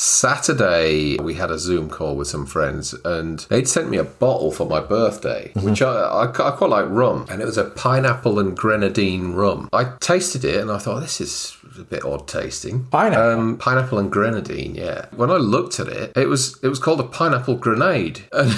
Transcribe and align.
Saturday, 0.00 1.18
we 1.18 1.34
had 1.34 1.50
a 1.50 1.58
Zoom 1.58 1.90
call 1.90 2.16
with 2.16 2.26
some 2.26 2.46
friends, 2.46 2.94
and 3.04 3.40
they'd 3.50 3.68
sent 3.68 3.90
me 3.90 3.98
a 3.98 4.04
bottle 4.04 4.50
for 4.50 4.64
my 4.66 4.80
birthday, 4.80 5.52
which 5.56 5.82
I, 5.82 5.92
I, 5.92 6.24
I 6.24 6.50
quite 6.52 6.70
like 6.70 6.86
rum, 6.88 7.26
and 7.28 7.42
it 7.42 7.44
was 7.44 7.58
a 7.58 7.64
pineapple 7.64 8.38
and 8.38 8.56
grenadine 8.56 9.34
rum. 9.34 9.68
I 9.74 9.92
tasted 10.00 10.42
it, 10.42 10.58
and 10.58 10.70
I 10.70 10.78
thought 10.78 11.00
this 11.00 11.20
is 11.20 11.54
a 11.78 11.82
bit 11.84 12.02
odd 12.02 12.26
tasting. 12.26 12.86
Pineapple? 12.86 13.30
um, 13.30 13.58
pineapple 13.58 13.98
and 13.98 14.10
grenadine. 14.10 14.74
Yeah. 14.74 15.04
When 15.14 15.30
I 15.30 15.36
looked 15.36 15.78
at 15.78 15.88
it, 15.88 16.16
it 16.16 16.28
was 16.28 16.58
it 16.62 16.68
was 16.68 16.78
called 16.78 17.00
a 17.00 17.04
pineapple 17.04 17.56
grenade, 17.56 18.22
and, 18.32 18.50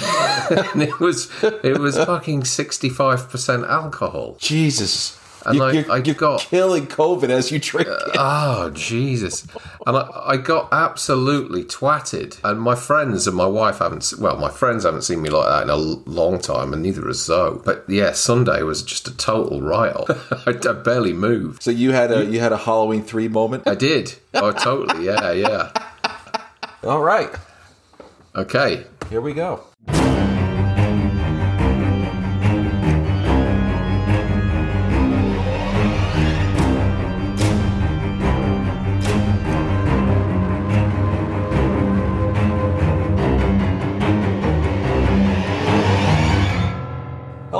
and 0.49 0.81
it 0.81 0.97
was 1.01 1.29
it 1.43 1.77
was 1.77 1.97
fucking 2.05 2.45
sixty 2.45 2.87
five 2.87 3.29
percent 3.29 3.65
alcohol. 3.65 4.37
Jesus. 4.39 5.19
And 5.45 5.55
you, 5.55 5.63
I- 5.63 5.71
you're, 5.71 5.91
I 5.91 5.97
you're 5.97 6.15
got- 6.15 6.39
killing 6.41 6.87
COVID 6.87 7.29
as 7.29 7.51
you 7.51 7.59
drink 7.59 7.87
uh, 7.87 7.91
it. 8.07 8.15
Oh 8.17 8.69
Jesus! 8.73 9.45
And 9.85 9.97
I, 9.97 10.09
I 10.25 10.37
got 10.37 10.69
absolutely 10.71 11.63
twatted. 11.63 12.39
And 12.43 12.61
my 12.61 12.75
friends 12.75 13.27
and 13.27 13.35
my 13.35 13.45
wife 13.45 13.79
haven't. 13.79 14.13
Well, 14.19 14.37
my 14.37 14.49
friends 14.49 14.83
haven't 14.85 15.01
seen 15.03 15.21
me 15.21 15.29
like 15.29 15.47
that 15.47 15.63
in 15.63 15.69
a 15.69 15.75
long 15.75 16.39
time, 16.39 16.73
and 16.73 16.81
neither 16.81 17.05
has 17.07 17.23
Zoe. 17.25 17.59
But 17.63 17.83
yeah, 17.89 18.11
Sunday 18.13 18.63
was 18.63 18.83
just 18.83 19.07
a 19.07 19.15
total 19.17 19.61
write 19.61 19.95
off. 19.95 20.09
I, 20.47 20.51
I 20.69 20.73
barely 20.73 21.13
moved. 21.13 21.63
So 21.63 21.71
you 21.71 21.91
had 21.91 22.11
a 22.11 22.23
you 22.25 22.39
had 22.39 22.51
a 22.53 22.57
Halloween 22.57 23.03
three 23.03 23.27
moment. 23.27 23.67
I 23.67 23.75
did. 23.75 24.15
Oh, 24.33 24.51
totally. 24.51 25.05
Yeah, 25.05 25.31
yeah. 25.31 25.71
All 26.83 27.01
right, 27.01 27.29
Okay. 28.35 28.85
here 29.09 29.21
we 29.21 29.33
go. 29.33 29.63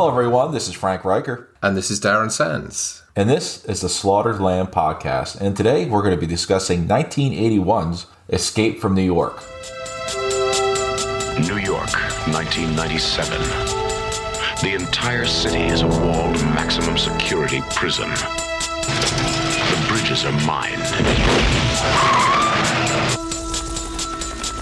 Hello, 0.03 0.11
everyone. 0.11 0.51
This 0.51 0.67
is 0.67 0.73
Frank 0.73 1.05
Riker. 1.05 1.47
And 1.61 1.77
this 1.77 1.89
is 1.89 2.01
Darren 2.01 2.29
Sands. 2.29 3.03
And 3.15 3.29
this 3.29 3.63
is 3.63 3.79
the 3.79 3.87
Slaughtered 3.87 4.41
Lamb 4.41 4.67
Podcast. 4.67 5.39
And 5.39 5.55
today 5.55 5.85
we're 5.85 6.01
going 6.01 6.13
to 6.13 6.19
be 6.19 6.27
discussing 6.27 6.89
1981's 6.89 8.07
Escape 8.27 8.81
from 8.81 8.95
New 8.95 9.01
York. 9.01 9.41
New 11.39 11.55
York, 11.55 11.93
1997. 12.27 13.39
The 14.61 14.75
entire 14.77 15.25
city 15.25 15.63
is 15.63 15.83
a 15.83 15.87
walled 15.87 16.35
maximum 16.51 16.97
security 16.97 17.61
prison. 17.73 18.09
The 18.09 19.85
bridges 19.87 20.25
are 20.25 20.33
mined. 20.45 20.83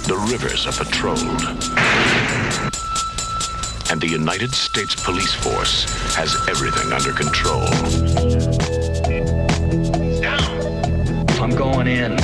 The 0.06 0.18
rivers 0.30 0.68
are 0.68 0.74
patrolled. 0.74 2.51
And 3.92 4.00
the 4.00 4.08
United 4.08 4.54
States 4.54 4.96
Police 4.96 5.34
Force 5.34 5.84
has 6.16 6.34
everything 6.48 6.94
under 6.94 7.12
control. 7.12 7.68
I'm 11.42 11.50
going 11.50 11.88
in. 11.88 12.18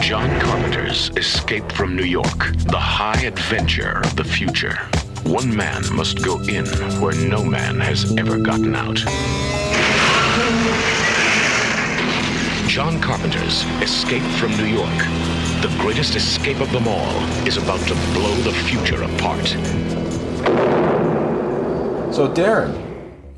John 0.00 0.40
Carpenter's 0.40 1.10
Escape 1.16 1.72
from 1.72 1.96
New 1.96 2.04
York, 2.04 2.52
the 2.66 2.78
high 2.78 3.22
adventure 3.22 3.98
of 4.04 4.14
the 4.14 4.22
future. 4.22 4.76
One 5.24 5.52
man 5.56 5.82
must 5.92 6.22
go 6.22 6.38
in 6.42 6.66
where 7.00 7.14
no 7.14 7.44
man 7.44 7.80
has 7.80 8.16
ever 8.16 8.38
gotten 8.38 8.76
out. 8.76 8.98
John 12.68 13.00
Carpenter's 13.00 13.64
Escape 13.82 14.22
from 14.38 14.56
New 14.56 14.66
York, 14.66 15.39
the 15.62 15.68
greatest 15.78 16.16
escape 16.16 16.60
of 16.60 16.72
them 16.72 16.88
all, 16.88 17.22
is 17.46 17.56
about 17.56 17.80
to 17.80 17.94
blow 18.14 18.34
the 18.36 18.52
future 18.52 19.02
apart. 19.02 19.46
So, 22.14 22.28
Darren, 22.28 22.90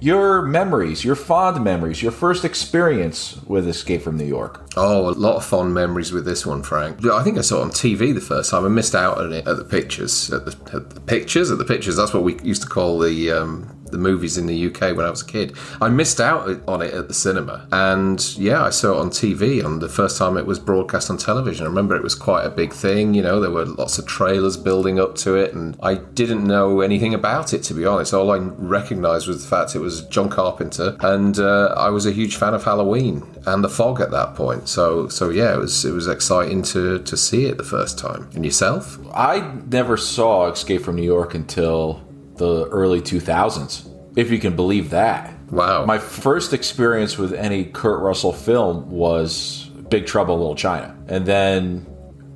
your 0.03 0.43
memories, 0.43 1.05
your 1.05 1.15
fond 1.15 1.63
memories, 1.63 2.03
your 2.03 2.11
first 2.11 2.45
experience 2.45 3.41
with 3.47 3.69
Escape 3.69 4.03
from 4.03 4.17
New 4.17 4.25
York. 4.25 4.67
Oh, 4.77 5.09
a 5.09 5.13
lot 5.13 5.37
of 5.37 5.45
fond 5.45 5.75
memories 5.75 6.13
with 6.13 6.25
this 6.25 6.45
one, 6.45 6.63
Frank. 6.63 6.99
Yeah, 7.03 7.15
I 7.15 7.23
think 7.23 7.39
I 7.39 7.41
saw 7.43 7.61
it 7.61 7.63
on 7.63 7.71
TV 7.71 8.15
the 8.15 8.21
first 8.21 8.51
time. 8.51 8.65
I 8.65 8.69
missed 8.69 8.95
out 8.95 9.19
on 9.19 9.33
it 9.33 9.47
at 9.47 9.57
the 9.57 9.65
pictures. 9.65 10.33
At 10.33 10.45
the, 10.45 10.57
at 10.77 10.91
the 10.91 11.01
pictures? 11.01 11.51
At 11.51 11.59
the 11.59 11.65
pictures. 11.65 11.97
That's 11.97 12.13
what 12.13 12.25
we 12.25 12.39
used 12.41 12.63
to 12.63 12.69
call 12.69 12.99
the 12.99 13.31
um, 13.31 13.82
the 13.93 13.99
movies 13.99 14.37
in 14.37 14.47
the 14.47 14.67
UK 14.67 14.97
when 14.97 15.07
I 15.07 15.11
was 15.11 15.23
a 15.23 15.27
kid. 15.27 15.57
I 15.81 15.89
missed 15.89 16.21
out 16.21 16.49
on 16.67 16.83
it 16.83 16.93
at 16.93 17.09
the 17.09 17.15
cinema. 17.15 17.67
And 17.71 18.37
yeah, 18.37 18.65
I 18.65 18.71
saw 18.71 18.95
it 18.95 19.01
on 19.01 19.11
TV 19.11 19.65
on 19.65 19.79
the 19.79 19.89
first 19.89 20.19
time 20.19 20.37
it 20.37 20.47
was 20.47 20.59
broadcast 20.59 21.11
on 21.11 21.19
television. 21.19 21.65
I 21.65 21.69
remember 21.69 21.95
it 21.95 22.03
was 22.03 22.15
quite 22.15 22.45
a 22.45 22.51
big 22.51 22.73
thing. 22.73 23.15
You 23.15 23.23
know, 23.23 23.41
there 23.41 23.51
were 23.51 23.65
lots 23.65 23.99
of 23.99 24.07
trailers 24.07 24.57
building 24.57 24.99
up 24.99 25.15
to 25.17 25.37
it. 25.37 25.55
And 25.55 25.77
I 25.83 25.95
didn't 25.95 26.45
know 26.45 26.81
anything 26.81 27.15
about 27.15 27.55
it, 27.55 27.63
to 27.65 27.75
be 27.75 27.87
honest. 27.87 28.13
All 28.13 28.31
I 28.31 28.39
recognised 28.39 29.29
was 29.29 29.43
the 29.43 29.49
fact 29.49 29.77
it 29.77 29.81
was 29.81 30.03
John 30.07 30.29
Carpenter. 30.29 30.97
And 31.01 31.39
uh, 31.39 31.75
I 31.77 31.91
was 31.91 32.07
a 32.07 32.13
huge 32.13 32.37
fan 32.37 32.55
of 32.55 32.65
Halloween 32.65 33.23
and 33.47 33.63
The 33.63 33.69
Fog 33.69 34.01
at 34.01 34.11
that 34.11 34.35
point. 34.35 34.69
So, 34.69 35.09
so 35.09 35.31
yeah, 35.31 35.55
it 35.55 35.59
was 35.59 35.85
it 35.85 35.93
was 35.93 36.09
exciting 36.09 36.63
to 36.63 36.99
to 37.01 37.17
see 37.17 37.47
it 37.47 37.57
the 37.57 37.65
first 37.65 37.99
time. 37.99 38.29
And 38.35 38.45
yourself? 38.45 38.99
I 39.15 39.53
never 39.69 39.97
saw 39.97 40.51
Escape 40.51 40.83
from 40.83 40.97
New 40.97 41.03
York 41.03 41.35
until 41.35 42.03
the 42.43 42.67
early 42.71 43.01
2000s, 43.01 43.89
if 44.17 44.31
you 44.31 44.39
can 44.41 44.57
believe 44.57 44.91
that. 44.91 45.33
Wow. 45.53 45.87
My 45.87 45.99
first 45.99 46.53
experience 46.53 47.17
with 47.17 47.33
any 47.33 47.65
Kurt 47.67 48.03
Russell 48.03 48.33
film 48.33 48.91
was 48.91 49.71
Big 49.91 50.07
Trouble 50.07 50.35
in 50.35 50.41
Little 50.41 50.57
China. 50.57 50.97
And 51.07 51.25
then 51.25 51.87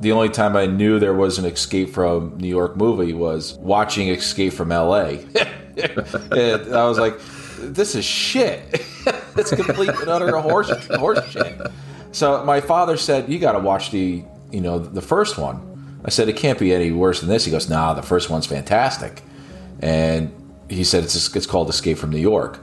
the 0.01 0.13
only 0.13 0.29
time 0.29 0.57
I 0.57 0.67
knew 0.67 1.01
there 1.01 1.15
was 1.15 1.39
an 1.39 1.45
Escape 1.45 1.91
from 1.91 2.37
New 2.39 2.49
York 2.49 2.77
movie 2.77 3.15
was 3.15 3.55
watching 3.55 4.09
Escape 4.09 4.53
from 4.53 4.69
LA. 4.69 5.03
and 6.31 6.75
I 6.75 6.87
was 6.87 6.99
like, 6.99 7.19
this 7.59 7.97
is 7.97 8.05
shit. 8.05 8.63
it's 9.37 9.53
complete 9.53 9.89
and 9.89 10.09
utter 10.09 10.37
horse, 10.39 10.71
horse 10.95 11.27
shit. 11.31 11.61
So 12.13 12.45
my 12.45 12.61
father 12.61 12.97
said, 12.97 13.29
you 13.29 13.41
got 13.41 13.53
to 13.53 13.59
watch 13.59 13.91
the, 13.91 14.23
you 14.53 14.61
know, 14.61 14.79
the 14.79 15.03
first 15.03 15.37
one. 15.37 16.01
I 16.05 16.11
said, 16.11 16.29
it 16.29 16.37
can't 16.37 16.61
be 16.61 16.73
any 16.73 16.93
worse 16.93 17.21
than 17.21 17.29
this. 17.29 17.45
He 17.45 17.51
goes, 17.51 17.69
nah, 17.69 17.93
the 17.93 18.03
first 18.03 18.31
one's 18.31 18.47
fantastic. 18.47 19.23
And 19.81 20.33
he 20.69 20.85
said, 20.85 21.05
it's, 21.05 21.35
it's 21.35 21.47
called 21.47 21.69
Escape 21.69 21.99
from 21.99 22.11
New 22.11 22.19
York. 22.19 22.61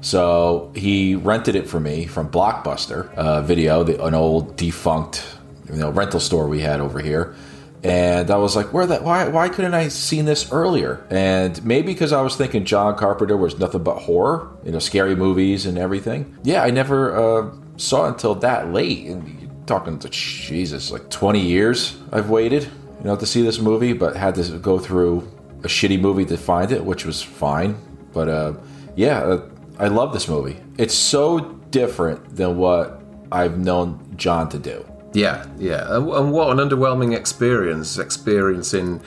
So 0.00 0.70
he 0.74 1.14
rented 1.14 1.56
it 1.56 1.68
for 1.68 1.80
me 1.80 2.06
from 2.06 2.30
Blockbuster 2.30 3.12
uh, 3.14 3.42
Video, 3.42 3.82
the, 3.84 4.04
an 4.04 4.14
old 4.14 4.56
defunct 4.56 5.24
you 5.70 5.76
know 5.76 5.90
rental 5.90 6.20
store 6.20 6.46
we 6.48 6.60
had 6.60 6.80
over 6.80 7.00
here. 7.00 7.34
And 7.82 8.30
I 8.30 8.36
was 8.36 8.56
like, 8.56 8.72
where 8.72 8.86
that? 8.86 9.02
Why? 9.02 9.28
Why 9.28 9.50
couldn't 9.50 9.74
I 9.74 9.88
seen 9.88 10.24
this 10.24 10.50
earlier? 10.50 11.06
And 11.10 11.62
maybe 11.64 11.92
because 11.92 12.14
I 12.14 12.22
was 12.22 12.34
thinking 12.34 12.64
John 12.64 12.96
Carpenter 12.96 13.36
was 13.36 13.58
nothing 13.58 13.82
but 13.82 13.98
horror, 13.98 14.48
you 14.64 14.72
know, 14.72 14.78
scary 14.78 15.14
movies 15.14 15.66
and 15.66 15.76
everything. 15.76 16.34
Yeah, 16.42 16.62
I 16.62 16.70
never 16.70 17.14
uh, 17.14 17.50
saw 17.76 18.06
until 18.06 18.36
that 18.36 18.72
late. 18.72 19.06
And 19.06 19.28
you're 19.38 19.50
talking 19.66 19.98
to 19.98 20.08
Jesus, 20.08 20.90
like 20.90 21.10
20 21.10 21.40
years 21.40 21.98
I've 22.10 22.30
waited, 22.30 22.64
you 22.64 23.04
know, 23.04 23.16
to 23.16 23.26
see 23.26 23.42
this 23.42 23.58
movie, 23.58 23.92
but 23.92 24.16
had 24.16 24.36
to 24.36 24.58
go 24.58 24.78
through 24.78 25.30
a 25.64 25.68
shitty 25.68 26.00
movie 26.00 26.24
to 26.26 26.36
find 26.36 26.70
it, 26.70 26.84
which 26.84 27.04
was 27.04 27.22
fine. 27.22 27.76
But 28.12 28.28
uh, 28.28 28.54
yeah, 28.94 29.18
uh, 29.20 29.48
I 29.78 29.88
love 29.88 30.12
this 30.12 30.28
movie. 30.28 30.56
It's 30.78 30.94
so 30.94 31.40
different 31.70 32.36
than 32.36 32.58
what 32.58 33.02
I've 33.32 33.58
known 33.58 34.14
John 34.16 34.48
to 34.50 34.58
do. 34.58 34.84
Yeah, 35.12 35.46
yeah, 35.58 35.96
and, 35.96 36.08
and 36.08 36.32
what 36.32 36.50
an 36.50 36.58
underwhelming 36.68 37.16
experience 37.16 37.98
experiencing, 37.98 39.00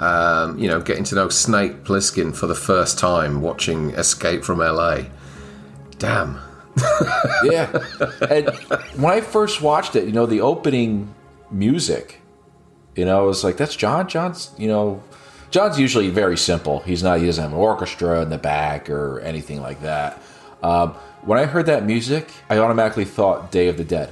um, 0.00 0.58
you 0.58 0.68
know, 0.68 0.80
getting 0.80 1.04
to 1.04 1.14
know 1.14 1.28
Snake 1.28 1.84
Plissken 1.84 2.34
for 2.34 2.46
the 2.46 2.54
first 2.54 2.98
time, 2.98 3.40
watching 3.42 3.90
Escape 3.90 4.44
from 4.44 4.58
LA. 4.58 5.02
Damn. 5.98 6.40
yeah. 7.44 7.70
And 8.28 8.48
when 8.96 9.12
I 9.12 9.20
first 9.20 9.62
watched 9.62 9.94
it, 9.94 10.04
you 10.04 10.12
know, 10.12 10.26
the 10.26 10.40
opening 10.40 11.14
music, 11.50 12.20
you 12.96 13.04
know, 13.04 13.18
I 13.18 13.22
was 13.22 13.44
like, 13.44 13.56
that's 13.56 13.76
John. 13.76 14.08
John's, 14.08 14.50
you 14.58 14.66
know, 14.66 15.02
John's 15.52 15.78
usually 15.78 16.08
very 16.08 16.38
simple. 16.38 16.80
He's 16.80 17.02
not, 17.02 17.20
he 17.20 17.26
doesn't 17.26 17.42
have 17.42 17.52
an 17.52 17.58
orchestra 17.58 18.22
in 18.22 18.30
the 18.30 18.38
back 18.38 18.88
or 18.88 19.20
anything 19.20 19.60
like 19.60 19.82
that. 19.82 20.20
Um, 20.62 20.94
when 21.20 21.38
I 21.38 21.44
heard 21.44 21.66
that 21.66 21.84
music, 21.84 22.30
I 22.48 22.56
automatically 22.56 23.04
thought 23.04 23.52
Day 23.52 23.68
of 23.68 23.76
the 23.76 23.84
Dead. 23.84 24.10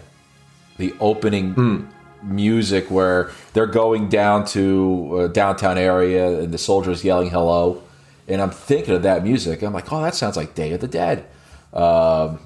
The 0.76 0.94
opening 1.00 1.88
music 2.22 2.90
where 2.90 3.30
they're 3.54 3.66
going 3.66 4.10
down 4.10 4.44
to 4.48 5.20
a 5.20 5.28
downtown 5.28 5.78
area 5.78 6.40
and 6.40 6.52
the 6.52 6.58
soldiers 6.58 7.02
yelling 7.02 7.30
hello. 7.30 7.82
And 8.28 8.42
I'm 8.42 8.50
thinking 8.50 8.94
of 8.94 9.02
that 9.02 9.24
music. 9.24 9.62
I'm 9.62 9.72
like, 9.72 9.90
oh, 9.90 10.02
that 10.02 10.14
sounds 10.14 10.36
like 10.36 10.54
Day 10.54 10.72
of 10.72 10.80
the 10.80 10.88
Dead. 10.88 11.26
Um, 11.72 12.38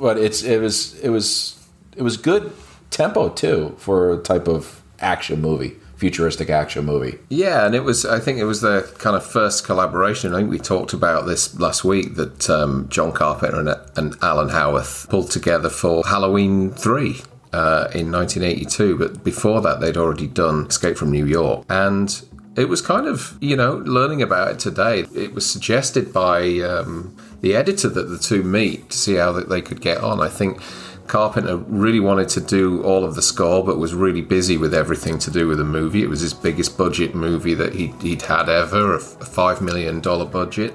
but 0.00 0.16
it's 0.18 0.42
it 0.42 0.60
was 0.60 0.98
it 1.00 1.10
was 1.10 1.62
it 1.96 2.02
was 2.02 2.16
good 2.16 2.52
tempo 2.90 3.28
too 3.28 3.74
for 3.78 4.14
a 4.14 4.18
type 4.18 4.48
of 4.48 4.82
action 5.00 5.40
movie 5.40 5.76
futuristic 5.98 6.48
action 6.48 6.84
movie. 6.84 7.18
Yeah, 7.28 7.66
and 7.66 7.74
it 7.74 7.84
was. 7.84 8.06
I 8.06 8.20
think 8.20 8.38
it 8.38 8.44
was 8.44 8.60
their 8.60 8.82
kind 8.82 9.16
of 9.16 9.26
first 9.26 9.64
collaboration. 9.66 10.32
I 10.32 10.38
think 10.38 10.50
we 10.50 10.58
talked 10.58 10.92
about 10.92 11.26
this 11.26 11.58
last 11.58 11.84
week 11.84 12.14
that 12.14 12.48
um, 12.48 12.88
John 12.88 13.12
Carpenter 13.12 13.58
and, 13.58 13.68
and 13.96 14.16
Alan 14.22 14.48
Howarth 14.48 15.08
pulled 15.10 15.30
together 15.30 15.68
for 15.68 16.04
Halloween 16.06 16.70
three. 16.70 17.20
Uh, 17.50 17.88
in 17.94 18.12
1982, 18.12 18.98
but 18.98 19.24
before 19.24 19.62
that, 19.62 19.80
they'd 19.80 19.96
already 19.96 20.26
done 20.26 20.66
Escape 20.66 20.98
from 20.98 21.10
New 21.10 21.24
York. 21.24 21.64
And 21.70 22.22
it 22.56 22.68
was 22.68 22.82
kind 22.82 23.06
of, 23.06 23.38
you 23.40 23.56
know, 23.56 23.76
learning 23.86 24.20
about 24.20 24.50
it 24.50 24.58
today. 24.58 25.06
It 25.14 25.32
was 25.32 25.50
suggested 25.50 26.12
by 26.12 26.58
um, 26.58 27.16
the 27.40 27.54
editor 27.54 27.88
that 27.88 28.02
the 28.02 28.18
two 28.18 28.42
meet 28.42 28.90
to 28.90 28.98
see 28.98 29.14
how 29.14 29.32
they 29.32 29.62
could 29.62 29.80
get 29.80 30.02
on. 30.02 30.20
I 30.20 30.28
think 30.28 30.60
Carpenter 31.08 31.56
really 31.56 32.00
wanted 32.00 32.28
to 32.30 32.40
do 32.40 32.82
all 32.82 33.04
of 33.04 33.14
the 33.14 33.22
score, 33.22 33.64
but 33.64 33.78
was 33.78 33.94
really 33.94 34.20
busy 34.20 34.56
with 34.56 34.74
everything 34.74 35.18
to 35.20 35.30
do 35.30 35.48
with 35.48 35.58
the 35.58 35.64
movie. 35.64 36.02
It 36.02 36.10
was 36.10 36.20
his 36.20 36.34
biggest 36.34 36.76
budget 36.76 37.14
movie 37.14 37.54
that 37.54 37.74
he'd, 37.74 38.00
he'd 38.02 38.22
had 38.22 38.48
ever, 38.48 38.94
a 38.94 38.98
$5 38.98 39.60
million 39.60 40.00
budget. 40.00 40.74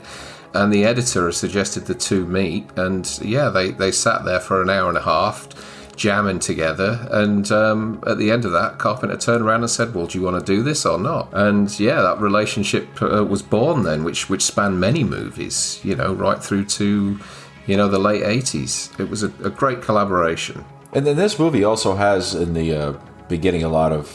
And 0.56 0.74
the 0.74 0.86
editor 0.86 1.32
suggested 1.32 1.86
the 1.86 1.96
two 1.96 2.26
meet, 2.26 2.68
and 2.76 3.20
yeah, 3.24 3.50
they, 3.50 3.72
they 3.72 3.92
sat 3.92 4.26
there 4.26 4.40
for 4.40 4.62
an 4.62 4.70
hour 4.70 4.90
and 4.90 4.98
a 4.98 5.02
half 5.02 5.48
jamming 5.96 6.40
together. 6.40 7.08
And 7.12 7.52
um, 7.52 8.04
at 8.06 8.18
the 8.18 8.32
end 8.32 8.46
of 8.46 8.52
that, 8.52 8.78
Carpenter 8.78 9.18
turned 9.18 9.44
around 9.44 9.62
and 9.62 9.70
said, 9.70 9.94
"Well, 9.94 10.08
do 10.08 10.18
you 10.18 10.24
want 10.24 10.46
to 10.46 10.56
do 10.56 10.62
this 10.62 10.86
or 10.86 11.00
not?" 11.00 11.30
And 11.34 11.80
yeah, 11.80 12.02
that 12.02 12.20
relationship 12.20 13.02
uh, 13.02 13.24
was 13.24 13.42
born 13.42 13.84
then, 13.84 14.04
which 14.04 14.30
which 14.30 14.44
spanned 14.44 14.80
many 14.80 15.04
movies. 15.04 15.80
You 15.84 15.96
know, 15.96 16.14
right 16.14 16.44
through 16.44 16.66
to 16.66 17.20
you 17.68 17.78
know 17.78 17.88
the 17.88 18.00
late 18.00 18.24
'80s. 18.24 18.98
It 19.00 19.10
was 19.10 19.24
a, 19.24 19.28
a 19.44 19.50
great 19.50 19.82
collaboration. 19.82 20.64
And 20.94 21.08
then 21.08 21.16
this 21.16 21.40
movie 21.40 21.64
also 21.64 21.96
has 21.96 22.36
in 22.36 22.54
the 22.54 22.74
uh, 22.74 22.94
beginning 23.28 23.64
a 23.64 23.70
lot 23.70 23.92
of 23.92 24.08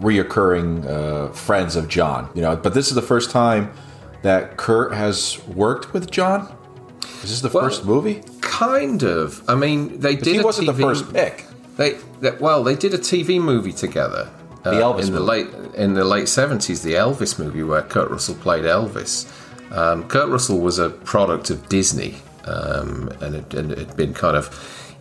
reoccurring 0.00 0.86
uh, 0.86 1.32
friends 1.32 1.76
of 1.76 1.88
John. 1.88 2.30
You 2.34 2.42
know, 2.42 2.56
but 2.56 2.74
this 2.74 2.88
is 2.88 2.94
the 2.94 3.02
first 3.02 3.30
time 3.30 3.72
that 4.22 4.56
Kurt 4.56 4.92
has 4.92 5.40
worked 5.48 5.92
with 5.92 6.10
John. 6.10 6.54
Is 7.22 7.30
this 7.30 7.40
the 7.40 7.48
well, 7.48 7.64
first 7.64 7.84
movie? 7.84 8.22
Kind 8.40 9.02
of. 9.02 9.42
I 9.48 9.54
mean, 9.54 10.00
they 10.00 10.14
did. 10.14 10.36
He 10.36 10.40
wasn't 10.40 10.68
TV, 10.68 10.76
the 10.76 10.82
first 10.82 11.12
pick. 11.12 11.46
They, 11.76 11.92
they, 12.20 12.32
well, 12.32 12.62
they 12.64 12.74
did 12.74 12.94
a 12.94 12.98
TV 12.98 13.40
movie 13.40 13.72
together. 13.72 14.30
Uh, 14.64 14.70
the 14.70 14.76
Elvis 14.76 15.06
in 15.06 15.12
the 15.12 15.20
late 15.20 15.46
in 15.74 15.94
the 15.94 16.04
late 16.04 16.28
seventies, 16.28 16.82
the 16.82 16.94
Elvis 16.94 17.38
movie 17.38 17.62
where 17.62 17.82
Kurt 17.82 18.10
Russell 18.10 18.34
played 18.36 18.64
Elvis. 18.64 19.32
Um, 19.72 20.08
Kurt 20.08 20.28
Russell 20.28 20.60
was 20.60 20.78
a 20.78 20.90
product 20.90 21.50
of 21.50 21.68
Disney, 21.68 22.16
um, 22.48 23.08
and 23.20 23.34
it 23.34 23.52
had 23.52 23.96
been 23.96 24.14
kind 24.14 24.36
of 24.36 24.48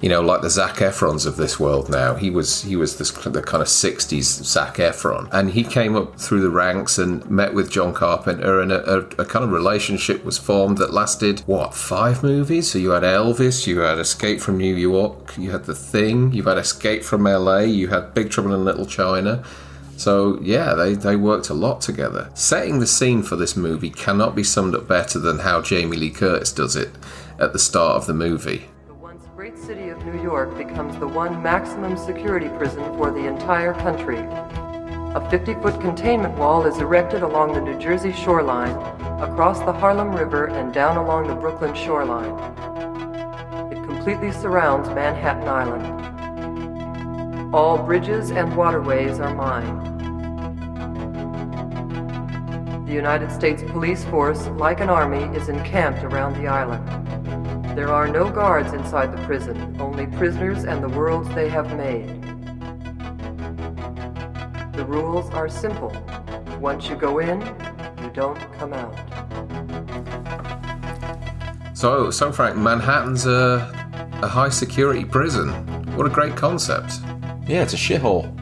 you 0.01 0.09
know, 0.09 0.21
like 0.21 0.41
the 0.41 0.49
Zac 0.49 0.75
Efrons 0.75 1.25
of 1.25 1.37
this 1.37 1.59
world 1.59 1.89
now. 1.89 2.13
He 2.13 2.29
was 2.29 2.61
he 2.61 2.75
was 2.75 2.97
this, 2.97 3.11
the 3.11 3.41
kind 3.41 3.61
of 3.63 3.67
'60s 3.67 4.43
Zac 4.43 4.75
Efron, 4.75 5.27
and 5.31 5.49
he 5.51 5.63
came 5.63 5.95
up 5.95 6.19
through 6.19 6.41
the 6.41 6.51
ranks 6.51 6.99
and 6.99 7.27
met 7.29 7.55
with 7.55 7.71
John 7.71 7.93
Carpenter, 7.93 8.61
and 8.61 8.71
a, 8.71 8.97
a, 8.97 8.99
a, 8.99 9.25
kind 9.25 9.43
of 9.43 9.51
relationship 9.51 10.23
was 10.23 10.37
formed 10.37 10.77
that 10.77 10.93
lasted 10.93 11.39
what 11.47 11.73
five 11.73 12.21
movies. 12.21 12.71
So 12.71 12.77
you 12.77 12.91
had 12.91 13.01
Elvis, 13.01 13.65
you 13.65 13.79
had 13.79 13.97
Escape 13.97 14.39
from 14.39 14.57
New 14.57 14.75
York, 14.75 15.35
you 15.35 15.49
had 15.49 15.65
The 15.65 15.75
Thing, 15.75 16.31
you 16.31 16.43
had 16.43 16.59
Escape 16.59 17.03
from 17.03 17.25
L.A., 17.25 17.65
you 17.65 17.87
had 17.87 18.13
Big 18.13 18.29
Trouble 18.29 18.53
in 18.53 18.63
Little 18.63 18.85
China. 18.85 19.43
So, 19.95 20.39
yeah, 20.43 20.75
they, 20.75 20.93
they 20.93 21.15
worked 21.15 21.49
a 21.49 21.55
lot 21.55 21.81
together. 21.81 22.29
Setting 22.35 22.77
the 22.77 22.85
scene 22.85 23.23
for 23.23 23.35
this 23.35 23.57
movie 23.57 23.89
cannot 23.89 24.35
be 24.35 24.43
summed 24.43 24.75
up 24.75 24.87
better 24.87 25.17
than 25.17 25.39
how 25.39 25.63
Jamie 25.63 25.97
Lee 25.97 26.11
Curtis 26.11 26.51
does 26.51 26.75
it 26.75 26.91
at 27.39 27.53
the 27.53 27.59
start 27.59 27.95
of 27.95 28.07
the 28.07 28.13
movie. 28.13 28.65
The 28.87 28.93
once 28.93 29.25
great 29.35 29.57
city 29.57 29.89
of 29.89 30.03
New 30.05 30.21
York 30.21 30.57
becomes 30.57 30.97
the 30.97 31.07
one 31.07 31.41
maximum 31.43 31.95
security 31.95 32.49
prison 32.49 32.83
for 32.97 33.11
the 33.11 33.27
entire 33.27 33.73
country. 33.73 34.19
A 35.15 35.29
50 35.29 35.53
foot 35.55 35.79
containment 35.79 36.35
wall 36.37 36.65
is 36.65 36.79
erected 36.79 37.21
along 37.21 37.53
the 37.53 37.61
New 37.61 37.77
Jersey 37.79 38.11
shoreline, 38.11 38.75
across 39.21 39.59
the 39.59 39.73
Harlem 39.73 40.11
River, 40.13 40.45
and 40.47 40.73
down 40.73 40.97
along 40.97 41.27
the 41.27 41.35
Brooklyn 41.35 41.75
shoreline. 41.75 42.33
It 43.71 43.83
completely 43.85 44.31
surrounds 44.31 44.89
Manhattan 44.89 45.47
Island. 45.47 45.95
All 47.55 47.77
bridges 47.77 48.31
and 48.31 48.55
waterways 48.55 49.19
are 49.19 49.33
mined. 49.33 49.95
The 52.87 52.93
United 52.93 53.31
States 53.31 53.63
Police 53.63 54.05
Force, 54.05 54.47
like 54.47 54.79
an 54.79 54.89
army, 54.89 55.23
is 55.37 55.49
encamped 55.49 56.03
around 56.03 56.35
the 56.41 56.47
island. 56.47 57.16
There 57.77 57.93
are 57.93 58.07
no 58.07 58.27
guards 58.31 58.73
inside 58.73 59.15
the 59.15 59.23
prison, 59.27 59.77
only 59.79 60.07
prisoners 60.07 60.63
and 60.63 60.83
the 60.83 60.89
worlds 60.89 61.29
they 61.35 61.47
have 61.47 61.77
made. 61.77 62.07
The 64.73 64.83
rules 64.83 65.29
are 65.29 65.47
simple. 65.47 65.95
Once 66.59 66.89
you 66.89 66.95
go 66.95 67.19
in, 67.19 67.39
you 68.01 68.09
don't 68.15 68.39
come 68.53 68.73
out. 68.73 68.97
So, 71.77 72.09
so 72.09 72.31
Frank, 72.31 72.57
Manhattan's 72.57 73.27
a, 73.27 73.71
a 74.23 74.27
high 74.27 74.49
security 74.49 75.05
prison. 75.05 75.49
What 75.95 76.07
a 76.07 76.09
great 76.09 76.35
concept. 76.35 76.93
Yeah, 77.45 77.61
it's 77.61 77.73
a 77.73 77.77
shithole. 77.77 78.33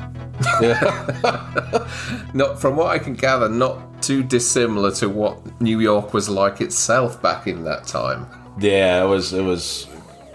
Yeah. 0.62 1.90
not 2.34 2.62
from 2.62 2.78
what 2.78 2.88
I 2.88 3.00
can 3.00 3.16
gather, 3.16 3.50
not 3.50 4.02
too 4.02 4.24
dissimilar 4.24 4.92
to 4.92 5.10
what 5.10 5.60
New 5.60 5.82
York 5.82 6.14
was 6.14 6.30
like 6.30 6.62
itself 6.62 7.22
back 7.22 7.48
in 7.48 7.66
that 7.66 7.86
time. 7.86 8.30
Yeah, 8.60 9.04
it 9.04 9.08
was. 9.08 9.34
It 9.34 9.44
was 9.44 9.88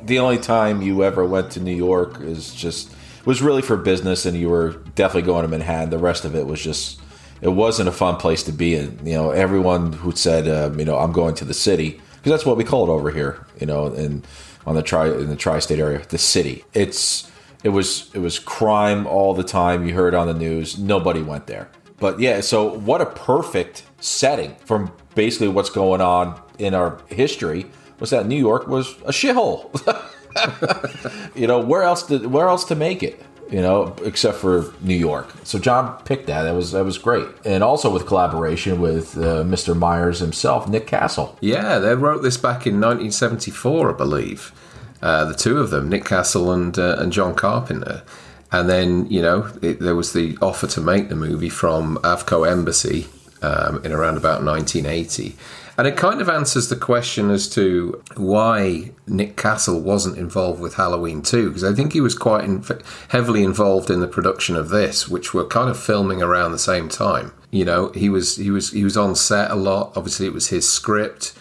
the 0.02 0.18
only 0.18 0.38
time 0.38 0.82
you 0.82 1.04
ever 1.04 1.24
went 1.24 1.50
to 1.52 1.60
New 1.60 1.74
York 1.74 2.20
is 2.20 2.54
just 2.54 2.94
was 3.24 3.42
really 3.42 3.62
for 3.62 3.76
business, 3.76 4.26
and 4.26 4.36
you 4.36 4.48
were 4.48 4.72
definitely 4.94 5.26
going 5.26 5.42
to 5.42 5.48
Manhattan. 5.48 5.90
The 5.90 5.98
rest 5.98 6.24
of 6.24 6.34
it 6.34 6.46
was 6.46 6.62
just 6.62 7.00
it 7.40 7.48
wasn't 7.48 7.88
a 7.88 7.92
fun 7.92 8.16
place 8.16 8.42
to 8.44 8.52
be 8.52 8.74
in. 8.74 8.98
You 9.04 9.14
know, 9.14 9.30
everyone 9.30 9.92
who 9.92 10.12
said, 10.12 10.48
um, 10.48 10.78
you 10.78 10.84
know, 10.84 10.98
I'm 10.98 11.12
going 11.12 11.34
to 11.36 11.44
the 11.44 11.54
city 11.54 12.00
because 12.16 12.30
that's 12.30 12.46
what 12.46 12.56
we 12.56 12.64
call 12.64 12.88
it 12.88 12.90
over 12.90 13.10
here. 13.10 13.46
You 13.58 13.66
know, 13.66 13.86
and 13.86 14.26
on 14.66 14.74
the 14.74 14.82
tri 14.82 15.08
in 15.08 15.28
the 15.28 15.36
tri-state 15.36 15.78
area, 15.78 16.02
the 16.08 16.18
city. 16.18 16.64
It's 16.74 17.30
it 17.64 17.70
was 17.70 18.10
it 18.14 18.18
was 18.18 18.38
crime 18.38 19.06
all 19.06 19.34
the 19.34 19.44
time. 19.44 19.86
You 19.86 19.94
heard 19.94 20.14
on 20.14 20.26
the 20.26 20.34
news. 20.34 20.78
Nobody 20.78 21.22
went 21.22 21.46
there. 21.46 21.68
But 21.98 22.20
yeah, 22.20 22.40
so 22.40 22.64
what 22.78 23.00
a 23.00 23.06
perfect 23.06 23.84
setting 24.00 24.56
from 24.64 24.92
basically 25.14 25.48
what's 25.48 25.68
going 25.68 26.00
on 26.00 26.40
in 26.58 26.72
our 26.72 26.98
history 27.08 27.66
was 28.00 28.10
that 28.10 28.26
New 28.26 28.38
York 28.38 28.66
was 28.66 28.92
a 29.02 29.12
shithole. 29.12 29.70
you 31.34 31.46
know, 31.46 31.60
where 31.60 31.82
else 31.82 32.02
to 32.04 32.28
where 32.28 32.48
else 32.48 32.64
to 32.64 32.74
make 32.74 33.02
it? 33.02 33.22
You 33.50 33.60
know, 33.60 33.96
except 34.04 34.38
for 34.38 34.72
New 34.80 34.94
York. 34.94 35.28
So 35.42 35.58
John 35.58 36.00
picked 36.04 36.28
that. 36.28 36.44
That 36.44 36.54
was 36.54 36.72
that 36.72 36.84
was 36.84 36.98
great, 36.98 37.28
and 37.44 37.62
also 37.62 37.90
with 37.92 38.06
collaboration 38.06 38.80
with 38.80 39.16
uh, 39.16 39.42
Mr. 39.44 39.76
Myers 39.76 40.20
himself, 40.20 40.68
Nick 40.68 40.86
Castle. 40.86 41.36
Yeah, 41.40 41.78
they 41.78 41.94
wrote 41.94 42.22
this 42.22 42.36
back 42.36 42.66
in 42.66 42.74
1974, 42.74 43.90
I 43.90 43.96
believe. 43.96 44.52
Uh, 45.02 45.24
the 45.24 45.34
two 45.34 45.58
of 45.58 45.70
them, 45.70 45.88
Nick 45.88 46.04
Castle 46.04 46.52
and 46.52 46.78
uh, 46.78 46.96
and 46.98 47.12
John 47.12 47.34
Carpenter. 47.34 48.02
And 48.52 48.68
then, 48.68 49.06
you 49.06 49.22
know, 49.22 49.48
it, 49.62 49.78
there 49.80 49.94
was 49.94 50.12
the 50.12 50.36
offer 50.42 50.66
to 50.66 50.80
make 50.80 51.08
the 51.08 51.14
movie 51.14 51.48
from 51.48 51.98
Avco 51.98 52.50
Embassy 52.50 53.06
um, 53.42 53.80
in 53.84 53.92
around 53.92 54.16
about 54.16 54.42
1980. 54.42 55.36
And 55.78 55.86
it 55.86 55.96
kind 55.96 56.20
of 56.20 56.28
answers 56.28 56.68
the 56.68 56.76
question 56.76 57.30
as 57.30 57.48
to 57.50 58.02
why 58.16 58.92
Nick 59.06 59.36
Castle 59.36 59.80
wasn't 59.80 60.18
involved 60.18 60.60
with 60.60 60.74
Halloween 60.74 61.22
2, 61.22 61.48
because 61.48 61.64
I 61.64 61.72
think 61.72 61.92
he 61.92 62.00
was 62.00 62.14
quite 62.14 62.48
heavily 63.08 63.42
involved 63.42 63.90
in 63.90 64.00
the 64.00 64.08
production 64.08 64.56
of 64.56 64.68
this, 64.68 65.08
which 65.08 65.32
were 65.32 65.46
kind 65.46 65.70
of 65.70 65.78
filming 65.78 66.22
around 66.22 66.52
the 66.52 66.58
same 66.58 66.88
time. 66.88 67.32
You 67.50 67.64
know, 67.64 67.90
he 67.90 68.08
was 68.08 68.36
he 68.36 68.50
was 68.50 68.70
he 68.70 68.84
was 68.84 68.96
on 68.96 69.16
set 69.16 69.50
a 69.50 69.56
lot. 69.56 69.92
Obviously, 69.96 70.26
it 70.26 70.32
was 70.32 70.48
his 70.48 70.70
script. 70.70 71.34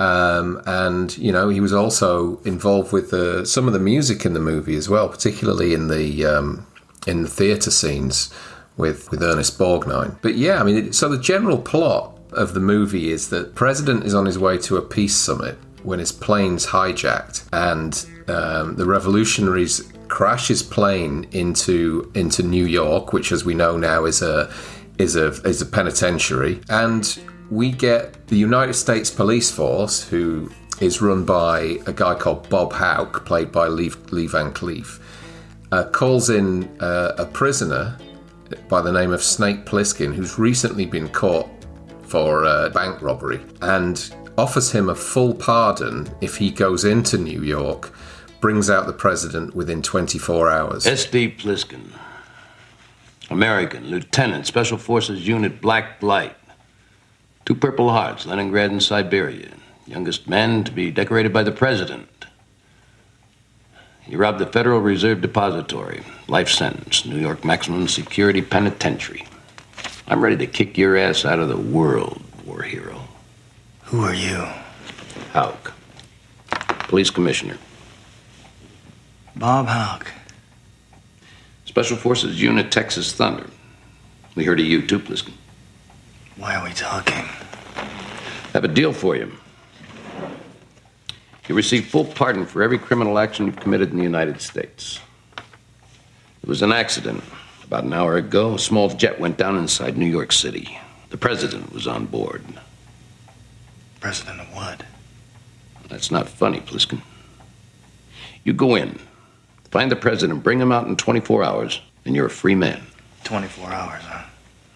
Um, 0.00 0.62
and 0.64 1.18
you 1.18 1.32
know 1.32 1.48
he 1.48 1.58
was 1.58 1.72
also 1.72 2.40
involved 2.44 2.92
with 2.92 3.10
the, 3.10 3.44
some 3.44 3.66
of 3.66 3.72
the 3.72 3.80
music 3.80 4.24
in 4.24 4.32
the 4.32 4.40
movie 4.40 4.76
as 4.76 4.88
well, 4.88 5.08
particularly 5.08 5.74
in 5.74 5.88
the 5.88 6.24
um, 6.24 6.66
in 7.06 7.22
the 7.22 7.28
theatre 7.28 7.72
scenes 7.72 8.32
with 8.76 9.10
with 9.10 9.22
Ernest 9.22 9.58
Borgnine. 9.58 10.16
But 10.22 10.36
yeah, 10.36 10.60
I 10.60 10.64
mean, 10.64 10.92
so 10.92 11.08
the 11.08 11.18
general 11.18 11.58
plot 11.58 12.17
of 12.32 12.54
the 12.54 12.60
movie 12.60 13.10
is 13.10 13.30
that 13.30 13.54
President 13.54 14.04
is 14.04 14.14
on 14.14 14.26
his 14.26 14.38
way 14.38 14.58
to 14.58 14.76
a 14.76 14.82
peace 14.82 15.16
summit 15.16 15.58
when 15.82 15.98
his 15.98 16.12
plane's 16.12 16.66
hijacked, 16.66 17.48
and 17.52 18.06
um, 18.28 18.76
the 18.76 18.84
revolutionaries 18.84 19.92
crash 20.08 20.48
his 20.48 20.62
plane 20.62 21.26
into 21.32 22.10
into 22.14 22.42
New 22.42 22.64
York, 22.64 23.12
which, 23.12 23.32
as 23.32 23.44
we 23.44 23.54
know 23.54 23.76
now, 23.76 24.04
is 24.04 24.22
a 24.22 24.52
is 24.98 25.16
a 25.16 25.28
is 25.46 25.62
a 25.62 25.66
penitentiary, 25.66 26.60
and 26.68 27.18
we 27.50 27.70
get 27.70 28.26
the 28.28 28.36
United 28.36 28.74
States 28.74 29.10
Police 29.10 29.50
Force, 29.50 30.06
who 30.08 30.50
is 30.80 31.00
run 31.00 31.24
by 31.24 31.78
a 31.86 31.92
guy 31.92 32.14
called 32.14 32.48
Bob 32.48 32.72
Hauk, 32.72 33.24
played 33.24 33.50
by 33.50 33.68
Lee, 33.68 33.90
Lee 34.10 34.26
Van 34.26 34.52
Cleef, 34.52 35.00
uh, 35.72 35.84
calls 35.90 36.30
in 36.30 36.64
uh, 36.80 37.14
a 37.18 37.24
prisoner 37.24 37.96
by 38.68 38.80
the 38.80 38.92
name 38.92 39.12
of 39.12 39.22
Snake 39.22 39.64
Plissken, 39.64 40.14
who's 40.14 40.38
recently 40.38 40.86
been 40.86 41.08
caught 41.08 41.48
for 42.08 42.44
a 42.44 42.70
bank 42.70 43.02
robbery 43.02 43.40
and 43.60 44.14
offers 44.36 44.72
him 44.72 44.88
a 44.88 44.94
full 44.94 45.34
pardon 45.34 46.08
if 46.20 46.36
he 46.36 46.50
goes 46.50 46.84
into 46.84 47.18
New 47.18 47.42
York, 47.42 47.92
brings 48.40 48.70
out 48.70 48.86
the 48.86 48.92
president 48.92 49.54
within 49.54 49.82
24 49.82 50.50
hours. 50.50 50.86
S.D. 50.86 51.32
Plissken, 51.32 51.92
American, 53.30 53.88
Lieutenant, 53.88 54.46
Special 54.46 54.78
Forces 54.78 55.26
Unit 55.26 55.60
Black 55.60 56.02
Light. 56.02 56.34
Two 57.44 57.54
Purple 57.54 57.90
Hearts, 57.90 58.26
Leningrad 58.26 58.70
and 58.70 58.82
Siberia. 58.82 59.50
Youngest 59.86 60.28
man 60.28 60.64
to 60.64 60.70
be 60.70 60.90
decorated 60.90 61.32
by 61.32 61.42
the 61.42 61.52
President. 61.52 62.08
You 64.06 64.16
robbed 64.16 64.38
the 64.38 64.46
Federal 64.46 64.80
Reserve 64.80 65.20
Depository. 65.20 66.02
Life 66.28 66.48
sentence, 66.48 67.04
New 67.04 67.18
York 67.18 67.44
Maximum 67.44 67.88
Security 67.88 68.40
Penitentiary. 68.40 69.27
I'm 70.10 70.24
ready 70.24 70.38
to 70.38 70.46
kick 70.46 70.78
your 70.78 70.96
ass 70.96 71.26
out 71.26 71.38
of 71.38 71.48
the 71.48 71.56
world, 71.56 72.22
war 72.46 72.62
hero. 72.62 72.98
Who 73.82 74.02
are 74.02 74.14
you? 74.14 74.42
Hauk. 75.34 75.74
Police 76.88 77.10
Commissioner. 77.10 77.58
Bob 79.36 79.66
Hauk. 79.66 80.10
Special 81.66 81.98
Forces 81.98 82.40
Unit 82.40 82.72
Texas 82.72 83.12
Thunder. 83.12 83.46
We 84.34 84.44
heard 84.44 84.58
of 84.60 84.64
you 84.64 84.86
too, 84.86 84.98
Plissken. 84.98 85.34
Why 86.38 86.54
are 86.54 86.64
we 86.64 86.72
talking? 86.72 87.26
I 87.76 88.50
have 88.54 88.64
a 88.64 88.68
deal 88.68 88.94
for 88.94 89.14
you. 89.14 89.30
You 91.48 91.54
receive 91.54 91.86
full 91.86 92.06
pardon 92.06 92.46
for 92.46 92.62
every 92.62 92.78
criminal 92.78 93.18
action 93.18 93.44
you've 93.44 93.60
committed 93.60 93.90
in 93.90 93.98
the 93.98 94.04
United 94.04 94.40
States. 94.40 95.00
It 96.42 96.48
was 96.48 96.62
an 96.62 96.72
accident. 96.72 97.22
About 97.68 97.84
an 97.84 97.92
hour 97.92 98.16
ago, 98.16 98.54
a 98.54 98.58
small 98.58 98.88
jet 98.88 99.20
went 99.20 99.36
down 99.36 99.58
inside 99.58 99.98
New 99.98 100.06
York 100.06 100.32
City. 100.32 100.78
The 101.10 101.18
president 101.18 101.70
was 101.70 101.86
on 101.86 102.06
board. 102.06 102.42
President 104.00 104.40
of 104.40 104.46
what? 104.54 104.84
That's 105.90 106.10
not 106.10 106.30
funny, 106.30 106.60
Plissken. 106.60 107.02
You 108.42 108.54
go 108.54 108.74
in, 108.74 108.98
find 109.70 109.90
the 109.90 109.96
president, 109.96 110.42
bring 110.42 110.58
him 110.58 110.72
out 110.72 110.86
in 110.86 110.96
24 110.96 111.44
hours, 111.44 111.82
and 112.06 112.16
you're 112.16 112.24
a 112.24 112.30
free 112.30 112.54
man. 112.54 112.86
24 113.24 113.70
hours, 113.70 114.02
huh? 114.02 114.24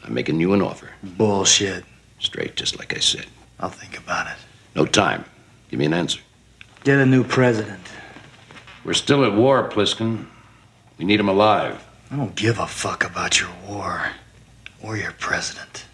I'm 0.04 0.12
making 0.12 0.38
you 0.38 0.52
an 0.52 0.60
offer. 0.60 0.90
Bullshit. 1.02 1.84
Straight, 2.18 2.56
just 2.56 2.78
like 2.78 2.94
I 2.94 3.00
said. 3.00 3.24
I'll 3.58 3.70
think 3.70 3.96
about 3.96 4.26
it. 4.26 4.36
No 4.76 4.84
time. 4.84 5.24
Give 5.70 5.78
me 5.78 5.86
an 5.86 5.94
answer. 5.94 6.20
Get 6.84 6.98
a 6.98 7.06
new 7.06 7.24
president. 7.24 7.88
We're 8.84 8.92
still 8.92 9.24
at 9.24 9.32
war, 9.32 9.66
Plissken. 9.70 10.26
We 10.98 11.06
need 11.06 11.20
him 11.20 11.30
alive. 11.30 11.82
I 12.12 12.16
don't 12.16 12.34
give 12.36 12.58
a 12.58 12.66
fuck 12.66 13.04
about 13.04 13.40
your 13.40 13.48
war 13.66 14.10
or 14.82 14.96
your 14.96 15.12
president. 15.12 15.86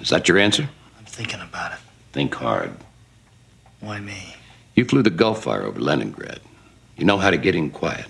Is 0.00 0.10
that 0.10 0.28
your 0.28 0.38
answer? 0.38 0.68
I'm 0.98 1.04
thinking 1.06 1.40
about 1.40 1.72
it. 1.72 1.78
Think 2.12 2.34
hard. 2.34 2.72
Why 3.80 3.98
me? 4.00 4.36
You 4.74 4.84
flew 4.84 5.02
the 5.02 5.10
Gullfire 5.10 5.62
over 5.62 5.80
Leningrad. 5.80 6.40
You 6.96 7.04
know 7.06 7.16
how 7.18 7.30
to 7.30 7.36
get 7.38 7.54
in 7.54 7.70
quiet. 7.70 8.06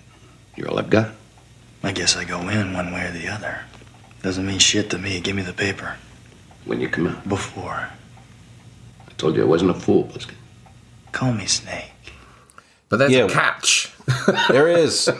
You're 0.56 0.68
all 0.68 0.78
I've 0.78 0.90
got. 0.90 1.12
I 1.82 1.92
guess 1.92 2.16
I 2.16 2.24
go 2.24 2.48
in 2.48 2.72
one 2.72 2.92
way 2.92 3.06
or 3.06 3.12
the 3.12 3.28
other. 3.28 3.60
Doesn't 4.22 4.46
mean 4.46 4.58
shit 4.58 4.90
to 4.90 4.98
me. 4.98 5.20
Give 5.20 5.36
me 5.36 5.42
the 5.42 5.52
paper. 5.52 5.96
When 6.64 6.80
you 6.80 6.88
come 6.88 7.06
out. 7.06 7.28
Before. 7.28 7.88
I 9.06 9.12
told 9.16 9.36
you 9.36 9.42
I 9.42 9.46
wasn't 9.46 9.70
a 9.70 9.74
fool, 9.74 10.04
Plissken. 10.04 10.34
Call 11.12 11.32
me 11.32 11.46
Snake. 11.46 11.92
But 12.88 12.96
there's 12.98 13.12
Yeah. 13.12 13.24
a 13.26 13.30
catch. 13.30 13.92
There 14.48 14.68
is. 14.68 15.08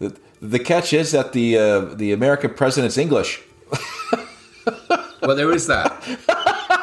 the, 0.00 0.16
the 0.42 0.58
catch 0.58 0.92
is 0.92 1.12
that 1.12 1.32
the 1.32 1.56
uh, 1.56 1.80
the 1.94 2.12
American 2.12 2.54
president's 2.54 2.98
English, 2.98 3.42
Well, 5.22 5.36
there 5.36 5.52
is 5.52 5.66
that. 5.66 6.02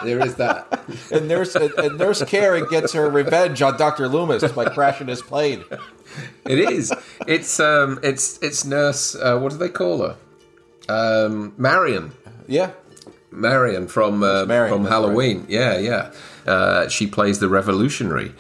There 0.04 0.24
is 0.24 0.36
that. 0.36 0.84
and 1.12 1.28
Nurse 1.28 1.56
and, 1.56 1.98
Nurse 1.98 2.24
Karen 2.26 2.68
gets 2.70 2.94
her 2.94 3.10
revenge 3.10 3.62
on 3.62 3.78
Doctor 3.78 4.08
Loomis 4.08 4.52
by 4.52 4.66
crashing 4.70 5.08
his 5.08 5.22
plane. 5.22 5.64
It 6.46 6.60
is. 6.60 6.94
It's 7.28 7.60
um. 7.60 8.00
It's 8.04 8.38
it's 8.42 8.64
nurse. 8.64 9.16
Uh, 9.16 9.40
what 9.40 9.52
do 9.52 9.58
they 9.58 9.70
call 9.70 10.04
her? 10.04 10.16
Um, 10.88 11.54
Marion. 11.58 12.14
Yeah, 12.48 12.72
Marion 13.32 13.88
from 13.88 14.24
uh, 14.24 14.46
Marion, 14.46 14.74
from 14.74 14.86
Halloween. 14.86 15.46
Yeah, 15.50 15.78
yeah. 15.78 16.12
Uh, 16.46 16.88
she 16.88 17.08
plays 17.08 17.40
the 17.40 17.50
revolutionary. 17.50 18.34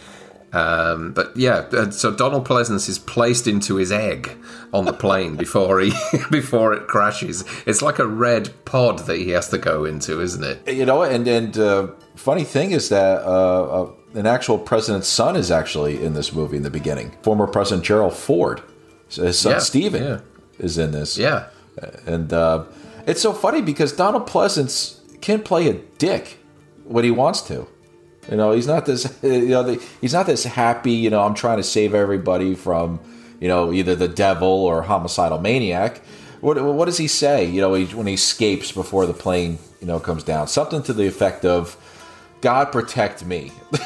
Um, 0.57 1.11
but 1.11 1.35
yeah, 1.37 1.67
uh, 1.71 1.91
so 1.91 2.11
Donald 2.11 2.47
Pleasence 2.47 2.89
is 2.89 2.97
placed 2.97 3.47
into 3.47 3.75
his 3.75 3.91
egg 3.91 4.35
on 4.73 4.85
the 4.85 4.93
plane 4.93 5.35
before 5.45 5.79
he 5.79 5.91
before 6.31 6.73
it 6.73 6.87
crashes. 6.87 7.43
It's 7.65 7.81
like 7.81 7.99
a 7.99 8.07
red 8.07 8.53
pod 8.65 8.99
that 8.99 9.17
he 9.17 9.29
has 9.29 9.49
to 9.49 9.57
go 9.57 9.85
into, 9.85 10.19
isn't 10.19 10.43
it? 10.43 10.73
you 10.73 10.85
know, 10.85 11.03
and 11.03 11.27
and 11.27 11.57
uh, 11.57 11.87
funny 12.15 12.43
thing 12.43 12.71
is 12.71 12.89
that 12.89 13.21
uh, 13.21 13.83
uh, 13.83 13.91
an 14.15 14.25
actual 14.25 14.57
president's 14.57 15.07
son 15.07 15.35
is 15.35 15.51
actually 15.51 16.03
in 16.03 16.13
this 16.13 16.33
movie 16.33 16.57
in 16.57 16.63
the 16.63 16.71
beginning. 16.71 17.11
Former 17.21 17.45
President 17.45 17.85
Gerald 17.85 18.15
Ford, 18.15 18.61
his 19.09 19.37
son 19.37 19.53
Yeah, 19.53 19.59
Stephen, 19.59 20.03
yeah. 20.03 20.19
is 20.57 20.77
in 20.79 20.91
this. 20.91 21.17
Yeah, 21.17 21.49
And 22.07 22.33
uh, 22.33 22.63
it's 23.05 23.21
so 23.21 23.31
funny 23.31 23.61
because 23.61 23.91
Donald 23.91 24.27
Pleasence 24.27 24.99
can 25.21 25.43
play 25.43 25.69
a 25.69 25.73
dick 25.97 26.39
when 26.85 27.03
he 27.03 27.11
wants 27.11 27.41
to. 27.41 27.67
You 28.29 28.38
know, 28.38 28.51
he's 28.51 28.67
not 28.67 28.86
this. 28.86 29.13
You 29.24 29.50
know, 29.50 29.63
the, 29.63 29.84
he's 30.01 30.13
not 30.13 30.25
this 30.25 30.43
happy. 30.43 30.91
You 30.91 31.10
know, 31.10 31.24
I'm 31.24 31.34
trying 31.34 31.57
to 31.57 31.63
save 31.63 31.93
everybody 31.93 32.55
from, 32.55 33.00
you 33.39 33.48
know, 33.48 33.74
either 33.74 33.96
the 33.96 34.07
devil 34.07 34.48
or 34.48 34.81
homicidal 34.81 35.39
maniac. 35.39 36.01
What 36.41 36.62
what 36.62 36.86
does 36.86 36.98
he 36.98 37.07
say? 37.07 37.46
You 37.46 37.62
know, 37.62 37.74
he, 37.74 37.86
when 37.86 38.07
he 38.07 38.13
escapes 38.13 38.72
before 38.72 39.05
the 39.05 39.13
plane, 39.13 39.57
you 39.81 39.88
know, 39.88 40.00
comes 40.00 40.24
down, 40.24 40.48
something 40.48 40.84
to 40.84 40.93
the 40.93 41.07
effect 41.07 41.46
of, 41.46 41.75
"God 42.41 42.72
protect 42.72 43.25
me," 43.25 43.51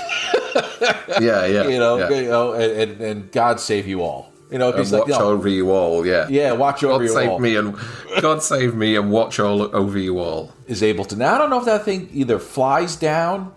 yeah, 1.19 1.45
yeah. 1.45 1.63
you 1.67 1.79
know, 1.79 1.97
yeah. 1.97 2.09
you 2.09 2.27
know, 2.27 2.53
and, 2.53 2.71
and, 2.71 3.01
and 3.01 3.31
God 3.31 3.59
save 3.59 3.87
you 3.87 4.01
all. 4.01 4.31
You 4.51 4.57
know, 4.57 4.73
he's 4.73 4.91
like, 4.91 5.07
watch 5.07 5.17
no, 5.17 5.29
over 5.29 5.47
you 5.47 5.71
all. 5.71 6.05
Yeah, 6.05 6.27
yeah, 6.29 6.51
watch 6.51 6.83
over 6.83 6.97
God 6.97 7.03
you 7.03 7.13
save 7.13 7.29
all. 7.29 7.39
me 7.39 7.55
and 7.55 7.77
God 8.19 8.43
save 8.43 8.75
me 8.75 8.97
and 8.97 9.09
watch 9.09 9.39
all 9.39 9.73
over 9.73 9.97
you 9.97 10.19
all. 10.19 10.51
is 10.67 10.83
able 10.83 11.05
to. 11.05 11.15
Now 11.15 11.35
I 11.35 11.37
don't 11.37 11.49
know 11.49 11.59
if 11.59 11.65
that 11.65 11.85
thing 11.85 12.09
either 12.11 12.37
flies 12.37 12.97
down 12.97 13.53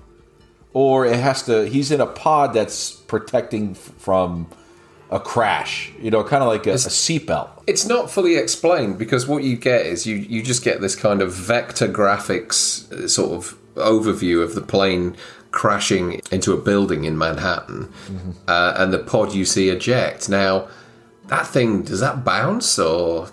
or 0.75 1.07
it 1.07 1.19
has 1.19 1.43
to. 1.45 1.67
He's 1.67 1.91
in 1.91 2.01
a 2.03 2.07
pod 2.07 2.53
that's 2.53 2.91
protecting 2.91 3.71
f- 3.71 3.79
from 3.97 4.49
a 5.11 5.19
crash. 5.19 5.93
You 6.01 6.11
know, 6.11 6.23
kind 6.23 6.43
of 6.43 6.49
like 6.49 6.67
a, 6.67 6.73
a 6.73 6.75
seatbelt. 6.75 7.49
It's 7.67 7.87
not 7.87 8.11
fully 8.11 8.37
explained 8.37 8.99
because 8.99 9.27
what 9.27 9.43
you 9.43 9.57
get 9.57 9.87
is 9.87 10.07
you, 10.07 10.17
you 10.17 10.43
just 10.43 10.63
get 10.63 10.81
this 10.83 10.95
kind 10.95 11.23
of 11.23 11.33
vector 11.33 11.89
graphics 11.89 12.93
uh, 12.93 13.09
sort 13.09 13.33
of 13.33 13.59
overview 13.77 14.43
of 14.43 14.55
the 14.55 14.61
plane 14.61 15.17
crashing 15.51 16.21
into 16.33 16.53
a 16.53 16.57
building 16.57 17.05
in 17.05 17.17
Manhattan, 17.17 17.89
uh, 18.49 18.75
and 18.77 18.93
the 18.93 18.99
pod 18.99 19.33
you 19.33 19.45
see 19.45 19.69
eject. 19.69 20.29
Now, 20.29 20.67
that 21.29 21.47
thing 21.47 21.83
does 21.83 22.01
that 22.01 22.25
bounce 22.25 22.77
or 22.79 23.29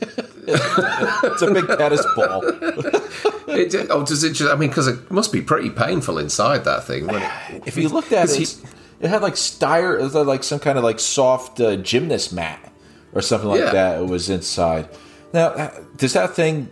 It's 0.46 1.42
a 1.42 1.50
big 1.52 1.66
tennis 1.66 2.06
ball. 2.14 2.42
it, 3.58 3.86
oh 3.90 4.04
does 4.04 4.22
it? 4.24 4.32
Just, 4.32 4.50
I 4.52 4.56
mean, 4.56 4.68
because 4.68 4.86
it 4.88 5.10
must 5.10 5.32
be 5.32 5.40
pretty 5.42 5.70
painful 5.70 6.18
inside 6.18 6.64
that 6.64 6.84
thing. 6.84 7.06
When 7.06 7.22
it, 7.22 7.62
If 7.66 7.76
you 7.76 7.88
looked 7.88 8.12
at 8.12 8.30
it, 8.30 8.36
he- 8.36 8.66
it 9.00 9.08
had 9.10 9.22
like 9.22 9.34
styre, 9.34 9.98
it 9.98 10.02
was 10.02 10.14
like 10.14 10.42
some 10.44 10.60
kind 10.60 10.78
of 10.78 10.84
like 10.84 11.00
soft 11.00 11.60
uh, 11.60 11.76
gymnast 11.76 12.32
mat 12.32 12.72
or 13.12 13.20
something 13.22 13.48
like 13.48 13.60
Yeah. 13.60 13.72
that. 13.72 14.00
It 14.00 14.06
was 14.06 14.30
inside. 14.30 14.88
Now, 15.32 15.48
uh, 15.48 15.70
does 15.96 16.12
that 16.14 16.34
thing 16.34 16.70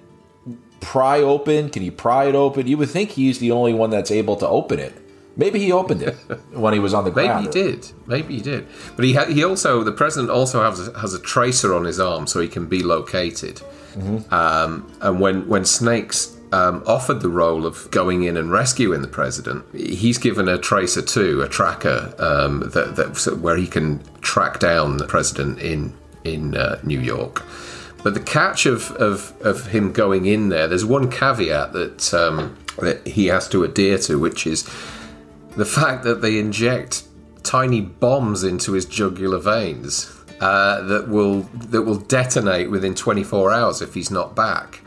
pry 0.81 1.21
open? 1.21 1.69
Can 1.71 1.83
you 1.83 1.93
pry 1.93 2.27
it 2.27 2.35
open? 2.35 2.67
You 2.67 2.77
would 2.79 2.91
think 2.91 3.11
he's 3.11 3.39
the 3.39 3.51
only 3.51 3.75
one 3.75 3.91
that's 3.91 4.11
able 4.11 4.37
to 4.37 4.49
open 4.49 4.79
it. 4.79 4.95
Maybe 5.37 5.59
he 5.59 5.73
opened 5.73 6.03
it 6.03 6.15
when 6.53 6.73
he 6.75 6.79
was 6.79 6.93
on 6.95 7.05
the 7.05 7.11
ground. 7.11 7.47
Maybe 7.47 7.59
he 7.59 7.71
did. 7.73 7.93
Maybe 8.07 8.35
he 8.37 8.41
did. 8.43 8.67
But 8.97 9.05
he 9.05 9.15
ha- 9.15 9.25
he 9.27 9.43
also 9.45 9.83
the 9.83 9.93
president 9.93 10.31
also 10.31 10.62
has 10.62 10.89
a, 10.89 10.99
has 10.99 11.15
a 11.15 11.19
tracer 11.21 11.75
on 11.75 11.85
his 11.85 11.99
arm 11.99 12.27
so 12.27 12.41
he 12.41 12.49
can 12.49 12.67
be 12.67 12.83
located. 12.83 13.61
Um, 14.31 14.91
and 15.01 15.21
when 15.21 15.49
when 15.49 15.65
Snakes 15.65 16.37
um, 16.52 16.82
offered 16.87 17.21
the 17.21 17.28
role 17.28 17.66
of 17.66 17.90
going 17.90 18.25
in 18.25 18.37
and 18.37 18.52
rescuing 18.52 19.02
the 19.02 19.09
president, 19.09 19.64
he's 19.75 20.18
given 20.18 20.49
a 20.49 20.59
tracer 20.59 21.02
too, 21.02 21.40
a 21.40 21.49
tracker 21.49 22.14
um, 22.18 22.61
that, 22.71 22.97
that 22.97 23.38
where 23.38 23.56
he 23.56 23.66
can 23.66 24.02
track 24.21 24.61
down 24.61 24.99
the 24.99 25.06
president 25.06 25.59
in 25.59 25.94
in 26.25 26.56
uh, 26.56 26.78
New 26.85 27.00
York. 27.00 27.42
But 28.04 28.14
the 28.14 28.21
catch 28.21 28.66
of, 28.66 28.90
of, 28.92 29.32
of 29.40 29.68
him 29.68 29.92
going 29.92 30.26
in 30.26 30.49
there, 30.49 30.68
there's 30.68 30.85
one 30.85 31.11
caveat 31.11 31.73
that 31.73 32.14
um, 32.14 32.56
that 32.78 33.06
he 33.06 33.26
has 33.26 33.49
to 33.50 33.64
adhere 33.64 33.99
to, 33.99 34.18
which 34.18 34.47
is 34.47 34.64
the 35.56 35.64
fact 35.64 36.04
that 36.04 36.21
they 36.21 36.38
inject 36.38 37.04
tiny 37.42 37.80
bombs 37.80 38.44
into 38.44 38.73
his 38.73 38.85
jugular 38.85 39.38
veins 39.38 40.14
uh, 40.40 40.82
that 40.82 41.09
will 41.09 41.42
that 41.54 41.82
will 41.82 41.99
detonate 41.99 42.71
within 42.71 42.94
24 42.94 43.52
hours 43.52 43.80
if 43.80 43.94
he's 43.94 44.11
not 44.11 44.35
back. 44.35 44.82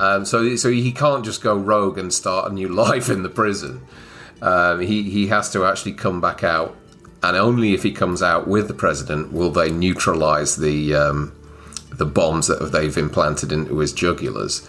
Um, 0.00 0.24
so 0.24 0.56
so 0.56 0.70
he 0.70 0.92
can't 0.92 1.24
just 1.24 1.42
go 1.42 1.54
rogue 1.56 1.98
and 1.98 2.12
start 2.12 2.50
a 2.50 2.54
new 2.54 2.68
life 2.86 3.10
in 3.10 3.22
the 3.22 3.28
prison. 3.28 3.82
Um, 4.40 4.80
he 4.80 5.02
he 5.10 5.26
has 5.26 5.50
to 5.52 5.64
actually 5.64 5.92
come 5.92 6.20
back 6.20 6.42
out, 6.42 6.74
and 7.22 7.36
only 7.36 7.74
if 7.74 7.82
he 7.82 7.92
comes 7.92 8.22
out 8.22 8.48
with 8.48 8.66
the 8.66 8.74
president 8.74 9.32
will 9.32 9.50
they 9.50 9.70
neutralize 9.70 10.56
the 10.56 10.94
um, 10.94 11.32
the 11.92 12.06
bombs 12.06 12.46
that 12.46 12.72
they've 12.72 12.96
implanted 12.96 13.52
into 13.52 13.78
his 13.78 13.92
jugulars. 13.92 14.66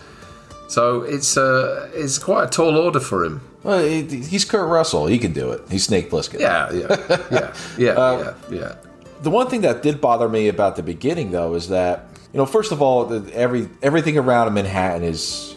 So 0.68 1.02
it's 1.02 1.38
uh, 1.38 1.90
it's 1.94 2.18
quite 2.18 2.46
a 2.46 2.50
tall 2.50 2.78
order 2.78 3.00
for 3.00 3.24
him. 3.24 3.42
Well, 3.64 3.84
he's 3.84 4.44
Kurt 4.44 4.68
Russell. 4.68 5.06
He 5.06 5.18
can 5.20 5.34
do 5.34 5.52
it. 5.52 5.62
He's 5.70 5.86
Snake 5.86 6.10
Plissken. 6.10 6.40
Yeah, 6.40 6.72
yeah, 6.74 6.88
yeah, 7.32 7.54
yeah, 7.78 8.18
yeah, 8.18 8.34
yeah. 8.50 8.76
The 9.22 9.30
one 9.30 9.48
thing 9.48 9.62
that 9.62 9.84
did 9.84 10.02
bother 10.02 10.28
me 10.28 10.48
about 10.48 10.76
the 10.76 10.84
beginning, 10.84 11.32
though, 11.32 11.54
is 11.54 11.70
that 11.70 12.11
you 12.34 12.38
know, 12.38 12.46
first 12.46 12.72
of 12.72 12.82
all, 12.82 13.06
the, 13.06 13.34
every 13.34 13.70
everything 13.82 14.18
around 14.18 14.54
Manhattan 14.54 15.04
is 15.04 15.56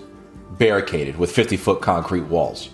barricaded 0.58 1.18
with 1.18 1.30
50 1.30 1.56
foot 1.56 1.80
concrete 1.80 2.22
walls. 2.22 2.70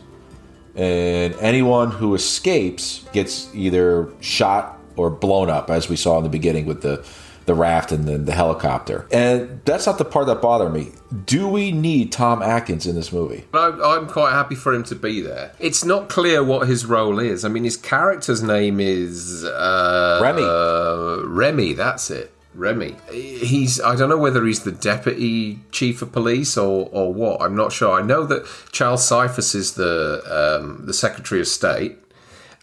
And 0.74 1.34
anyone 1.34 1.90
who 1.90 2.14
escapes 2.14 3.04
gets 3.12 3.52
either 3.54 4.08
shot 4.20 4.78
or 4.96 5.10
blown 5.10 5.50
up, 5.50 5.70
as 5.70 5.88
we 5.88 5.96
saw 5.96 6.18
in 6.18 6.22
the 6.22 6.30
beginning 6.30 6.66
with 6.66 6.82
the, 6.82 7.04
the 7.46 7.54
raft 7.54 7.90
and 7.90 8.06
then 8.06 8.24
the 8.24 8.32
helicopter. 8.32 9.06
And 9.10 9.60
that's 9.64 9.86
not 9.86 9.98
the 9.98 10.04
part 10.04 10.26
that 10.26 10.40
bothered 10.40 10.72
me. 10.72 10.92
Do 11.26 11.48
we 11.48 11.72
need 11.72 12.12
Tom 12.12 12.42
Atkins 12.42 12.86
in 12.86 12.94
this 12.94 13.12
movie? 13.12 13.44
I'm, 13.52 13.82
I'm 13.82 14.06
quite 14.06 14.32
happy 14.32 14.54
for 14.54 14.72
him 14.72 14.84
to 14.84 14.94
be 14.94 15.20
there. 15.20 15.52
It's 15.58 15.84
not 15.84 16.08
clear 16.08 16.44
what 16.44 16.68
his 16.68 16.86
role 16.86 17.18
is. 17.18 17.44
I 17.44 17.48
mean, 17.48 17.64
his 17.64 17.76
character's 17.76 18.42
name 18.42 18.78
is 18.78 19.44
uh, 19.44 20.20
Remy. 20.22 20.42
Uh, 20.42 21.26
Remy, 21.26 21.72
that's 21.74 22.10
it. 22.10 22.32
Remy. 22.54 22.96
He's. 23.10 23.80
I 23.80 23.94
don't 23.94 24.08
know 24.08 24.18
whether 24.18 24.44
he's 24.44 24.64
the 24.64 24.72
deputy 24.72 25.60
chief 25.70 26.02
of 26.02 26.12
police 26.12 26.56
or, 26.56 26.88
or 26.92 27.12
what. 27.12 27.40
I'm 27.40 27.54
not 27.54 27.72
sure. 27.72 27.92
I 27.92 28.02
know 28.02 28.24
that 28.26 28.46
Charles 28.72 29.06
Cyphers 29.06 29.54
is 29.54 29.74
the 29.74 30.22
um, 30.60 30.84
the 30.86 30.92
secretary 30.92 31.40
of 31.40 31.46
state, 31.46 31.98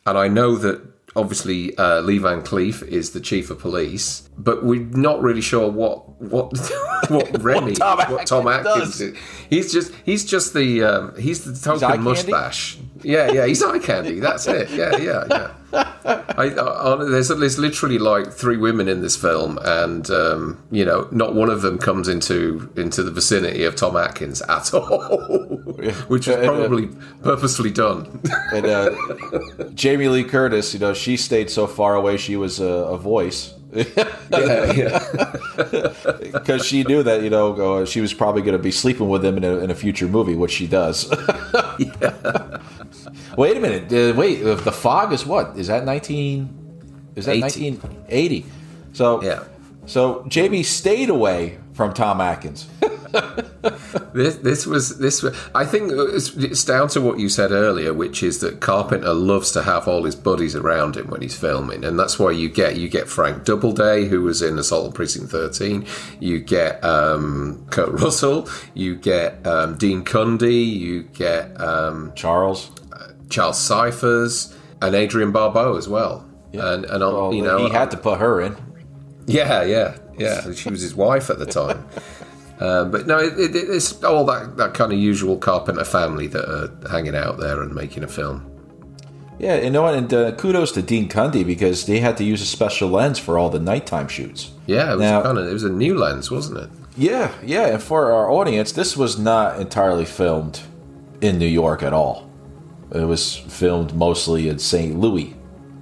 and 0.06 0.18
I 0.18 0.28
know 0.28 0.56
that 0.58 0.82
obviously 1.16 1.76
uh, 1.78 2.02
Lee 2.02 2.20
Van 2.20 2.42
Cleef 2.42 2.86
is 2.88 3.12
the 3.12 3.20
chief 3.20 3.50
of 3.50 3.60
police, 3.60 4.30
but 4.38 4.64
we're 4.64 4.82
not 4.82 5.22
really 5.22 5.42
sure 5.42 5.70
what 5.70 6.22
what 6.22 6.58
what 7.10 7.42
Remy 7.42 7.76
Tom 7.76 7.98
what 8.12 8.28
Tom 8.28 8.48
Atkins 8.48 8.68
Atkins 8.76 8.92
does. 8.92 9.02
is. 9.02 9.18
He's 9.50 9.72
just 9.72 9.94
he's 10.06 10.26
just 10.26 10.54
the 10.54 10.84
um, 10.84 11.18
he's 11.20 11.44
the 11.46 11.54
token 11.54 11.88
candy? 11.88 12.04
mustache. 12.04 12.78
Yeah, 13.08 13.32
yeah, 13.32 13.46
he's 13.46 13.64
eye 13.64 13.80
candy. 13.80 14.20
That's 14.20 14.48
it. 14.48 14.70
Yeah, 14.70 14.98
yeah, 14.98 15.24
yeah. 15.30 15.52
I, 16.04 16.54
I, 16.60 17.06
there's 17.06 17.30
there's 17.30 17.58
literally 17.58 18.00
like 18.00 18.34
three 18.34 18.58
women 18.58 18.90
in 18.90 19.02
this 19.02 19.16
film, 19.16 19.58
and 19.62 20.10
um, 20.12 20.62
you 20.72 20.84
know, 20.84 21.08
not 21.12 21.34
one 21.34 21.50
of 21.50 21.62
them 21.62 21.78
comes 21.78 22.10
into 22.10 22.70
into 22.76 23.04
the 23.04 23.12
vicinity 23.12 23.64
of 23.64 23.78
Tom 23.78 23.96
Atkins 23.96 24.42
at 24.42 24.74
all, 24.74 25.20
which 26.10 26.28
is 26.28 26.36
probably 26.36 26.90
purposefully 27.24 27.72
done. 27.72 28.22
And 28.52 28.66
uh, 28.66 28.90
Jamie 29.74 30.10
Lee 30.10 30.26
Curtis, 30.26 30.74
you 30.74 30.80
know, 30.82 30.94
she 30.94 31.16
stayed 31.16 31.50
so 31.50 31.66
far 31.66 31.96
away 31.96 32.18
she 32.18 32.36
was 32.36 32.60
a, 32.60 32.66
a 32.66 32.98
voice. 32.98 33.54
Yeah, 34.32 34.72
yeah. 34.74 35.94
because 36.34 36.66
she 36.66 36.84
knew 36.84 37.04
that 37.04 37.22
you 37.22 37.30
know 37.30 37.54
uh, 37.82 37.86
she 37.86 38.02
was 38.02 38.14
probably 38.14 38.42
going 38.42 38.58
to 38.58 38.64
be 38.64 38.72
sleeping 38.72 39.10
with 39.10 39.24
him 39.24 39.38
in 39.38 39.44
a, 39.44 39.58
in 39.58 39.72
a 39.72 39.76
future 39.76 40.08
movie, 40.08 40.36
which 40.36 40.52
she 40.52 40.68
does. 40.68 41.10
Wait 43.38 43.56
a 43.56 43.60
minute. 43.60 43.94
Uh, 43.94 44.14
wait, 44.18 44.44
uh, 44.44 44.56
the 44.56 44.72
fog 44.72 45.14
is 45.14 45.26
what? 45.26 45.58
Is 45.58 45.68
that 45.68 45.86
nineteen? 45.86 46.50
Is 47.16 47.26
that 47.26 47.38
nineteen 47.38 47.80
eighty? 48.10 48.46
So 48.94 49.22
Yeah. 49.22 49.44
So 49.86 50.26
Jamie 50.28 50.64
stayed 50.64 51.10
away 51.10 51.60
from 51.74 51.94
Tom 51.94 52.20
Atkins. 52.20 52.68
This, 54.14 54.38
this 54.38 54.66
was 54.66 54.98
this. 54.98 55.22
Was, 55.22 55.38
I 55.54 55.64
think 55.66 55.92
it's, 55.94 56.36
it's 56.36 56.64
down 56.64 56.88
to 56.90 57.02
what 57.02 57.20
you 57.20 57.30
said 57.30 57.52
earlier, 57.52 57.94
which 57.94 58.24
is 58.24 58.40
that 58.40 58.62
Carpenter 58.62 59.14
loves 59.14 59.52
to 59.52 59.62
have 59.62 59.88
all 59.88 60.04
his 60.06 60.16
buddies 60.16 60.56
around 60.56 60.98
him 60.98 61.08
when 61.08 61.22
he's 61.22 61.36
filming, 61.38 61.86
and 61.86 62.00
that's 62.00 62.18
why 62.18 62.32
you 62.32 62.50
get 62.50 62.78
you 62.78 62.90
get 62.90 63.08
Frank 63.08 63.44
Doubleday, 63.44 64.06
who 64.06 64.24
was 64.24 64.42
in 64.42 64.58
Assault 64.58 64.88
on 64.88 64.92
Precinct 64.94 65.30
Thirteen. 65.30 65.86
You 66.20 66.40
get 66.40 66.84
um, 66.84 67.66
Kurt 67.70 67.90
Russell. 68.02 68.50
You 68.74 68.96
get 68.96 69.46
um, 69.46 69.78
Dean 69.78 70.04
Cundey. 70.04 70.66
You 70.66 71.04
get 71.04 71.60
um, 71.62 72.14
Charles. 72.16 72.72
Charles 73.30 73.60
Cyphers 73.60 74.56
and 74.82 74.96
Adrienne 74.96 75.32
Barbeau 75.32 75.78
as 75.78 75.88
well. 75.88 76.26
And 76.54 76.86
and 76.86 77.04
uh, 77.04 77.10
Well, 77.12 77.34
you 77.34 77.44
know 77.44 77.58
he 77.68 77.70
had 77.72 77.92
to 77.92 77.98
put 77.98 78.20
her 78.20 78.42
in. 78.42 78.56
yeah, 79.28 79.64
yeah, 79.64 79.98
yeah. 80.18 80.54
She 80.54 80.70
was 80.70 80.82
his 80.82 80.96
wife 80.96 81.30
at 81.30 81.38
the 81.38 81.46
time. 81.46 81.86
Um, 82.60 82.90
but 82.92 83.06
no, 83.08 83.20
it, 83.20 83.38
it, 83.38 83.56
it's 83.56 84.04
all 84.04 84.26
that, 84.26 84.58
that 84.58 84.74
kind 84.74 84.92
of 84.92 84.98
usual 84.98 85.38
Carpenter 85.38 85.84
family 85.84 86.28
that 86.28 86.44
are 86.50 86.90
hanging 86.90 87.16
out 87.16 87.38
there 87.40 87.62
and 87.62 87.74
making 87.76 88.04
a 88.04 88.08
film. 88.08 88.52
Yeah, 89.40 89.58
you 89.62 89.70
know 89.70 89.84
what? 89.84 89.94
And 89.94 90.12
uh, 90.12 90.32
kudos 90.34 90.72
to 90.72 90.82
Dean 90.82 91.08
Cundey 91.08 91.46
because 91.46 91.86
they 91.86 92.00
had 92.00 92.18
to 92.18 92.24
use 92.24 92.42
a 92.42 92.46
special 92.46 92.90
lens 92.90 93.20
for 93.20 93.38
all 93.38 93.52
the 93.52 93.60
nighttime 93.60 94.08
shoots. 94.08 94.52
Yeah, 94.66 94.88
it 94.94 94.96
was 94.96 95.02
Now- 95.02 95.22
kind 95.22 95.38
of 95.38 95.46
it 95.48 95.54
was 95.54 95.64
a 95.64 95.70
new 95.70 95.96
lens, 95.96 96.32
wasn't 96.32 96.58
it? 96.60 96.70
Yeah, 96.98 97.32
yeah, 97.46 97.68
and 97.68 97.84
for 97.84 98.12
our 98.12 98.32
audience, 98.32 98.72
this 98.72 98.98
was 98.98 99.20
not 99.20 99.60
entirely 99.60 100.06
filmed 100.06 100.62
in 101.22 101.38
New 101.38 101.46
York 101.46 101.84
at 101.84 101.94
all. 101.94 102.28
It 102.92 103.04
was 103.06 103.36
filmed 103.36 103.94
mostly 103.94 104.50
in 104.50 104.58
St. 104.58 104.98
Louis, 104.98 105.36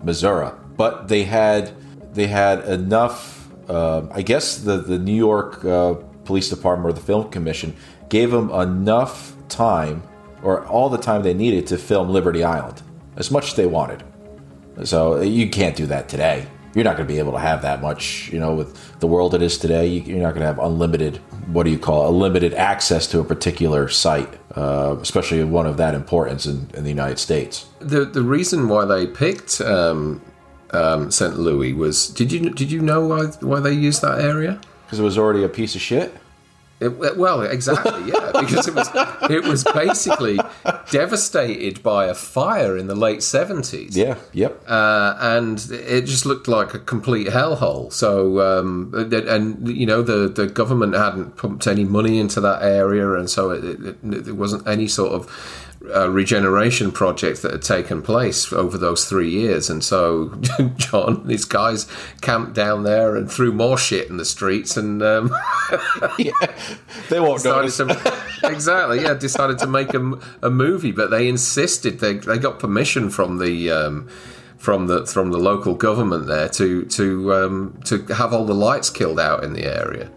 Missouri. 0.04 0.50
But 0.76 1.08
they 1.08 1.24
had 1.24 1.72
they 2.14 2.28
had 2.28 2.66
enough. 2.66 3.48
Uh, 3.70 4.08
I 4.12 4.24
guess 4.24 4.58
the 4.58 4.76
the 4.78 5.00
New 5.00 5.16
York 5.16 5.64
uh, 5.64 5.96
Police 6.26 6.50
Department 6.50 6.90
or 6.90 6.94
the 6.94 7.06
Film 7.06 7.30
Commission 7.30 7.76
gave 8.10 8.32
them 8.32 8.50
enough 8.52 9.36
time, 9.50 10.04
or 10.44 10.66
all 10.68 10.90
the 10.90 10.98
time 10.98 11.24
they 11.24 11.34
needed 11.34 11.68
to 11.68 11.78
film 11.78 12.10
Liberty 12.10 12.44
Island, 12.44 12.82
as 13.16 13.32
much 13.32 13.50
as 13.50 13.54
they 13.56 13.66
wanted. 13.68 14.04
So 14.84 15.22
you 15.22 15.50
can't 15.50 15.76
do 15.76 15.86
that 15.88 16.10
today. 16.10 16.48
You're 16.74 16.84
not 16.84 16.98
going 16.98 17.08
to 17.08 17.14
be 17.14 17.20
able 17.20 17.32
to 17.32 17.40
have 17.40 17.62
that 17.62 17.82
much, 17.82 18.30
you 18.34 18.40
know, 18.40 18.54
with 18.54 19.00
the 19.00 19.08
world 19.08 19.34
it 19.34 19.42
is 19.42 19.58
today. 19.58 19.88
you- 19.88 20.02
You're 20.02 20.22
not 20.24 20.32
going 20.34 20.42
to 20.42 20.48
have 20.48 20.60
unlimited, 20.60 21.18
what 21.48 21.64
do 21.64 21.70
you 21.72 21.80
call, 21.80 22.06
it, 22.06 22.10
unlimited 22.10 22.54
access 22.54 23.08
to 23.08 23.20
a 23.22 23.24
particular 23.24 23.88
site, 23.88 24.28
uh, 24.56 24.98
especially 25.02 25.42
one 25.46 25.66
of 25.68 25.78
that 25.78 25.96
importance 25.96 26.46
in, 26.46 26.68
in 26.74 26.84
the 26.84 26.90
United 26.90 27.18
States. 27.20 27.66
The 27.80 28.04
the 28.04 28.22
reason 28.24 28.68
why 28.68 28.84
they 28.84 29.08
picked 29.08 29.62
um, 29.62 30.22
um, 30.72 31.10
St. 31.12 31.40
Louis 31.40 31.72
was 31.72 32.10
did 32.10 32.30
you 32.34 32.50
did 32.50 32.70
you 32.70 32.82
know 32.82 33.08
why 33.08 33.22
why 33.40 33.62
they 33.62 33.72
used 33.72 34.02
that 34.02 34.20
area? 34.20 34.60
Because 34.86 35.00
it 35.00 35.04
was 35.04 35.18
already 35.18 35.44
a 35.44 35.50
piece 35.50 35.76
of 35.76 35.82
shit. 35.82 36.14
It, 36.82 36.90
well, 36.90 37.42
exactly, 37.42 38.12
yeah, 38.12 38.32
because 38.40 38.68
it 38.68 38.76
was 38.76 38.90
it 39.30 39.46
was 39.46 39.64
basically 39.64 40.38
devastated 40.92 41.82
by 41.82 42.08
a 42.08 42.14
fire 42.14 42.78
in 42.78 42.88
the 42.88 42.96
late 42.96 43.24
seventies. 43.24 43.96
Yeah, 43.96 44.18
yep. 44.34 44.62
uh, 44.68 45.16
and 45.18 45.58
it 45.72 46.02
just 46.02 46.26
looked 46.26 46.50
like 46.50 46.74
a 46.74 46.80
complete 46.80 47.28
hellhole. 47.28 47.94
So, 47.94 48.42
um, 48.42 48.92
and, 48.94 49.14
and 49.14 49.68
you 49.70 49.86
know, 49.86 50.02
the 50.02 50.28
the 50.28 50.48
government 50.48 50.96
hadn't 50.96 51.38
pumped 51.38 51.66
any 51.66 51.86
money 51.86 52.20
into 52.20 52.42
that 52.42 52.62
area, 52.62 53.14
and 53.14 53.30
so 53.30 53.52
it, 53.52 53.64
it, 53.64 54.28
it, 54.28 54.36
wasn't 54.36 54.68
any 54.68 54.90
sort 54.90 55.14
of 55.14 55.65
uh, 55.94 56.10
regeneration 56.10 56.92
project 56.92 57.42
that 57.42 57.52
had 57.52 57.62
taken 57.62 58.02
place 58.02 58.52
over 58.54 58.78
those 58.78 59.08
three 59.08 59.30
years. 59.30 59.70
And 59.70 59.84
so, 59.84 60.34
John, 60.78 61.22
and 61.22 61.30
his 61.30 61.46
guys 61.46 61.88
camped 62.22 62.54
down 62.54 62.84
there 62.84 63.16
and 63.16 63.32
threw 63.32 63.52
more 63.52 63.78
shit 63.78 64.10
in 64.10 64.18
the 64.18 64.26
streets, 64.26 64.78
and 64.78 65.02
um, 65.04 65.32
They 67.10 67.20
won't 67.20 67.44
notice. 67.44 67.78
to 67.78 68.24
exactly 68.44 69.02
yeah 69.02 69.14
decided 69.14 69.58
to 69.60 69.68
make 69.68 69.94
a, 69.94 70.20
a 70.42 70.50
movie 70.50 70.92
but 70.92 71.10
they 71.10 71.28
insisted 71.28 72.00
they, 72.00 72.14
they 72.14 72.38
got 72.38 72.60
permission 72.60 73.10
from 73.10 73.38
the 73.40 73.72
um, 73.72 74.08
from 74.58 74.88
the 74.88 75.06
from 75.06 75.32
the 75.32 75.38
local 75.38 75.74
government 75.74 76.28
there 76.28 76.50
to 76.50 76.86
to 76.86 77.34
um, 77.34 77.80
to 77.86 78.06
have 78.08 78.34
all 78.34 78.46
the 78.46 78.54
lights 78.54 78.90
killed 78.90 79.20
out 79.20 79.44
in 79.44 79.54
the 79.54 79.66
area 79.66 80.12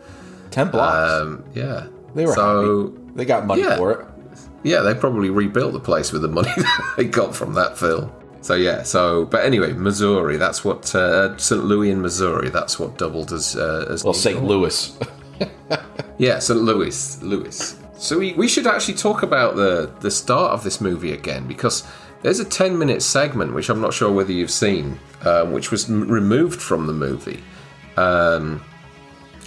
Ten 0.51 0.71
blocks. 0.71 1.23
um, 1.23 1.45
yeah 1.55 1.87
they 2.15 2.27
were 2.27 2.35
so 2.35 2.89
happy. 2.89 3.13
They 3.15 3.25
got 3.25 3.47
money 3.47 3.63
yeah. 3.63 3.77
for 3.77 3.93
it. 3.93 4.08
Yeah 4.63 4.81
they 4.81 4.95
probably 4.95 5.31
rebuilt 5.31 5.73
the 5.73 5.81
place 5.81 6.13
with 6.13 6.23
the 6.23 6.29
money 6.29 6.51
that 6.57 6.95
they 6.97 7.05
got 7.05 7.35
from 7.35 7.55
that 7.55 7.79
film 7.79 8.11
so 8.41 8.55
yeah 8.55 8.83
so 8.83 9.25
but 9.27 9.45
anyway 9.45 9.73
Missouri 9.73 10.37
that's 10.37 10.65
what 10.65 10.95
uh, 10.95 11.37
St. 11.37 11.65
Louis 11.65 11.91
in 11.91 12.01
Missouri 12.01 12.51
that's 12.51 12.79
what 12.79 12.97
doubled 12.99 13.33
as 13.33 13.57
uh, 13.57 13.87
as 13.91 14.05
Well, 14.05 14.15
St. 14.15 14.43
Louis. 14.43 14.97
Yeah, 16.19 16.41
St. 16.41 16.61
Louis. 16.61 17.23
Louis. 17.23 17.77
So 17.97 18.19
we, 18.19 18.33
we 18.35 18.49
should 18.49 18.67
actually 18.67 18.95
talk 18.95 19.23
about 19.23 19.55
the, 19.55 19.89
the 20.01 20.11
start 20.11 20.53
of 20.53 20.65
this 20.65 20.81
movie 20.81 21.13
again 21.13 21.47
because 21.47 21.85
there's 22.23 22.41
a 22.41 22.45
10 22.45 22.77
minute 22.77 23.03
segment 23.03 23.55
which 23.55 23.69
I'm 23.69 23.81
not 23.81 23.95
sure 23.95 24.11
whether 24.11 24.33
you've 24.33 24.51
seen, 24.51 24.99
um, 25.25 25.53
which 25.53 25.71
was 25.71 25.89
m- 25.89 26.09
removed 26.09 26.61
from 26.61 26.89
the 26.89 26.93
movie. 26.93 27.41
Um, 27.97 28.63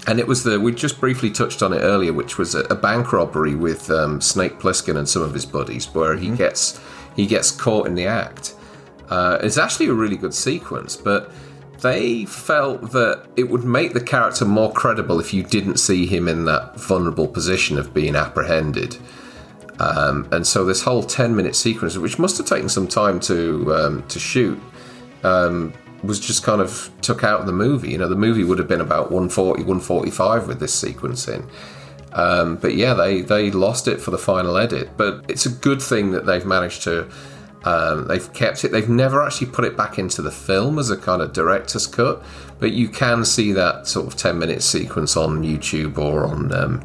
and 0.08 0.20
it 0.20 0.28
was 0.28 0.44
the, 0.44 0.60
we 0.60 0.72
just 0.74 1.00
briefly 1.00 1.30
touched 1.30 1.62
on 1.62 1.74
it 1.74 1.80
earlier, 1.80 2.12
which 2.12 2.38
was 2.38 2.56
a, 2.56 2.62
a 2.66 2.76
bank 2.76 3.14
robbery 3.14 3.56
with 3.56 3.90
um, 3.92 4.20
Snake 4.20 4.60
Plissken 4.60 4.98
and 4.98 5.08
some 5.08 5.22
of 5.22 5.34
his 5.34 5.46
buddies 5.46 5.94
where 5.94 6.16
he 6.16 6.30
gets 6.32 6.80
he 7.16 7.28
gets 7.28 7.52
caught 7.52 7.88
in 7.88 7.96
the 7.96 8.06
act. 8.06 8.56
Uh, 9.10 9.38
it's 9.42 9.58
actually 9.58 9.88
a 9.88 9.94
really 9.94 10.16
good 10.16 10.34
sequence, 10.34 10.96
but 10.96 11.32
they 11.82 12.26
felt 12.26 12.92
that 12.92 13.28
it 13.36 13.50
would 13.50 13.64
make 13.64 13.94
the 13.94 14.02
character 14.02 14.46
more 14.46 14.72
credible 14.72 15.20
if 15.20 15.34
you 15.34 15.44
didn't 15.44 15.78
see 15.78 16.06
him 16.06 16.28
in 16.28 16.46
that 16.46 16.80
vulnerable 16.80 17.28
position 17.28 17.78
of 17.78 17.94
being 17.94 18.16
apprehended. 18.16 18.98
Um, 19.80 20.28
and 20.32 20.46
so 20.46 20.64
this 20.64 20.84
whole 20.84 21.04
10 21.04 21.36
minute 21.36 21.56
sequence, 21.56 21.98
which 21.98 22.18
must 22.20 22.38
have 22.38 22.46
taken 22.46 22.70
some 22.70 22.88
time 22.88 23.20
to 23.22 23.74
um, 23.74 24.04
to 24.08 24.20
shoot, 24.20 24.60
um, 25.24 25.74
was 26.04 26.20
just 26.20 26.44
kind 26.44 26.62
of 26.62 26.92
took 27.02 27.24
out 27.24 27.40
of 27.42 27.46
the 27.46 27.54
movie. 27.54 27.92
You 27.92 27.98
know, 27.98 28.10
the 28.10 28.16
movie 28.16 28.44
would 28.44 28.58
have 28.60 28.68
been 28.68 28.82
about 28.82 29.12
140, 29.12 29.64
145 29.64 30.48
with 30.48 30.60
this 30.60 30.74
sequence 30.74 31.28
in. 31.28 31.48
Um, 32.14 32.58
but 32.58 32.76
yeah, 32.76 32.94
they, 32.94 33.22
they 33.22 33.52
lost 33.52 33.88
it 33.88 34.02
for 34.02 34.12
the 34.12 34.18
final 34.18 34.58
edit. 34.58 34.98
But 34.98 35.26
it's 35.30 35.46
a 35.46 35.50
good 35.50 35.82
thing 35.82 36.12
that 36.12 36.26
they've 36.26 36.46
managed 36.46 36.84
to 36.84 37.08
Um, 37.64 38.08
they've 38.08 38.32
kept 38.34 38.64
it. 38.64 38.72
They've 38.72 38.90
never 38.90 39.22
actually 39.24 39.52
put 39.52 39.66
it 39.66 39.78
back 39.78 40.00
into 40.00 40.22
the 40.22 40.32
film 40.32 40.80
as 40.80 40.90
a 40.90 40.98
kind 40.98 41.22
of 41.22 41.32
director's 41.32 41.86
cut, 41.86 42.24
but 42.60 42.72
you 42.72 42.90
can 42.90 43.24
see 43.24 43.52
that 43.54 43.88
sort 43.88 44.08
of 44.08 44.16
ten 44.16 44.40
minute 44.40 44.64
sequence 44.64 45.16
on 45.16 45.44
YouTube 45.44 45.98
or 45.98 46.26
on 46.26 46.52
um, 46.54 46.82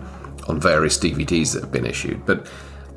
on 0.49 0.61
various 0.61 0.99
DVDs 0.99 1.55
that 1.55 1.63
have 1.63 1.73
been 1.73 1.87
issued. 1.87 2.27
But 2.27 2.47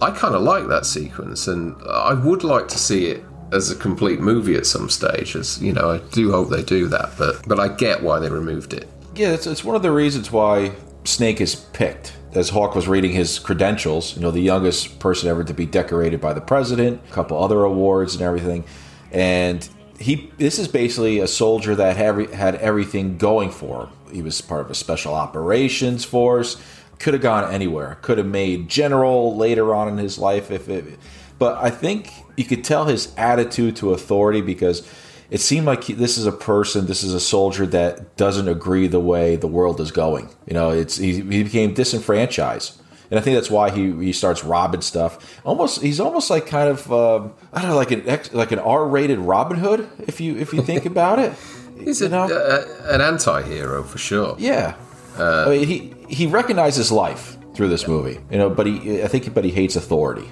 I 0.02 0.12
kind 0.12 0.36
of 0.36 0.42
like 0.42 0.68
that 0.68 0.86
sequence, 0.86 1.48
and 1.48 1.76
I 1.90 2.14
would 2.14 2.44
like 2.44 2.68
to 2.68 2.78
see 2.78 3.06
it 3.08 3.24
as 3.52 3.72
a 3.72 3.76
complete 3.76 4.20
movie 4.20 4.56
at 4.56 4.66
some 4.66 4.90
stage. 4.90 5.36
As 5.36 5.62
you 5.62 5.74
know, 5.74 5.92
I 5.92 5.98
do 6.12 6.32
hope 6.32 6.50
they 6.50 6.64
do 6.64 6.88
that, 6.88 7.12
but 7.18 7.48
but 7.48 7.60
I 7.60 7.68
get 7.68 8.04
why 8.04 8.20
they 8.20 8.30
removed 8.30 8.74
it. 8.74 8.88
Yeah, 9.16 9.34
it's, 9.34 9.48
it's 9.48 9.64
one 9.64 9.76
of 9.76 9.82
the 9.82 9.92
reasons 9.92 10.32
why 10.32 10.72
Snake 11.04 11.42
is 11.42 11.56
picked. 11.56 12.14
As 12.34 12.50
Hauk 12.50 12.76
was 12.76 12.88
reading 12.88 13.12
his 13.12 13.40
credentials, 13.40 14.16
you 14.16 14.22
know, 14.22 14.30
the 14.30 14.40
youngest 14.40 15.00
person 15.00 15.30
ever 15.30 15.44
to 15.44 15.54
be 15.54 15.66
decorated 15.66 16.22
by 16.22 16.34
the 16.34 16.42
president, 16.42 17.02
a 17.10 17.12
couple 17.12 17.44
other 17.44 17.64
awards 17.64 18.14
and 18.14 18.22
everything, 18.22 18.66
and 19.12 19.68
he 20.00 20.32
this 20.38 20.60
is 20.60 20.68
basically 20.68 21.20
a 21.20 21.28
soldier 21.28 21.76
that 21.76 21.98
had, 21.98 22.30
had 22.32 22.56
everything 22.56 23.18
going 23.18 23.50
for 23.50 23.86
him. 23.86 23.90
He 24.12 24.22
was 24.22 24.40
part 24.42 24.62
of 24.62 24.72
a 24.72 24.76
special 24.76 25.14
operations 25.14 26.06
force. 26.06 26.58
Could 27.00 27.14
have 27.14 27.24
gone 27.24 27.52
anywhere. 27.54 27.98
Could 28.02 28.18
have 28.18 28.28
made 28.28 28.70
general 28.70 29.36
later 29.36 29.74
on 29.74 29.88
in 29.88 29.98
his 29.98 30.18
life 30.18 30.52
if 30.52 30.68
it. 30.68 31.00
But 31.40 31.58
I 31.58 31.70
think 31.70 32.12
you 32.38 32.44
could 32.46 32.64
tell 32.64 32.86
his 32.86 33.14
attitude 33.18 33.76
to 33.78 33.94
authority 33.94 34.42
because 34.42 34.88
it 35.32 35.40
seemed 35.40 35.66
like 35.66 35.86
he, 35.86 35.94
this 35.94 36.18
is 36.18 36.26
a 36.26 36.32
person, 36.32 36.86
this 36.88 37.02
is 37.04 37.14
a 37.14 37.20
soldier 37.20 37.66
that 37.68 38.16
doesn't 38.18 38.48
agree 38.48 38.88
the 38.88 39.00
way 39.00 39.36
the 39.36 39.48
world 39.48 39.80
is 39.80 39.92
going. 39.92 40.30
You 40.48 40.54
know, 40.54 40.70
it's 40.72 40.98
he, 40.98 41.22
he 41.22 41.44
became 41.44 41.74
disenfranchised, 41.74 42.82
and 43.10 43.20
I 43.20 43.24
think 43.24 43.36
that's 43.38 43.50
why 43.50 43.70
he, 43.72 43.92
he 44.06 44.12
starts 44.12 44.44
robbing 44.44 44.82
stuff. 44.82 45.40
Almost, 45.46 45.82
he's 45.82 46.00
almost 46.00 46.30
like 46.30 46.46
kind 46.48 46.68
of 46.70 46.92
um, 46.92 47.34
I 47.54 47.62
don't 47.62 47.72
know, 47.72 47.78
like 47.78 47.92
an 47.92 48.08
X, 48.10 48.34
like 48.34 48.52
an 48.52 48.60
R-rated 48.60 49.20
Robin 49.20 49.58
Hood, 49.58 49.88
if 50.08 50.20
you 50.20 50.36
if 50.38 50.52
you 50.54 50.62
think 50.62 50.86
about 50.86 51.20
it. 51.20 51.34
He's 51.80 52.02
You 52.02 52.08
a, 52.08 52.10
know? 52.10 52.24
uh, 52.26 52.66
an 52.94 53.00
anti-hero 53.00 53.84
for 53.84 53.98
sure. 53.98 54.36
Yeah, 54.38 54.76
I 55.18 55.48
mean, 55.50 55.66
he 55.66 55.94
he 56.10 56.28
recognizes 56.28 56.92
life 56.92 57.38
through 57.54 57.70
this 57.70 57.88
movie, 57.88 58.20
you 58.30 58.38
know, 58.38 58.50
but 58.50 58.66
he 58.66 59.02
I 59.02 59.08
think 59.08 59.34
but 59.34 59.46
he 59.46 59.52
hates 59.52 59.78
authority, 59.78 60.28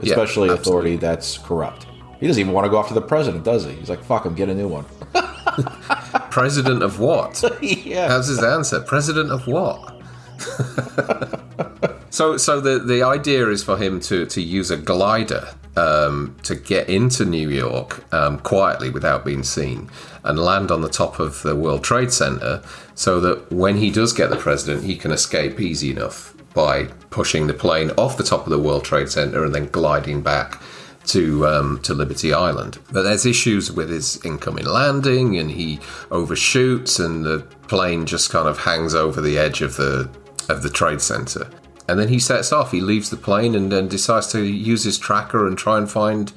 Yeah, 0.00 0.12
especially 0.12 0.50
authority 0.50 0.96
that's 0.96 1.38
corrupt. 1.38 1.86
He 2.20 2.26
doesn't 2.26 2.40
even 2.40 2.52
want 2.52 2.64
to 2.64 2.70
go 2.70 2.78
after 2.78 2.94
the 2.94 3.02
president, 3.02 3.44
does 3.44 3.64
he? 3.64 3.72
He's 3.72 3.90
like, 3.90 4.02
"Fuck 4.02 4.26
him, 4.26 4.34
get 4.34 4.48
a 4.48 4.54
new 4.54 4.68
one." 4.68 4.84
President 6.30 6.82
of 6.82 7.00
what? 7.00 7.42
yeah, 7.62 8.08
How's 8.08 8.28
his 8.28 8.42
answer? 8.42 8.80
President 8.80 9.30
of 9.30 9.46
what? 9.46 10.00
so, 12.10 12.36
so 12.36 12.60
the 12.60 12.78
the 12.78 13.02
idea 13.02 13.48
is 13.48 13.62
for 13.64 13.76
him 13.76 14.00
to 14.00 14.26
to 14.26 14.40
use 14.40 14.70
a 14.70 14.76
glider 14.76 15.48
um, 15.76 16.36
to 16.42 16.54
get 16.54 16.88
into 16.88 17.24
New 17.24 17.48
York 17.48 18.12
um, 18.12 18.38
quietly 18.40 18.90
without 18.90 19.24
being 19.24 19.42
seen 19.42 19.90
and 20.24 20.38
land 20.38 20.70
on 20.70 20.80
the 20.80 20.88
top 20.88 21.20
of 21.20 21.42
the 21.42 21.56
World 21.56 21.84
Trade 21.84 22.12
Center, 22.12 22.62
so 22.94 23.20
that 23.20 23.50
when 23.52 23.76
he 23.76 23.90
does 23.90 24.12
get 24.12 24.30
the 24.30 24.36
president, 24.36 24.84
he 24.84 24.96
can 24.96 25.10
escape 25.12 25.60
easy 25.60 25.90
enough 25.90 26.34
by 26.58 26.86
pushing 27.10 27.46
the 27.46 27.54
plane 27.54 27.92
off 27.96 28.16
the 28.16 28.24
top 28.24 28.42
of 28.44 28.50
the 28.50 28.58
World 28.58 28.84
Trade 28.84 29.08
Center 29.08 29.44
and 29.44 29.54
then 29.54 29.66
gliding 29.66 30.22
back 30.22 30.60
to 31.04 31.46
um, 31.46 31.78
to 31.84 31.94
Liberty 31.94 32.34
Island. 32.34 32.80
But 32.92 33.02
there's 33.02 33.24
issues 33.24 33.70
with 33.70 33.88
his 33.88 34.20
incoming 34.24 34.66
landing, 34.66 35.38
and 35.38 35.52
he 35.52 35.78
overshoots, 36.10 36.98
and 36.98 37.24
the 37.24 37.46
plane 37.68 38.06
just 38.06 38.30
kind 38.30 38.48
of 38.48 38.58
hangs 38.58 38.92
over 38.92 39.20
the 39.20 39.38
edge 39.38 39.62
of 39.62 39.76
the 39.76 40.10
of 40.48 40.64
the 40.64 40.68
trade 40.68 41.00
center. 41.00 41.48
And 41.88 41.96
then 42.00 42.08
he 42.08 42.18
sets 42.18 42.52
off. 42.52 42.72
He 42.72 42.80
leaves 42.80 43.08
the 43.08 43.16
plane 43.16 43.54
and 43.54 43.70
then 43.70 43.86
decides 43.86 44.26
to 44.32 44.42
use 44.42 44.82
his 44.82 44.98
tracker 44.98 45.46
and 45.46 45.56
try 45.56 45.78
and 45.78 45.88
find 45.88 46.32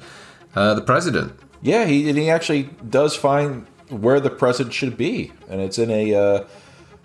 uh, 0.54 0.74
the 0.74 0.82
president. 0.82 1.32
yeah. 1.62 1.84
He 1.84 2.12
he 2.12 2.30
actually 2.30 2.70
does 2.88 3.16
find 3.16 3.66
where 3.88 4.20
the 4.20 4.30
president 4.30 4.72
should 4.72 4.96
be, 4.96 5.32
and 5.48 5.60
it's 5.60 5.78
in 5.80 5.90
a 5.90 6.14
uh, 6.14 6.44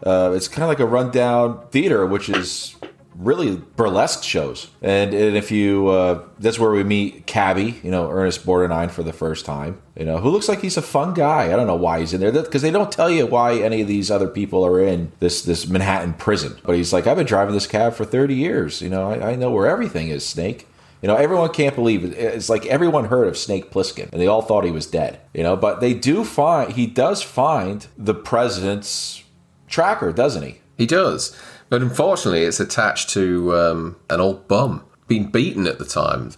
uh, 0.06 0.34
it's 0.36 0.48
kind 0.48 0.64
of 0.64 0.70
like 0.70 0.80
a 0.80 0.86
rundown 0.86 1.68
theater, 1.72 2.06
which 2.06 2.30
is 2.30 2.76
really 3.18 3.58
burlesque 3.76 4.24
shows. 4.24 4.70
And, 4.82 5.14
and 5.14 5.36
if 5.36 5.52
you, 5.52 5.88
uh, 5.88 6.24
that's 6.40 6.60
where 6.60 6.72
we 6.72 6.84
meet 6.84 7.26
Cabby, 7.26 7.80
you 7.84 7.90
know, 7.90 8.10
Ernest 8.10 8.46
Borgnine 8.46 8.92
for 8.92 9.04
the 9.04 9.14
first 9.14 9.46
time, 9.46 9.82
you 9.98 10.06
know, 10.06 10.20
who 10.20 10.30
looks 10.30 10.48
like 10.48 10.62
he's 10.62 10.78
a 10.78 10.82
fun 10.82 11.14
guy. 11.14 11.52
I 11.52 11.56
don't 11.56 11.68
know 11.68 11.76
why 11.76 12.00
he's 12.00 12.14
in 12.14 12.22
there 12.22 12.32
because 12.32 12.62
they 12.62 12.72
don't 12.72 12.92
tell 12.92 13.10
you 13.10 13.26
why 13.26 13.56
any 13.56 13.82
of 13.82 13.88
these 13.88 14.12
other 14.12 14.28
people 14.28 14.64
are 14.66 14.80
in 14.80 15.12
this, 15.20 15.42
this 15.42 15.68
Manhattan 15.68 16.14
prison. 16.14 16.58
But 16.64 16.76
he's 16.76 16.94
like, 16.94 17.08
I've 17.08 17.18
been 17.18 17.26
driving 17.26 17.56
this 17.56 17.68
cab 17.68 17.94
for 17.94 18.06
30 18.06 18.36
years. 18.36 18.82
You 18.82 18.90
know, 18.90 19.10
I, 19.10 19.32
I 19.32 19.36
know 19.36 19.50
where 19.50 19.68
everything 19.68 20.10
is, 20.10 20.26
Snake. 20.26 20.68
You 21.02 21.08
know, 21.08 21.16
everyone 21.16 21.50
can't 21.54 21.76
believe 21.76 22.04
it. 22.04 22.14
It's 22.18 22.50
like 22.50 22.66
everyone 22.66 23.06
heard 23.06 23.28
of 23.28 23.38
Snake 23.38 23.72
Plissken 23.72 24.12
and 24.12 24.22
they 24.22 24.28
all 24.28 24.42
thought 24.42 24.66
he 24.66 24.72
was 24.72 24.88
dead. 24.88 25.20
You 25.34 25.44
know, 25.44 25.56
but 25.56 25.80
they 25.80 25.94
do 25.94 26.24
find, 26.24 26.74
he 26.74 26.88
does 26.88 27.22
find 27.22 27.86
the 27.98 28.16
president's 28.16 29.24
tracker, 29.68 30.12
doesn't 30.12 30.44
he? 30.44 30.60
He 30.78 30.86
does, 30.86 31.36
but 31.70 31.82
unfortunately, 31.82 32.44
it's 32.44 32.60
attached 32.60 33.10
to 33.12 33.56
um, 33.56 33.96
an 34.10 34.22
old 34.22 34.48
bum, 34.48 34.86
been 35.08 35.30
beaten 35.30 35.68
at 35.68 35.80
the 35.80 35.86
time, 35.86 36.32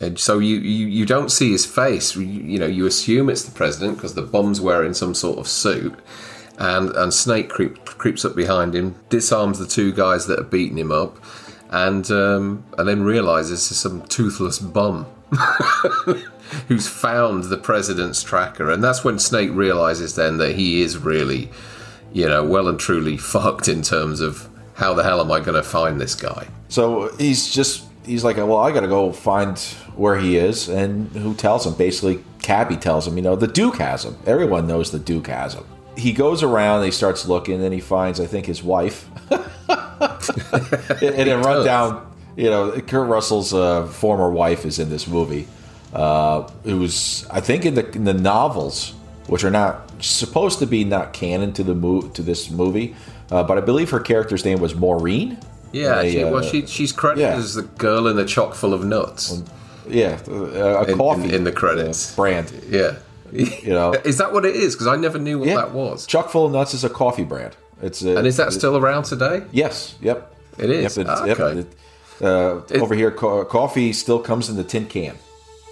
and 0.00 0.18
so 0.18 0.38
you, 0.38 0.56
you, 0.58 0.86
you 0.86 1.06
don't 1.06 1.30
see 1.30 1.50
his 1.50 1.66
face. 1.66 2.14
You, 2.14 2.22
you 2.22 2.58
know, 2.58 2.66
you 2.66 2.86
assume 2.86 3.28
it's 3.28 3.42
the 3.42 3.50
president 3.50 3.96
because 3.96 4.14
the 4.14 4.22
bum's 4.22 4.60
wearing 4.60 4.94
some 4.94 5.14
sort 5.14 5.38
of 5.38 5.48
suit, 5.48 5.98
and 6.58 6.90
and 6.90 7.12
Snake 7.12 7.48
creep, 7.48 7.84
creeps 7.84 8.24
up 8.24 8.36
behind 8.36 8.74
him, 8.74 8.94
disarms 9.08 9.58
the 9.58 9.66
two 9.66 9.92
guys 9.92 10.26
that 10.26 10.38
have 10.38 10.50
beaten 10.50 10.78
him 10.78 10.92
up, 10.92 11.16
and 11.70 12.10
um, 12.10 12.64
and 12.78 12.88
then 12.88 13.02
realizes 13.02 13.70
it's 13.70 13.80
some 13.80 14.02
toothless 14.06 14.58
bum. 14.58 15.06
Who's 16.68 16.88
found 16.88 17.44
the 17.44 17.58
president's 17.58 18.22
tracker, 18.22 18.70
and 18.70 18.82
that's 18.82 19.04
when 19.04 19.18
Snake 19.18 19.50
realizes 19.52 20.14
then 20.14 20.38
that 20.38 20.54
he 20.54 20.80
is 20.80 20.96
really 20.96 21.50
you 22.12 22.26
know, 22.26 22.44
well 22.44 22.68
and 22.68 22.78
truly 22.78 23.16
fucked 23.18 23.68
in 23.68 23.82
terms 23.82 24.20
of 24.20 24.47
how 24.78 24.94
the 24.94 25.02
hell 25.02 25.20
am 25.20 25.30
I 25.32 25.40
going 25.40 25.56
to 25.56 25.62
find 25.62 26.00
this 26.00 26.14
guy? 26.14 26.46
So 26.68 27.08
he's 27.16 27.52
just 27.52 27.84
he's 28.06 28.22
like, 28.22 28.36
well, 28.36 28.56
I 28.56 28.70
got 28.70 28.80
to 28.80 28.88
go 28.88 29.12
find 29.12 29.58
where 29.96 30.16
he 30.16 30.36
is, 30.36 30.68
and 30.68 31.08
who 31.10 31.34
tells 31.34 31.66
him? 31.66 31.74
Basically, 31.74 32.22
Cabby 32.40 32.76
tells 32.76 33.06
him. 33.06 33.16
You 33.16 33.22
know, 33.22 33.34
the 33.34 33.48
Duke 33.48 33.78
has 33.78 34.04
him. 34.04 34.16
Everyone 34.24 34.68
knows 34.68 34.92
the 34.92 35.00
Duke 35.00 35.26
has 35.26 35.54
him. 35.54 35.64
He 35.96 36.12
goes 36.12 36.44
around, 36.44 36.84
he 36.84 36.92
starts 36.92 37.26
looking, 37.26 37.54
and 37.54 37.64
then 37.64 37.72
he 37.72 37.80
finds, 37.80 38.20
I 38.20 38.26
think, 38.26 38.46
his 38.46 38.62
wife. 38.62 39.08
and 39.30 39.40
then 41.00 41.42
run 41.42 41.56
does. 41.56 41.64
down, 41.64 42.16
you 42.36 42.48
know, 42.48 42.70
Kurt 42.80 43.08
Russell's 43.08 43.52
uh, 43.52 43.84
former 43.88 44.30
wife 44.30 44.64
is 44.64 44.78
in 44.78 44.90
this 44.90 45.08
movie. 45.08 45.48
Uh, 45.92 46.48
it 46.64 46.74
was, 46.74 47.26
I 47.30 47.40
think, 47.40 47.66
in 47.66 47.74
the 47.74 47.90
in 47.90 48.04
the 48.04 48.14
novels, 48.14 48.94
which 49.26 49.42
are 49.42 49.50
not 49.50 49.90
supposed 50.00 50.60
to 50.60 50.66
be 50.66 50.84
not 50.84 51.12
canon 51.12 51.52
to 51.54 51.64
the 51.64 51.74
mo- 51.74 52.02
to 52.02 52.22
this 52.22 52.48
movie, 52.48 52.94
uh, 53.30 53.42
but 53.42 53.58
I 53.58 53.60
believe 53.60 53.90
her 53.90 54.00
character's 54.00 54.44
name 54.44 54.60
was 54.60 54.74
Maureen. 54.74 55.38
Yeah, 55.72 56.02
They, 56.02 56.12
she, 56.12 56.24
well, 56.24 56.36
uh, 56.36 56.42
she, 56.42 56.66
she's 56.66 56.92
credited 56.92 57.28
yeah. 57.28 57.36
as 57.36 57.54
the 57.54 57.62
girl 57.62 58.06
in 58.08 58.16
the 58.16 58.24
chock 58.24 58.54
full 58.54 58.72
of 58.72 58.84
nuts. 58.84 59.42
Yeah, 59.88 60.18
uh, 60.28 60.32
a 60.32 60.82
In- 60.84 60.90
in- 60.90 60.96
coffee 60.98 61.34
in 61.34 61.44
the 61.44 61.52
credits. 61.52 62.12
uh, 62.12 62.16
brand. 62.16 62.52
Yeah. 62.68 62.96
You 63.32 63.74
know, 63.74 63.92
Is 64.04 64.16
that 64.18 64.32
what 64.32 64.46
it 64.46 64.56
is? 64.56 64.74
Because 64.74 64.86
I 64.86 64.96
never 64.96 65.18
knew 65.18 65.38
what 65.40 65.48
yeah, 65.48 65.56
that 65.56 65.72
was. 65.72 66.06
Chock 66.06 66.30
full 66.30 66.46
of 66.46 66.52
nuts 66.52 66.72
is 66.72 66.84
a 66.84 66.88
coffee 66.88 67.24
brand. 67.24 67.54
It's 67.82 68.02
a, 68.02 68.16
and 68.16 68.26
is 68.26 68.36
that 68.38 68.52
still 68.54 68.76
around 68.76 69.04
today? 69.04 69.42
yes, 69.52 69.94
yep, 70.00 70.34
It 70.56 70.70
is? 70.70 70.96
Yep, 70.96 71.06
Ah, 71.08 71.24
yep, 71.26 71.38
okay. 71.40 71.60
it- 71.60 71.74
uh, 72.20 72.60
over 72.80 72.94
here, 72.96 73.10
co- 73.12 73.44
coffee 73.44 73.92
still 73.92 74.18
comes 74.18 74.48
in 74.48 74.56
the 74.56 74.64
tin 74.64 74.86
can. 74.86 75.14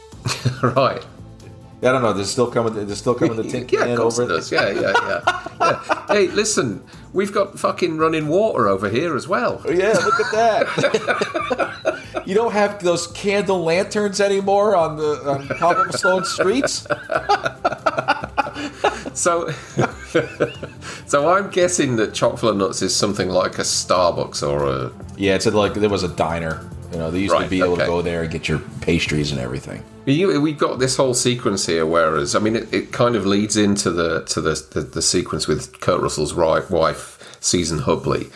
right. 0.62 1.04
I 1.82 1.92
don't 1.92 2.02
know. 2.02 2.12
They're 2.12 2.24
still 2.24 2.50
coming. 2.50 2.76
it 2.76 2.94
still 2.96 3.14
come 3.14 3.32
in 3.32 3.36
the 3.36 3.42
tin 3.42 3.68
Yeah, 3.70 3.84
can 3.84 4.00
over 4.00 4.26
does. 4.26 4.50
Yeah, 4.50 4.70
yeah, 4.70 4.92
yeah, 5.02 5.20
yeah. 5.60 6.04
Hey, 6.08 6.28
listen, 6.28 6.82
we've 7.12 7.32
got 7.32 7.58
fucking 7.58 7.98
running 7.98 8.28
water 8.28 8.68
over 8.68 8.88
here 8.88 9.14
as 9.14 9.28
well. 9.28 9.62
Yeah, 9.66 9.92
look 9.92 10.20
at 10.20 10.32
that. 10.32 12.22
you 12.26 12.34
don't 12.34 12.52
have 12.52 12.82
those 12.82 13.08
candle 13.08 13.62
lanterns 13.62 14.20
anymore 14.20 14.74
on 14.74 14.96
the 14.96 15.20
on 15.28 15.48
cobblestone 15.48 16.24
streets. 16.24 16.86
So, 19.16 19.50
so 21.06 21.28
I'm 21.30 21.50
guessing 21.50 21.96
that 21.96 22.12
chocolate 22.12 22.56
nuts 22.56 22.82
is 22.82 22.94
something 22.94 23.30
like 23.30 23.58
a 23.58 23.62
Starbucks 23.62 24.46
or 24.46 24.66
a 24.66 24.92
Yeah, 25.16 25.34
it's 25.34 25.46
like 25.46 25.74
there 25.74 25.88
was 25.88 26.02
a 26.02 26.08
diner. 26.08 26.68
You 26.92 26.98
know, 26.98 27.10
they 27.10 27.20
used 27.20 27.36
to 27.36 27.48
be 27.48 27.58
able 27.58 27.72
okay. 27.72 27.82
to 27.82 27.88
go 27.88 28.02
there 28.02 28.22
and 28.22 28.30
get 28.30 28.48
your 28.48 28.60
pastries 28.80 29.32
and 29.32 29.40
everything. 29.40 29.82
You, 30.06 30.40
we've 30.40 30.58
got 30.58 30.78
this 30.78 30.96
whole 30.96 31.14
sequence 31.14 31.66
here, 31.66 31.84
whereas 31.84 32.36
I 32.36 32.38
mean, 32.38 32.54
it, 32.54 32.72
it 32.72 32.92
kind 32.92 33.16
of 33.16 33.26
leads 33.26 33.56
into 33.56 33.90
the 33.90 34.22
to 34.26 34.40
the, 34.40 34.64
the, 34.72 34.80
the 34.82 35.02
sequence 35.02 35.48
with 35.48 35.80
Kurt 35.80 36.00
Russell's 36.00 36.32
wife, 36.32 37.38
Season 37.40 37.80
Hubley, 37.80 38.30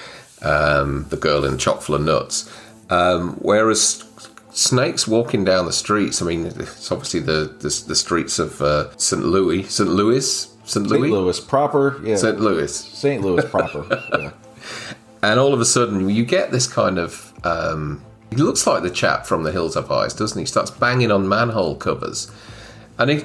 um, 0.44 1.06
the 1.10 1.16
girl 1.16 1.44
in 1.44 1.58
chock 1.58 1.82
full 1.82 1.94
of 1.94 2.02
nuts. 2.02 2.52
Um, 2.90 3.34
whereas 3.34 4.04
Snake's 4.50 5.06
walking 5.06 5.44
down 5.44 5.66
the 5.66 5.72
streets. 5.72 6.20
I 6.20 6.26
mean, 6.26 6.46
it's 6.46 6.90
obviously 6.90 7.20
the 7.20 7.54
the, 7.60 7.84
the 7.86 7.94
streets 7.94 8.40
of 8.40 8.60
uh, 8.60 8.96
St. 8.96 9.22
Louis, 9.22 9.62
St. 9.62 9.88
Louis, 9.88 10.28
St. 10.28 10.68
St. 10.68 10.86
Louis, 10.88 11.10
Louis 11.10 11.38
proper, 11.38 12.00
yeah. 12.04 12.16
St. 12.16 12.40
Louis. 12.40 12.74
St. 12.74 13.22
Louis 13.22 13.44
proper. 13.48 13.86
yeah. 14.18 14.32
and 15.22 15.38
all 15.38 15.54
of 15.54 15.60
a 15.60 15.64
sudden 15.64 16.10
you 16.10 16.24
get 16.24 16.50
this 16.50 16.66
kind 16.66 16.98
of 16.98 17.32
um, 17.44 18.02
He 18.30 18.36
looks 18.36 18.66
like 18.66 18.82
the 18.82 18.90
chap 18.90 19.26
from 19.26 19.42
The 19.42 19.52
Hills 19.52 19.74
Have 19.74 19.90
Eyes, 19.90 20.14
doesn't 20.14 20.38
he? 20.38 20.46
Starts 20.46 20.70
banging 20.70 21.10
on 21.10 21.28
manhole 21.28 21.74
covers. 21.74 22.30
And 22.96 23.10
uh, 23.10 23.24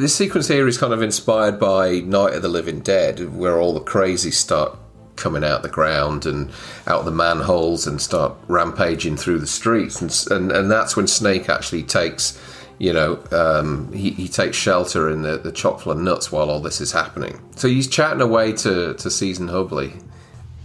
this 0.00 0.14
sequence 0.14 0.48
here 0.48 0.68
is 0.68 0.78
kind 0.78 0.92
of 0.92 1.02
inspired 1.02 1.58
by 1.58 2.00
Night 2.00 2.34
of 2.34 2.42
the 2.42 2.48
Living 2.48 2.80
Dead, 2.80 3.34
where 3.34 3.58
all 3.58 3.72
the 3.72 3.80
crazies 3.80 4.34
start 4.34 4.78
coming 5.16 5.42
out 5.42 5.62
the 5.62 5.68
ground 5.68 6.24
and 6.24 6.50
out 6.86 7.04
the 7.04 7.10
manholes 7.10 7.86
and 7.86 8.00
start 8.00 8.34
rampaging 8.46 9.16
through 9.16 9.38
the 9.38 9.46
streets. 9.46 10.00
And, 10.00 10.14
and, 10.30 10.52
and 10.52 10.70
that's 10.70 10.96
when 10.96 11.08
Snake 11.08 11.48
actually 11.48 11.82
takes, 11.82 12.40
you 12.78 12.92
know, 12.92 13.20
um, 13.32 13.92
he, 13.92 14.10
he 14.10 14.28
takes 14.28 14.56
shelter 14.56 15.10
in 15.10 15.22
the, 15.22 15.38
the 15.38 15.50
chock 15.50 15.80
full 15.80 15.90
of 15.90 15.98
nuts 15.98 16.30
while 16.30 16.48
all 16.48 16.60
this 16.60 16.80
is 16.80 16.92
happening. 16.92 17.40
So 17.56 17.66
he's 17.66 17.88
chatting 17.88 18.20
away 18.20 18.52
to, 18.52 18.94
to 18.94 19.10
Season 19.10 19.48
Hubley. 19.48 20.00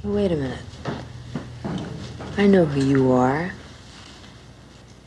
Wait 0.03 0.31
a 0.31 0.35
minute. 0.35 0.59
I 2.37 2.45
know 2.45 2.65
who 2.65 2.85
you 2.85 3.11
are. 3.11 3.51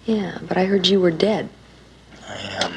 Yeah, 0.06 0.38
but 0.46 0.56
I 0.56 0.64
heard 0.64 0.86
you 0.86 1.00
were 1.00 1.10
dead. 1.10 1.48
I 2.28 2.64
am. 2.64 2.72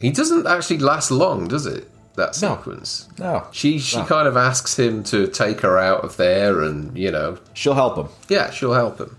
He 0.00 0.10
doesn't 0.10 0.46
actually 0.46 0.78
last 0.78 1.10
long, 1.10 1.48
does 1.48 1.66
it? 1.66 1.90
That 2.16 2.40
No. 2.42 2.56
sequence. 2.56 3.08
No. 3.18 3.44
She 3.52 3.78
she 3.78 3.96
No. 3.98 4.04
kind 4.04 4.26
of 4.26 4.36
asks 4.36 4.78
him 4.78 5.02
to 5.04 5.26
take 5.28 5.60
her 5.60 5.78
out 5.78 6.04
of 6.04 6.16
there, 6.16 6.60
and 6.62 6.96
you 6.96 7.10
know, 7.10 7.38
She'll 7.54 7.74
help 7.74 7.96
him. 7.96 8.08
yeah, 8.28 8.50
she'll 8.50 8.72
help 8.74 8.98
him. 9.00 9.16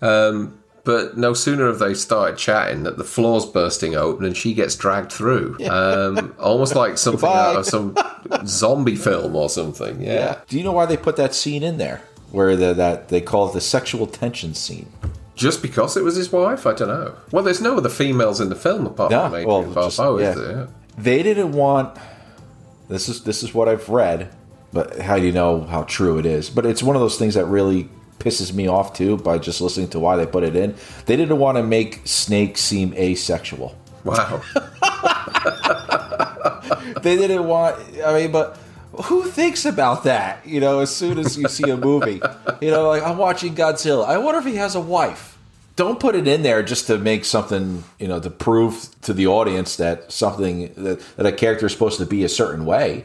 Um, 0.00 0.54
but 0.84 1.16
no 1.16 1.32
sooner 1.34 1.68
have 1.68 1.78
they 1.78 1.94
started 1.94 2.36
chatting 2.36 2.82
that 2.82 2.98
the 2.98 3.04
floor's 3.04 3.46
bursting 3.46 3.94
open 3.94 4.24
and 4.24 4.36
she 4.36 4.52
gets 4.52 4.74
dragged 4.74 5.12
through, 5.12 5.56
um, 5.70 6.34
almost 6.40 6.74
like 6.74 6.98
something 7.06 7.28
out 7.28 7.54
of 7.54 7.66
some 7.66 7.94
zombie 8.46 8.96
film 8.96 9.36
or 9.36 9.48
something. 9.48 10.02
Yeah. 10.02 10.38
Do 10.48 10.58
you 10.58 10.64
know 10.64 10.72
why 10.72 10.86
they 10.86 10.96
put 10.96 11.14
that 11.16 11.34
scene 11.36 11.62
in 11.62 11.78
there? 11.78 12.02
Where 12.32 12.56
the, 12.56 12.74
that 12.74 13.10
they 13.10 13.20
call 13.20 13.48
it 13.50 13.52
the 13.52 13.60
sexual 13.60 14.08
tension 14.08 14.54
scene. 14.54 14.90
Just 15.42 15.62
because 15.62 15.96
it 15.96 16.04
was 16.04 16.16
his 16.16 16.30
wife, 16.32 16.66
I 16.66 16.72
don't 16.74 16.88
know. 16.88 17.14
Well, 17.30 17.42
there's 17.42 17.60
no 17.60 17.76
other 17.76 17.88
females 17.88 18.40
in 18.40 18.48
the 18.48 18.54
film 18.54 18.86
apart 18.86 19.10
No, 19.10 19.22
from 19.24 19.34
Adrienne 19.34 19.48
well, 19.48 19.62
Barbeau, 19.62 19.88
just- 19.88 20.00
is 20.00 20.36
yeah. 20.46 20.52
there? 20.54 20.68
They 20.98 21.22
didn't 21.22 21.52
want. 21.52 21.96
This 22.88 23.08
is 23.08 23.24
this 23.24 23.42
is 23.42 23.54
what 23.54 23.68
I've 23.68 23.88
read, 23.88 24.30
but 24.72 24.98
how 25.00 25.18
do 25.18 25.24
you 25.24 25.32
know 25.32 25.62
how 25.62 25.84
true 25.84 26.18
it 26.18 26.26
is? 26.26 26.50
But 26.50 26.66
it's 26.66 26.82
one 26.82 26.96
of 26.96 27.00
those 27.00 27.18
things 27.18 27.34
that 27.34 27.46
really 27.46 27.88
pisses 28.18 28.52
me 28.52 28.68
off 28.68 28.92
too 28.94 29.16
by 29.16 29.38
just 29.38 29.60
listening 29.60 29.88
to 29.88 29.98
why 29.98 30.16
they 30.16 30.26
put 30.26 30.44
it 30.44 30.54
in. 30.54 30.74
They 31.06 31.16
didn't 31.16 31.38
want 31.38 31.56
to 31.56 31.62
make 31.62 32.06
Snake 32.06 32.58
seem 32.58 32.92
asexual. 32.94 33.74
Wow. 34.04 34.42
They 37.02 37.16
didn't 37.16 37.46
want. 37.48 37.78
I 38.04 38.14
mean, 38.14 38.32
but 38.32 38.56
who 39.04 39.24
thinks 39.24 39.64
about 39.64 40.04
that? 40.04 40.46
You 40.46 40.60
know, 40.60 40.80
as 40.80 40.94
soon 40.94 41.18
as 41.18 41.36
you 41.36 41.48
see 41.48 41.68
a 41.70 41.76
movie, 41.76 42.20
you 42.60 42.70
know, 42.70 42.88
like 42.88 43.02
I'm 43.02 43.18
watching 43.18 43.54
Godzilla. 43.54 44.06
I 44.06 44.18
wonder 44.18 44.38
if 44.38 44.46
he 44.46 44.56
has 44.56 44.74
a 44.76 44.80
wife. 44.80 45.31
Don't 45.74 45.98
put 45.98 46.14
it 46.14 46.28
in 46.28 46.42
there 46.42 46.62
just 46.62 46.86
to 46.88 46.98
make 46.98 47.24
something, 47.24 47.84
you 47.98 48.08
know, 48.08 48.20
to 48.20 48.30
prove 48.30 48.88
to 49.02 49.12
the 49.12 49.26
audience 49.26 49.76
that 49.76 50.12
something 50.12 50.72
that, 50.74 51.00
that 51.16 51.26
a 51.26 51.32
character 51.32 51.66
is 51.66 51.72
supposed 51.72 51.98
to 51.98 52.06
be 52.06 52.24
a 52.24 52.28
certain 52.28 52.66
way. 52.66 53.04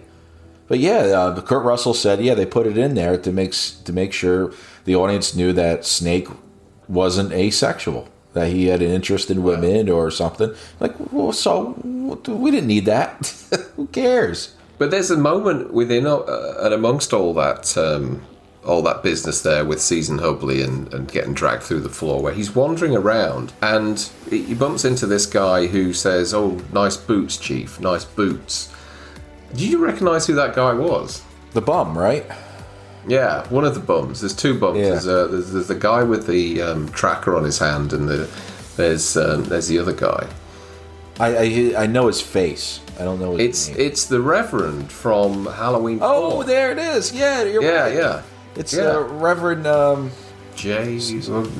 But 0.67 0.80
yeah, 0.80 0.97
uh, 0.97 1.41
Kurt 1.41 1.63
Russell 1.63 1.93
said, 1.93 2.21
yeah, 2.21 2.34
they 2.34 2.45
put 2.45 2.67
it 2.67 2.77
in 2.77 2.95
there 2.95 3.17
to 3.17 3.32
make 3.32 3.53
to 3.86 3.93
make 3.93 4.12
sure 4.12 4.53
the 4.84 4.95
audience 4.95 5.34
knew 5.34 5.53
that 5.53 5.86
Snake 5.86 6.27
wasn't 6.89 7.32
asexual, 7.32 8.10
that 8.34 8.49
he 8.49 8.65
had 8.67 8.82
an 8.82 8.91
interest 8.91 9.32
in 9.32 9.43
women 9.43 9.89
or 9.89 10.12
something. 10.12 10.53
Like, 10.80 10.95
well, 11.12 11.32
so 11.32 11.75
we 11.84 12.51
didn't 12.51 12.67
need 12.67 12.86
that. 12.86 13.34
Who 13.75 13.88
cares? 13.88 14.56
But 14.77 14.91
there's 14.91 15.10
a 15.10 15.17
moment 15.17 15.73
within 15.73 16.06
uh, 16.06 16.56
and 16.60 16.73
amongst 16.73 17.13
all 17.13 17.34
that 17.34 17.77
um, 17.77 18.21
all 18.67 18.82
that 18.84 19.01
business 19.01 19.41
there 19.41 19.63
with 19.65 19.82
Season 19.82 20.19
Hubley 20.19 20.63
and, 20.63 20.93
and 20.93 21.12
getting 21.12 21.34
dragged 21.34 21.63
through 21.63 21.80
the 21.80 21.89
floor 21.89 22.21
where 22.21 22.34
he's 22.34 22.53
wandering 22.53 22.95
around 22.95 23.53
and 23.62 23.97
he 24.30 24.53
bumps 24.53 24.84
into 24.86 25.06
this 25.08 25.25
guy 25.25 25.67
who 25.67 25.93
says, 25.93 26.34
"Oh, 26.34 26.62
nice 26.73 26.97
boots, 26.97 27.38
Chief. 27.38 27.80
Nice 27.80 28.06
boots." 28.06 28.73
Do 29.56 29.65
you 29.67 29.77
recognise 29.84 30.27
who 30.27 30.36
that 30.36 30.53
guy 30.56 30.73
was? 30.73 31.23
The 31.53 31.62
bum, 31.62 31.97
right? 31.97 32.25
Yeah, 33.08 33.47
one 33.47 33.63
of 33.63 33.73
the 33.73 33.80
bums. 33.80 34.19
There's 34.19 34.36
two 34.36 34.60
bums. 34.60 34.77
Yeah. 34.80 34.89
There's, 34.89 35.08
uh, 35.08 35.27
there's, 35.27 35.51
there's 35.53 35.67
the 35.69 35.75
guy 35.75 36.03
with 36.03 36.27
the 36.27 36.62
um, 36.62 36.89
tracker 36.89 37.38
on 37.38 37.45
his 37.45 37.58
hand, 37.58 37.93
and 37.93 38.10
the, 38.10 38.30
there's 38.75 39.15
um, 39.15 39.45
there's 39.45 39.69
the 39.69 39.80
other 39.80 39.93
guy. 39.93 40.27
I, 41.19 41.38
I 41.77 41.84
I 41.84 41.88
know 41.88 42.08
his 42.08 42.19
face. 42.21 42.82
I 42.99 43.03
don't 43.06 43.19
know 43.19 43.38
his 43.38 43.47
It's 43.47 43.67
name. 43.69 43.77
it's 43.80 44.06
the 44.08 44.19
Reverend 44.19 44.91
from 44.91 45.45
Halloween. 45.45 45.99
oh, 46.01 46.32
4. 46.32 46.43
there 46.43 46.71
it 46.73 46.80
is. 46.80 47.13
Yeah, 47.13 47.43
you're 47.43 47.63
yeah, 47.63 47.82
right. 47.84 47.95
yeah. 47.95 48.21
It's 48.58 48.74
Yeah. 48.74 48.98
uh, 48.98 49.00
Reverend 49.02 49.67
um, 49.67 50.12
Jay 50.56 50.98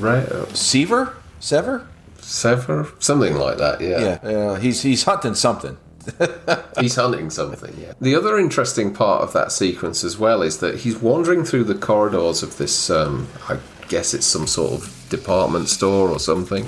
right, 0.00 0.28
Seaver, 0.56 1.14
Sever. 1.40 1.86
Sever, 2.20 2.88
something 2.98 3.36
like 3.36 3.58
that. 3.58 3.80
Yeah. 3.80 4.18
Yeah, 4.22 4.28
uh, 4.30 4.54
he's 4.56 4.82
he's 4.82 5.04
hunting 5.04 5.34
something. 5.34 5.76
he's 6.80 6.96
hunting 6.96 7.30
something. 7.30 7.74
Yeah. 7.80 7.92
The 8.00 8.14
other 8.16 8.38
interesting 8.38 8.92
part 8.92 9.22
of 9.22 9.32
that 9.32 9.52
sequence 9.52 10.04
as 10.04 10.18
well 10.18 10.42
is 10.42 10.58
that 10.58 10.80
he's 10.80 10.96
wandering 10.98 11.44
through 11.44 11.64
the 11.64 11.74
corridors 11.74 12.42
of 12.42 12.56
this. 12.58 12.90
Um, 12.90 13.28
I 13.48 13.58
guess 13.88 14.14
it's 14.14 14.26
some 14.26 14.46
sort 14.46 14.72
of 14.72 15.06
department 15.08 15.68
store 15.68 16.08
or 16.10 16.18
something, 16.18 16.66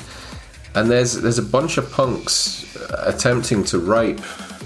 and 0.75 0.90
there's 0.90 1.14
there's 1.14 1.38
a 1.38 1.43
bunch 1.43 1.77
of 1.79 1.90
punks 1.93 2.64
uh, 2.77 3.05
attempting 3.07 3.64
to 3.64 3.79
rape 3.79 4.21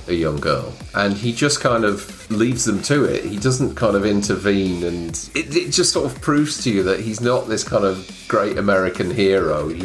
a 0.06 0.14
young 0.14 0.38
girl, 0.38 0.72
and 0.94 1.14
he 1.16 1.32
just 1.32 1.60
kind 1.60 1.84
of 1.84 2.13
leaves 2.30 2.64
them 2.64 2.82
to 2.82 3.04
it. 3.04 3.24
He 3.24 3.36
doesn't 3.38 3.74
kind 3.74 3.96
of 3.96 4.04
intervene, 4.06 4.82
and 4.84 5.10
it, 5.34 5.54
it 5.54 5.70
just 5.70 5.92
sort 5.92 6.06
of 6.10 6.20
proves 6.20 6.62
to 6.64 6.70
you 6.70 6.82
that 6.84 7.00
he's 7.00 7.20
not 7.20 7.48
this 7.48 7.64
kind 7.64 7.84
of 7.84 8.10
great 8.28 8.58
American 8.58 9.10
hero. 9.10 9.68
He 9.68 9.84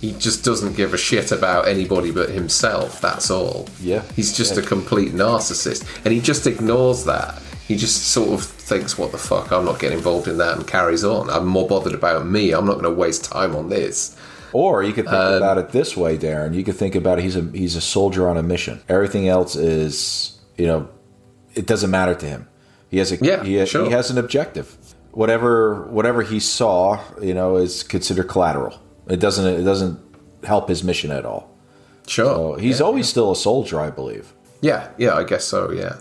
he 0.00 0.12
just 0.18 0.44
doesn't 0.44 0.74
give 0.76 0.92
a 0.94 0.98
shit 0.98 1.30
about 1.30 1.68
anybody 1.68 2.10
but 2.10 2.28
himself. 2.30 3.00
That's 3.00 3.30
all. 3.30 3.68
Yeah. 3.80 4.02
He's 4.16 4.36
just 4.36 4.56
Yeah. 4.56 4.62
a 4.62 4.66
complete 4.66 5.12
narcissist, 5.12 5.84
and 6.04 6.12
he 6.12 6.20
just 6.20 6.46
ignores 6.46 7.04
that. 7.04 7.40
He 7.68 7.76
just 7.76 8.08
sort 8.08 8.30
of 8.30 8.44
thinks, 8.44 8.98
"What 8.98 9.12
the 9.12 9.18
fuck? 9.18 9.52
I'm 9.52 9.64
not 9.64 9.78
getting 9.78 9.98
involved 9.98 10.26
in 10.28 10.38
that," 10.38 10.56
and 10.56 10.66
carries 10.66 11.04
on. 11.04 11.30
I'm 11.30 11.46
more 11.46 11.68
bothered 11.68 11.94
about 11.94 12.26
me. 12.26 12.50
I'm 12.52 12.66
not 12.66 12.72
going 12.80 12.84
to 12.84 12.90
waste 12.90 13.24
time 13.24 13.54
on 13.54 13.68
this. 13.68 14.16
Or 14.52 14.82
you 14.82 14.92
could 14.92 15.04
think 15.06 15.14
Um, 15.16 15.34
about 15.34 15.56
it 15.58 15.70
this 15.70 15.96
way, 15.96 16.18
Darren. 16.18 16.52
You 16.54 16.62
could 16.64 16.76
think 16.76 16.94
about 16.94 17.18
it. 17.18 17.22
He's 17.22 17.36
a 17.36 17.46
he's 17.54 17.76
a 17.76 17.80
soldier 17.80 18.28
on 18.28 18.36
a 18.36 18.42
mission. 18.42 18.80
Everything 18.88 19.26
else 19.28 19.54
is, 19.56 20.32
you 20.58 20.66
know, 20.66 20.88
it 21.54 21.66
doesn't 21.66 21.90
matter 21.90 22.14
to 22.14 22.26
him. 22.26 22.48
He 22.90 22.98
has 22.98 23.12
a 23.12 23.16
Yeah, 23.16 23.42
he, 23.44 23.64
sure. 23.66 23.86
he 23.86 23.90
has 23.92 24.10
an 24.10 24.18
objective. 24.18 24.76
Whatever 25.12 25.86
whatever 25.90 26.22
he 26.22 26.40
saw, 26.40 27.00
you 27.20 27.34
know, 27.34 27.56
is 27.56 27.82
considered 27.82 28.28
collateral. 28.28 28.80
It 29.08 29.20
doesn't 29.20 29.46
it 29.60 29.62
doesn't 29.64 29.98
help 30.44 30.68
his 30.68 30.82
mission 30.82 31.10
at 31.10 31.24
all. 31.24 31.50
Sure. 32.06 32.24
So 32.34 32.54
he's 32.54 32.80
yeah, 32.80 32.86
always 32.86 33.08
still 33.08 33.30
a 33.32 33.36
soldier, 33.36 33.80
I 33.80 33.90
believe. 33.90 34.32
Yeah, 34.60 34.88
yeah, 34.98 35.14
I 35.14 35.24
guess 35.24 35.44
so. 35.44 35.70
Yeah. 35.70 35.96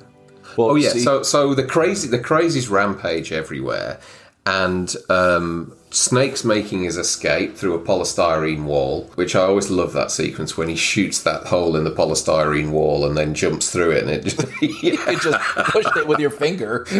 Well, 0.58 0.72
Oh 0.72 0.76
yeah. 0.76 0.90
see- 0.90 1.00
So 1.04 1.24
so 1.24 1.54
the 1.54 1.64
crazy 1.66 2.08
the 2.08 2.20
crazies 2.20 2.70
rampage 2.70 3.32
everywhere, 3.32 4.00
and 4.46 4.94
um, 5.10 5.76
Snake's 5.92 6.46
making 6.46 6.84
his 6.84 6.96
escape 6.96 7.58
through 7.58 7.74
a 7.74 7.80
polystyrene 7.80 8.64
wall, 8.64 9.12
which 9.16 9.36
I 9.36 9.42
always 9.42 9.70
love 9.70 9.92
that 9.92 10.10
sequence 10.10 10.56
when 10.56 10.70
he 10.70 10.76
shoots 10.76 11.22
that 11.24 11.48
hole 11.48 11.76
in 11.76 11.84
the 11.84 11.92
polystyrene 11.92 12.72
wall 12.72 13.06
and 13.06 13.18
then 13.18 13.34
jumps 13.34 13.70
through 13.70 13.92
it, 13.92 14.04
and 14.04 14.10
it 14.10 14.24
just 14.24 14.62
you 14.62 14.98
just 15.20 15.40
pushed 15.70 15.98
it 15.98 16.08
with 16.08 16.20
your 16.20 16.30
finger. 16.30 16.86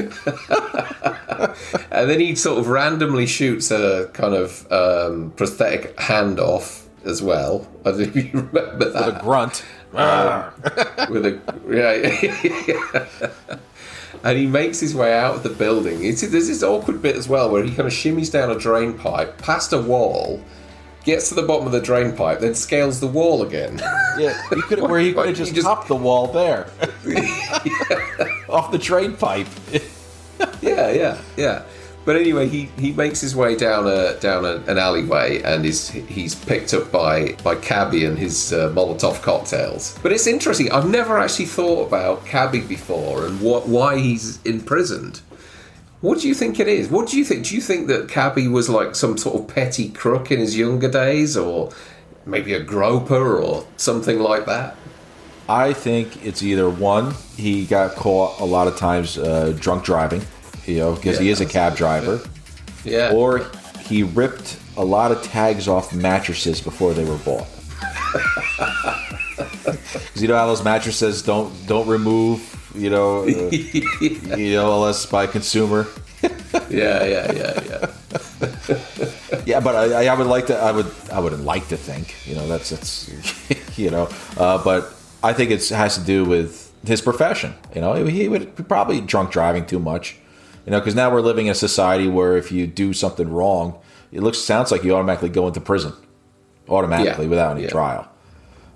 and 1.92 2.10
then 2.10 2.20
he 2.20 2.36
sort 2.36 2.60
of 2.60 2.68
randomly 2.68 3.26
shoots 3.26 3.72
a 3.72 4.10
kind 4.14 4.36
of 4.36 4.70
um, 4.72 5.32
prosthetic 5.38 5.98
hand 5.98 6.38
off 6.40 6.86
as 7.06 7.22
well. 7.22 7.68
I 7.86 7.92
don't 7.92 8.00
know 8.00 8.04
if 8.04 8.16
you 8.16 8.30
remember 8.34 8.90
that. 8.90 9.18
A 9.18 9.20
grunt. 9.22 9.64
with 11.10 11.26
a 11.26 11.40
yeah, 11.70 13.58
and 14.24 14.38
he 14.38 14.46
makes 14.48 14.80
his 14.80 14.94
way 14.96 15.14
out 15.18 15.36
of 15.36 15.44
the 15.44 15.50
building. 15.50 16.04
It's, 16.06 16.22
there's 16.22 16.48
this 16.48 16.64
awkward 16.64 17.02
bit 17.02 17.16
as 17.16 17.28
well 17.28 17.50
where 17.52 17.64
he 17.64 17.70
kind 17.70 17.88
of 17.88 17.94
shimmies 17.94 18.32
down 18.32 18.52
a 18.52 18.58
drain 18.60 18.94
pipe 18.98 19.38
past 19.40 19.74
a 19.74 19.80
wall, 19.82 20.42
gets 21.04 21.30
to 21.30 21.36
the 21.36 21.42
bottom 21.44 21.66
of 21.66 21.72
the 21.72 21.82
drain 21.82 22.16
pipe, 22.16 22.40
then 22.40 22.54
scales 22.56 23.00
the 23.00 23.08
wall 23.08 23.42
again. 23.42 23.78
Yeah, 24.18 24.40
he 24.54 24.62
could 24.64 24.82
where 24.82 25.00
he 25.00 25.14
could 25.14 25.28
have 25.30 25.36
just, 25.54 25.56
just- 25.56 25.88
the 25.88 25.96
wall 25.96 26.28
there, 26.28 26.68
off 28.50 28.72
the 28.72 28.78
drain 28.80 29.16
pipe. 29.16 29.48
yeah, 30.62 30.92
yeah, 30.92 31.22
yeah. 31.38 31.64
But 32.04 32.16
anyway, 32.16 32.48
he, 32.48 32.64
he 32.80 32.94
makes 32.94 33.22
his 33.22 33.36
way 33.36 33.56
down 33.56 33.88
a 33.88 34.16
down 34.20 34.44
a, 34.44 34.56
an 34.68 34.78
alleyway 34.80 35.42
and 35.44 35.66
is 35.66 35.90
he's 35.90 36.34
picked 36.34 36.74
up 36.74 36.92
by 36.92 37.34
by 37.44 37.56
Cabby 37.56 38.06
and 38.06 38.18
his 38.18 38.52
uh, 38.52 38.70
Molotov 38.70 39.22
cocktails. 39.22 39.98
But 40.02 40.12
it's 40.12 40.26
interesting. 40.26 40.72
I've 40.72 40.90
never 40.90 41.20
actually 41.20 41.46
thought 41.46 41.88
about 41.88 42.26
Cabby 42.26 42.62
before 42.62 43.26
and 43.26 43.40
what 43.40 43.68
why 43.68 44.00
he's 44.00 44.42
imprisoned. 44.44 45.22
What 46.02 46.20
do 46.20 46.28
you 46.28 46.34
think 46.34 46.60
it 46.60 46.68
is? 46.68 46.90
What 46.90 47.08
do 47.10 47.18
you 47.18 47.24
think? 47.24 47.46
Do 47.46 47.54
you 47.54 47.62
think 47.62 47.88
that 47.88 48.10
Cabby 48.10 48.48
was 48.48 48.68
like 48.68 48.96
some 48.96 49.20
sort 49.20 49.40
of 49.40 49.54
petty 49.54 49.90
crook 49.90 50.32
in 50.32 50.40
his 50.40 50.58
younger 50.58 50.90
days, 50.90 51.38
or 51.38 51.72
maybe 52.26 52.54
a 52.56 52.64
groper 52.64 53.40
or 53.40 53.68
something 53.78 54.20
like 54.20 54.48
that? 54.48 54.76
I 55.48 55.74
think 55.74 56.26
it's 56.26 56.42
either 56.42 56.70
one, 56.70 57.14
he 57.36 57.66
got 57.66 57.96
caught 57.96 58.40
a 58.40 58.46
lot 58.46 58.68
of 58.68 58.78
times 58.78 59.18
uh, 59.18 59.54
drunk 59.60 59.84
driving, 59.84 60.22
you 60.66 60.78
know, 60.80 60.96
because 60.96 61.18
he 61.20 61.30
is 61.30 61.42
a 61.42 61.46
cab 61.46 61.76
driver, 61.76 62.22
Yeah. 62.84 63.12
or 63.14 63.46
he 63.86 64.04
ripped 64.04 64.58
a 64.78 64.84
lot 64.86 65.12
of 65.12 65.22
tags 65.24 65.68
off 65.68 65.94
mattresses 65.94 66.62
before 66.62 66.94
they 66.94 67.06
were 67.06 67.18
bought. 67.18 67.48
Because 69.64 70.22
you 70.22 70.28
know 70.28 70.36
how 70.36 70.46
those 70.48 70.64
mattresses 70.64 71.22
don't 71.24 71.52
don't 71.68 71.88
remove, 71.88 72.40
you 72.76 72.90
know, 72.90 73.24
uh, 73.24 73.28
you 74.02 74.54
know, 74.54 74.74
unless 74.76 75.06
by 75.06 75.26
consumer. 75.28 75.88
Yeah, 76.70 77.04
yeah, 77.06 77.32
yeah, 77.32 77.64
yeah. 77.66 77.92
Yeah, 79.46 79.60
but 79.60 79.76
I, 79.76 80.06
I 80.08 80.14
would 80.14 80.28
like 80.28 80.48
to. 80.48 80.56
I 80.58 80.72
would. 80.72 80.92
I 81.12 81.20
wouldn't 81.20 81.44
like 81.46 81.68
to 81.70 81.78
think. 81.78 82.16
You 82.28 82.36
know, 82.36 82.48
that's 82.48 82.70
that's. 82.70 83.10
you 83.80 83.90
know, 83.90 84.08
uh, 84.38 84.64
but 84.64 84.94
I 85.24 85.34
think 85.34 85.50
it 85.52 85.68
has 85.70 85.96
to 85.98 86.04
do 86.04 86.26
with 86.26 86.72
his 86.86 87.02
profession. 87.02 87.54
You 87.74 87.82
know, 87.82 87.94
he 88.06 88.28
would 88.28 88.56
probably 88.68 89.02
drunk 89.02 89.32
driving 89.32 89.66
too 89.66 89.80
much. 89.80 90.18
You 90.66 90.72
know, 90.72 90.80
because 90.80 90.96
now 90.96 91.12
we're 91.12 91.22
living 91.22 91.48
in 91.48 91.52
a 91.52 91.56
society 91.56 92.08
where 92.08 92.38
if 92.38 92.52
you 92.52 92.68
do 92.68 92.94
something 92.94 93.30
wrong, 93.30 93.80
it 94.12 94.22
looks 94.22 94.38
sounds 94.38 94.72
like 94.72 94.84
you 94.84 94.94
automatically 94.96 95.30
go 95.30 95.48
into 95.48 95.60
prison, 95.62 95.94
automatically 96.70 97.26
Yeah, 97.26 97.30
without 97.30 97.52
any 97.54 97.64
yeah. 97.64 97.70
trial. 97.70 98.08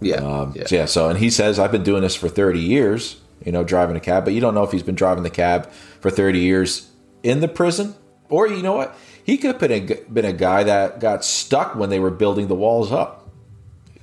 Yeah, 0.01 0.15
Um, 0.15 0.53
yeah. 0.55 0.65
So 0.65 0.75
yeah. 0.75 0.85
So 0.85 1.09
and 1.09 1.19
he 1.19 1.29
says 1.29 1.59
I've 1.59 1.71
been 1.71 1.83
doing 1.83 2.01
this 2.01 2.15
for 2.15 2.27
30 2.29 2.59
years. 2.59 3.21
You 3.45 3.51
know, 3.51 3.63
driving 3.63 3.95
a 3.95 3.99
cab, 3.99 4.23
but 4.23 4.33
you 4.33 4.39
don't 4.41 4.55
know 4.55 4.63
if 4.63 4.71
he's 4.71 4.81
been 4.81 4.95
driving 4.95 5.23
the 5.23 5.29
cab 5.29 5.69
for 5.99 6.09
30 6.09 6.39
years 6.39 6.89
in 7.21 7.41
the 7.41 7.47
prison, 7.47 7.93
or 8.29 8.47
you 8.47 8.63
know 8.63 8.73
what? 8.73 8.95
He 9.23 9.37
could 9.37 9.51
have 9.51 9.59
been 9.59 9.71
a, 9.71 9.95
been 10.09 10.25
a 10.25 10.33
guy 10.33 10.63
that 10.63 10.99
got 10.99 11.23
stuck 11.25 11.75
when 11.75 11.89
they 11.89 11.99
were 11.99 12.11
building 12.11 12.47
the 12.47 12.55
walls 12.55 12.91
up. 12.91 13.29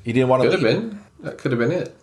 He 0.04 0.12
didn't 0.12 0.28
want 0.28 0.42
to 0.42 0.50
Could 0.50 0.62
have 0.62 0.80
been. 0.80 1.00
That 1.20 1.38
could 1.38 1.52
have 1.52 1.58
been 1.58 1.72
it. 1.72 1.96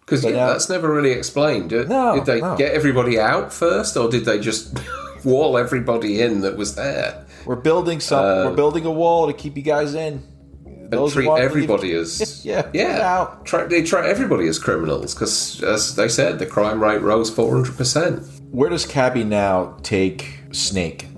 Because 0.00 0.24
yeah, 0.24 0.46
that's 0.46 0.68
never 0.68 0.92
really 0.92 1.12
explained. 1.12 1.70
Did, 1.70 1.88
No, 1.88 2.16
did 2.16 2.26
they 2.26 2.40
no. 2.40 2.56
get 2.56 2.72
everybody 2.72 3.18
out 3.18 3.52
first, 3.52 3.96
or 3.96 4.08
did 4.10 4.24
they 4.24 4.38
just 4.38 4.74
wall 5.26 5.58
everybody 5.58 6.20
in 6.22 6.40
that 6.42 6.56
was 6.56 6.74
there 6.76 7.26
We're 7.44 7.56
building 7.56 8.00
some. 8.00 8.24
we're 8.24 8.52
uh, 8.52 8.54
building 8.54 8.86
a 8.86 8.90
wall 8.90 9.26
to 9.26 9.32
keep 9.32 9.56
you 9.56 9.62
guys 9.62 9.94
in. 9.94 10.22
and 10.64 10.92
Those 10.92 11.12
treat 11.14 11.28
everybody 11.28 11.92
as 11.94 12.44
Yeah, 12.50 12.68
yeah? 12.72 13.36
Try, 13.44 13.64
they 13.66 13.82
treat 13.82 14.04
everybody 14.06 14.46
as 14.48 14.58
criminals 14.58 15.14
because, 15.14 15.62
as 15.62 15.96
they 15.96 16.08
said, 16.08 16.38
the 16.38 16.46
crime 16.46 16.82
rate 16.82 17.02
rose 17.02 17.28
four 17.28 17.50
hundred 17.54 17.76
percent. 17.76 18.22
Where 18.52 18.70
does 18.70 18.86
Cabby 18.86 19.24
now 19.24 19.76
take 19.82 20.38
Snake? 20.52 21.08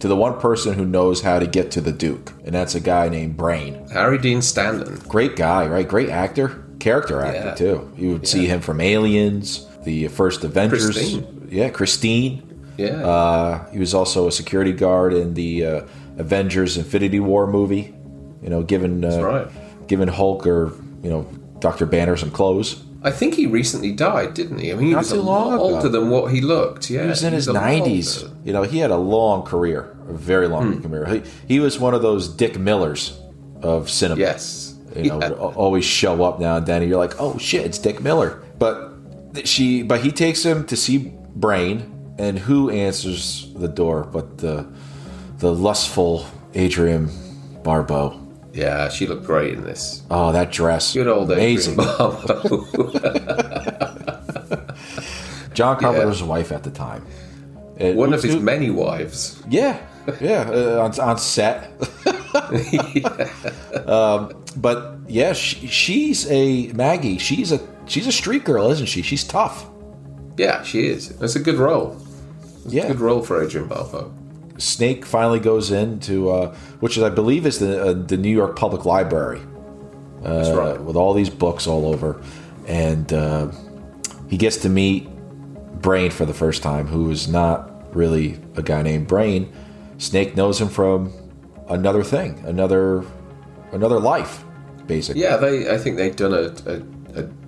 To 0.00 0.08
the 0.08 0.16
one 0.16 0.38
person 0.38 0.74
who 0.74 0.84
knows 0.84 1.22
how 1.22 1.38
to 1.38 1.46
get 1.46 1.70
to 1.72 1.80
the 1.80 1.90
Duke, 1.90 2.30
and 2.44 2.54
that's 2.54 2.74
a 2.74 2.80
guy 2.80 3.08
named 3.08 3.36
Brain. 3.38 3.86
Harry 3.92 4.18
Dean 4.18 4.42
Stanton. 4.42 5.00
Great 5.08 5.36
guy, 5.36 5.66
right? 5.66 5.88
Great 5.88 6.10
actor, 6.10 6.48
character 6.80 7.22
actor 7.22 7.48
Yeah. 7.48 7.54
too. 7.54 7.92
You 7.96 8.12
would 8.12 8.28
see 8.28 8.46
him 8.46 8.60
from 8.60 8.80
Aliens, 8.80 9.66
the 9.84 10.06
first 10.08 10.44
Avengers. 10.44 10.84
Christine. 10.84 11.48
Yeah, 11.50 11.70
Christine. 11.70 12.42
Yeah, 12.76 13.06
Uh, 13.06 13.70
he 13.72 13.78
was 13.78 13.94
also 13.94 14.26
a 14.28 14.32
security 14.32 14.72
guard 14.72 15.12
in 15.14 15.34
the 15.34 15.64
uh, 15.66 15.80
Avengers 16.18 16.76
Infinity 16.76 17.20
War 17.20 17.46
movie. 17.46 17.94
You 18.42 18.50
know, 18.50 18.62
given 18.62 19.04
uh, 19.04 19.20
right. 19.22 19.48
giving 19.88 20.08
Hulk 20.08 20.46
or 20.46 20.72
you 21.02 21.10
know 21.10 21.26
Doctor 21.60 21.86
Banner 21.86 22.16
some 22.16 22.30
clothes. 22.30 22.82
I 23.02 23.10
think 23.12 23.34
he 23.34 23.46
recently 23.46 23.92
died, 23.92 24.34
didn't 24.34 24.58
he? 24.58 24.72
I 24.72 24.74
mean, 24.74 24.86
he 24.88 24.92
Not 24.92 24.98
was 24.98 25.12
a 25.12 25.16
lot 25.22 25.46
long 25.46 25.54
ago. 25.54 25.62
older 25.76 25.88
than 25.88 26.10
what 26.10 26.32
he 26.32 26.40
looked. 26.40 26.90
Yeah, 26.90 27.02
He 27.02 27.08
was 27.08 27.22
in 27.22 27.32
his 27.32 27.46
a 27.48 27.52
lot 27.52 27.62
nineties. 27.62 28.24
You 28.44 28.52
know, 28.52 28.62
he 28.62 28.78
had 28.78 28.90
a 28.90 28.96
long 28.96 29.42
career, 29.42 29.96
a 30.08 30.12
very 30.12 30.48
long 30.48 30.72
Hmm. 30.72 30.82
career. 30.82 31.06
He, 31.06 31.54
he 31.54 31.60
was 31.60 31.78
one 31.78 31.94
of 31.94 32.02
those 32.02 32.26
Dick 32.28 32.58
Millers 32.58 33.18
of 33.62 33.88
cinema. 33.90 34.20
Yes. 34.20 34.74
you 34.96 35.10
know, 35.10 35.20
Yeah. 35.20 35.30
always 35.30 35.84
show 35.84 36.24
up 36.24 36.40
now 36.40 36.56
and 36.56 36.66
then, 36.66 36.82
and 36.82 36.90
you're 36.90 36.98
like, 36.98 37.14
oh 37.20 37.36
shit, 37.38 37.64
it's 37.66 37.78
Dick 37.78 38.00
Miller. 38.02 38.42
But 38.58 38.92
she, 39.44 39.82
but 39.82 40.00
he 40.00 40.10
takes 40.10 40.42
him 40.44 40.64
to 40.66 40.76
see 40.76 41.12
Brain, 41.34 41.84
and 42.18 42.38
who 42.38 42.70
answers 42.70 43.48
the 43.56 43.68
door 43.68 44.04
but 44.04 44.38
the 44.38 44.66
the 45.38 45.52
lustful 45.54 46.26
Adrienne 46.54 47.10
Barbeau. 47.62 48.18
Yeah, 48.54 48.88
she 48.88 49.06
looked 49.06 49.26
great 49.26 49.52
in 49.54 49.64
this. 49.64 50.02
Oh, 50.10 50.32
that 50.32 50.50
dress, 50.50 50.94
Good 50.94 51.08
old 51.08 51.30
amazing. 51.30 51.76
Barbeau. 51.76 52.64
John 55.52 55.78
Carpenter's 55.78 56.22
wife 56.22 56.52
at 56.52 56.62
the 56.62 56.70
time. 56.70 57.04
It- 57.78 57.94
One 57.96 58.14
of 58.14 58.22
his 58.22 58.34
it- 58.36 58.42
many 58.42 58.70
wives. 58.70 59.42
Yeah, 59.48 59.78
yeah, 60.20 60.48
uh, 60.50 60.84
on, 60.84 60.98
on 61.00 61.18
set. 61.18 61.70
um, 63.88 64.44
but 64.56 64.98
yeah, 65.08 65.32
she, 65.32 65.66
she's 65.66 66.30
a 66.30 66.68
Maggie. 66.72 67.18
She's 67.18 67.52
a 67.52 67.60
she's 67.86 68.06
a 68.06 68.12
street 68.12 68.44
girl, 68.44 68.70
isn't 68.70 68.86
she? 68.86 69.02
She's 69.02 69.24
tough. 69.24 69.66
Yeah, 70.38 70.62
she 70.62 70.86
is. 70.86 71.08
That's 71.18 71.36
a 71.36 71.40
good 71.40 71.56
role. 71.56 71.96
Yeah. 72.68 72.88
Good 72.88 73.00
role 73.00 73.22
for 73.22 73.42
Adrienne 73.42 73.68
Barbeau. 73.68 74.12
Snake 74.58 75.04
finally 75.04 75.38
goes 75.40 75.70
into 75.70 76.30
uh, 76.30 76.54
which 76.80 76.96
is 76.96 77.02
I 77.02 77.10
believe 77.10 77.44
is 77.46 77.58
the 77.58 77.82
uh, 77.82 77.92
the 77.92 78.16
New 78.16 78.30
York 78.30 78.56
Public 78.56 78.84
Library 78.86 79.40
That's 80.22 80.48
uh, 80.48 80.56
right. 80.56 80.80
with 80.80 80.96
all 80.96 81.12
these 81.12 81.28
books 81.30 81.66
all 81.66 81.86
over, 81.92 82.22
and 82.66 83.12
uh, 83.12 83.50
he 84.28 84.36
gets 84.38 84.56
to 84.58 84.68
meet 84.68 85.08
Brain 85.82 86.10
for 86.10 86.24
the 86.24 86.32
first 86.34 86.62
time, 86.62 86.86
who 86.86 87.10
is 87.10 87.28
not 87.28 87.94
really 87.94 88.40
a 88.56 88.62
guy 88.62 88.80
named 88.82 89.06
Brain. 89.08 89.52
Snake 89.98 90.36
knows 90.36 90.60
him 90.60 90.68
from 90.68 91.12
another 91.68 92.02
thing, 92.02 92.42
another 92.46 93.04
another 93.72 94.00
life, 94.00 94.42
basically. 94.86 95.20
Yeah, 95.22 95.36
they. 95.36 95.70
I 95.70 95.76
think 95.76 95.98
they'd 95.98 96.16
done 96.16 96.32
a, 96.32 96.54
a, 96.66 96.76
a 96.76 96.80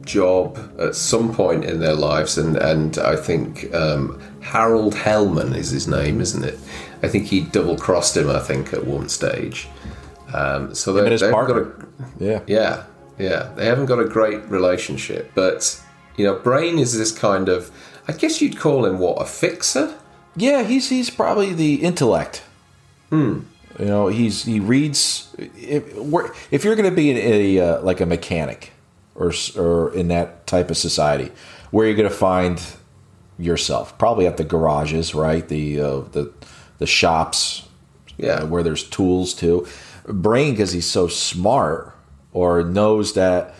job 0.08 0.58
at 0.80 0.96
some 0.96 1.32
point 1.32 1.64
in 1.64 1.80
their 1.80 1.94
lives, 1.94 2.36
and 2.36 2.56
and 2.56 2.98
I 2.98 3.14
think 3.14 3.72
um, 3.74 4.20
Harold 4.40 4.94
Hellman 4.94 5.54
is 5.54 5.70
his 5.70 5.86
name, 5.86 6.20
isn't 6.20 6.44
it? 6.44 6.58
I 7.02 7.08
think 7.08 7.26
he 7.26 7.42
double 7.42 7.76
crossed 7.76 8.16
him. 8.16 8.28
I 8.28 8.40
think 8.40 8.72
at 8.72 8.84
one 8.84 9.08
stage. 9.08 9.68
Um, 10.34 10.74
so 10.74 10.92
they, 10.92 11.08
they've 11.08 11.30
got 11.30 11.56
a, 11.56 11.72
Yeah. 12.18 12.40
Yeah, 12.46 12.84
yeah. 13.18 13.52
They 13.56 13.66
haven't 13.66 13.86
got 13.86 13.98
a 13.98 14.04
great 14.04 14.44
relationship, 14.50 15.30
but 15.34 15.80
you 16.16 16.24
know, 16.24 16.34
Brain 16.34 16.78
is 16.78 16.96
this 16.98 17.12
kind 17.12 17.48
of. 17.48 17.70
I 18.08 18.12
guess 18.12 18.40
you'd 18.40 18.58
call 18.58 18.86
him 18.86 18.98
what 18.98 19.20
a 19.20 19.26
fixer. 19.26 19.94
Yeah, 20.34 20.62
he's 20.62 20.88
he's 20.88 21.10
probably 21.10 21.52
the 21.52 21.76
intellect. 21.82 22.42
Hmm. 23.10 23.40
You 23.78 23.84
know, 23.84 24.08
he's 24.08 24.44
he 24.44 24.60
reads. 24.60 25.34
If, 25.38 25.84
if 26.50 26.64
you're 26.64 26.74
going 26.74 26.90
to 26.90 26.96
be 26.96 27.10
a, 27.12 27.60
uh, 27.60 27.82
like 27.82 28.00
a 28.00 28.06
mechanic, 28.06 28.72
or 29.18 29.32
or 29.56 29.92
in 29.94 30.08
that 30.08 30.46
type 30.46 30.70
of 30.70 30.76
society, 30.78 31.30
where 31.70 31.86
you're 31.86 31.96
going 31.96 32.08
to 32.08 32.14
find 32.14 32.62
yourself, 33.38 33.96
probably 33.98 34.26
at 34.26 34.36
the 34.36 34.44
garages, 34.44 35.14
right? 35.14 35.46
The 35.48 35.80
uh, 35.80 36.00
the 36.12 36.32
the 36.78 36.86
shops, 36.86 37.68
Yeah. 38.16 38.28
uh, 38.42 38.46
where 38.46 38.62
there's 38.62 38.84
tools 38.84 39.34
too. 39.34 39.66
Brain, 40.06 40.52
because 40.52 40.72
he's 40.72 40.86
so 40.86 41.06
smart, 41.08 41.94
or 42.32 42.62
knows 42.62 43.12
that 43.14 43.54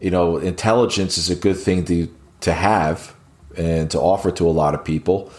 you 0.00 0.10
know 0.10 0.36
intelligence 0.36 1.18
is 1.18 1.28
a 1.30 1.34
good 1.36 1.56
thing 1.56 1.84
to 1.86 2.08
to 2.40 2.52
have 2.52 3.14
and 3.56 3.90
to 3.90 3.98
offer 3.98 4.30
to 4.30 4.46
a 4.48 4.52
lot 4.62 4.74
of 4.74 4.84
people. 4.84 5.30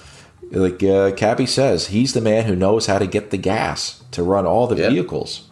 Like 0.51 0.83
uh, 0.83 1.11
Cabby 1.13 1.45
says, 1.45 1.87
he's 1.87 2.11
the 2.13 2.19
man 2.19 2.43
who 2.43 2.55
knows 2.57 2.85
how 2.87 2.99
to 2.99 3.07
get 3.07 3.29
the 3.31 3.37
gas 3.37 4.03
to 4.11 4.21
run 4.21 4.45
all 4.45 4.67
the 4.67 4.75
Yeah. 4.75 4.89
vehicles, 4.89 5.47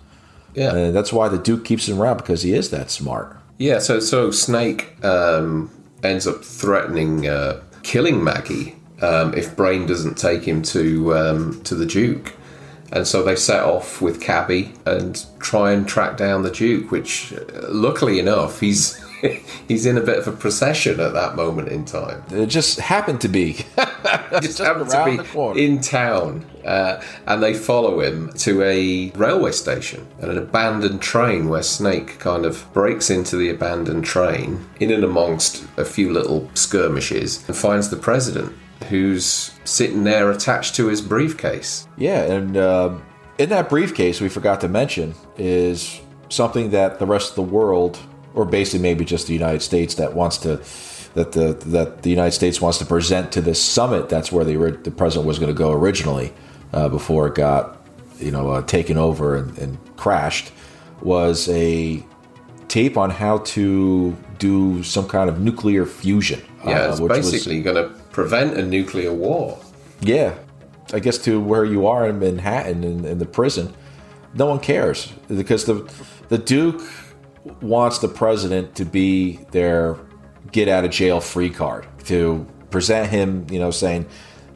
Yeah. 0.53 0.75
and 0.75 0.93
that's 0.93 1.13
why 1.13 1.29
the 1.29 1.37
Duke 1.37 1.63
keeps 1.63 1.87
him 1.87 2.01
around 2.01 2.17
because 2.17 2.41
he 2.41 2.53
is 2.53 2.69
that 2.71 2.91
smart. 2.91 3.37
Yeah, 3.59 3.79
so 3.79 3.99
so 3.99 4.31
Snake 4.31 5.03
um, 5.03 5.69
ends 6.01 6.25
up 6.25 6.45
threatening 6.45 7.27
uh, 7.27 7.61
killing 7.83 8.23
Maggie 8.23 8.77
um, 9.01 9.33
if 9.33 9.53
Brain 9.55 9.85
doesn't 9.85 10.17
take 10.17 10.43
him 10.43 10.61
to 10.63 11.13
um, 11.17 11.61
to 11.63 11.75
the 11.75 11.85
Duke, 11.85 12.33
and 12.93 13.05
so 13.05 13.21
they 13.21 13.35
set 13.35 13.63
off 13.63 14.01
with 14.01 14.21
Cabby 14.21 14.71
and 14.85 15.25
try 15.39 15.73
and 15.73 15.85
track 15.85 16.15
down 16.15 16.43
the 16.43 16.51
Duke. 16.51 16.89
Which, 16.89 17.33
uh, 17.33 17.67
luckily 17.67 18.17
enough, 18.17 18.61
he's 18.61 18.97
he's 19.67 19.85
in 19.85 19.97
a 19.97 20.01
bit 20.01 20.17
of 20.17 20.27
a 20.27 20.31
procession 20.31 20.99
at 20.99 21.13
that 21.13 21.35
moment 21.35 21.69
in 21.69 21.85
time. 21.85 22.23
It 22.31 22.47
just 22.47 22.79
happened 22.79 23.21
to 23.21 23.27
be. 23.27 23.65
Just 24.41 24.59
happened 24.59 24.89
to 24.91 25.25
be 25.53 25.63
in 25.63 25.81
town, 25.81 26.45
uh, 26.63 27.01
and 27.25 27.41
they 27.43 27.53
follow 27.53 27.99
him 27.99 28.31
to 28.33 28.61
a 28.61 29.09
railway 29.11 29.51
station 29.51 30.07
and 30.19 30.31
an 30.31 30.37
abandoned 30.37 31.01
train 31.01 31.49
where 31.49 31.63
Snake 31.63 32.19
kind 32.19 32.45
of 32.45 32.71
breaks 32.73 33.09
into 33.09 33.35
the 33.35 33.49
abandoned 33.49 34.05
train 34.05 34.65
in 34.79 34.91
and 34.91 35.03
amongst 35.03 35.65
a 35.77 35.85
few 35.85 36.13
little 36.13 36.49
skirmishes 36.53 37.43
and 37.47 37.57
finds 37.57 37.89
the 37.89 37.97
president 37.97 38.55
who's 38.89 39.51
sitting 39.65 40.03
there 40.03 40.31
attached 40.31 40.75
to 40.75 40.87
his 40.87 41.01
briefcase. 41.01 41.87
Yeah, 41.97 42.21
and 42.23 42.55
um, 42.57 43.03
in 43.37 43.49
that 43.49 43.69
briefcase, 43.69 44.21
we 44.21 44.29
forgot 44.29 44.61
to 44.61 44.67
mention 44.67 45.15
is 45.37 45.99
something 46.29 46.71
that 46.71 46.99
the 46.99 47.05
rest 47.05 47.31
of 47.31 47.35
the 47.35 47.41
world, 47.41 47.99
or 48.33 48.45
basically 48.45 48.79
maybe 48.79 49.05
just 49.05 49.27
the 49.27 49.33
United 49.33 49.61
States, 49.61 49.95
that 49.95 50.13
wants 50.13 50.37
to 50.39 50.61
that 51.15 51.31
the 51.31 51.53
that 51.65 52.03
the 52.03 52.09
United 52.09 52.31
States 52.31 52.61
wants 52.61 52.77
to 52.77 52.85
present 52.85 53.31
to 53.31 53.41
this 53.41 53.61
summit. 53.61 54.09
That's 54.09 54.31
where 54.31 54.45
the 54.45 54.55
the 54.83 54.91
president 54.91 55.27
was 55.27 55.39
going 55.39 55.53
to 55.53 55.57
go 55.57 55.71
originally, 55.71 56.33
uh, 56.73 56.89
before 56.89 57.27
it 57.27 57.35
got 57.35 57.77
you 58.19 58.31
know 58.31 58.49
uh, 58.49 58.61
taken 58.63 58.97
over 58.97 59.35
and, 59.35 59.57
and 59.57 59.77
crashed. 59.97 60.51
Was 61.01 61.47
a 61.49 62.03
tape 62.67 62.97
on 62.97 63.09
how 63.09 63.39
to 63.39 64.15
do 64.37 64.83
some 64.83 65.07
kind 65.07 65.29
of 65.29 65.39
nuclear 65.39 65.85
fusion. 65.85 66.41
Yeah, 66.65 66.81
uh, 66.81 66.91
it's 66.91 66.99
which 66.99 67.09
was- 67.09 67.31
basically 67.31 67.61
going 67.61 67.77
to 67.77 67.89
prevent 68.11 68.57
a 68.57 68.63
nuclear 68.63 69.13
war. 69.13 69.57
yeah, 70.01 70.33
I 70.93 70.99
guess 70.99 71.17
to 71.19 71.39
where 71.39 71.63
you 71.63 71.87
are 71.87 72.07
in 72.09 72.19
Manhattan 72.19 72.83
in, 72.83 73.05
in 73.05 73.17
the 73.19 73.25
prison, 73.25 73.73
no 74.33 74.45
one 74.45 74.59
cares 74.59 75.11
because 75.29 75.65
the 75.65 75.89
the 76.27 76.37
Duke 76.37 76.81
wants 77.61 77.99
the 77.99 78.07
president 78.07 78.75
to 78.75 78.85
be 78.85 79.37
their 79.51 79.97
get 80.51 80.67
out 80.67 80.85
of 80.85 80.91
jail 80.91 81.21
free 81.21 81.49
card 81.49 81.87
to 82.05 82.45
present 82.71 83.09
him, 83.09 83.45
you 83.49 83.59
know, 83.59 83.71
saying 83.71 84.05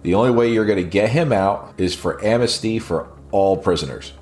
the 0.01 0.15
only 0.15 0.31
way 0.31 0.51
you're 0.51 0.65
going 0.65 0.83
to 0.83 0.89
get 0.89 1.09
him 1.09 1.31
out 1.31 1.73
is 1.77 1.95
for 1.95 2.23
amnesty 2.23 2.79
for 2.79 3.07
all 3.31 3.57
prisoners, 3.57 4.13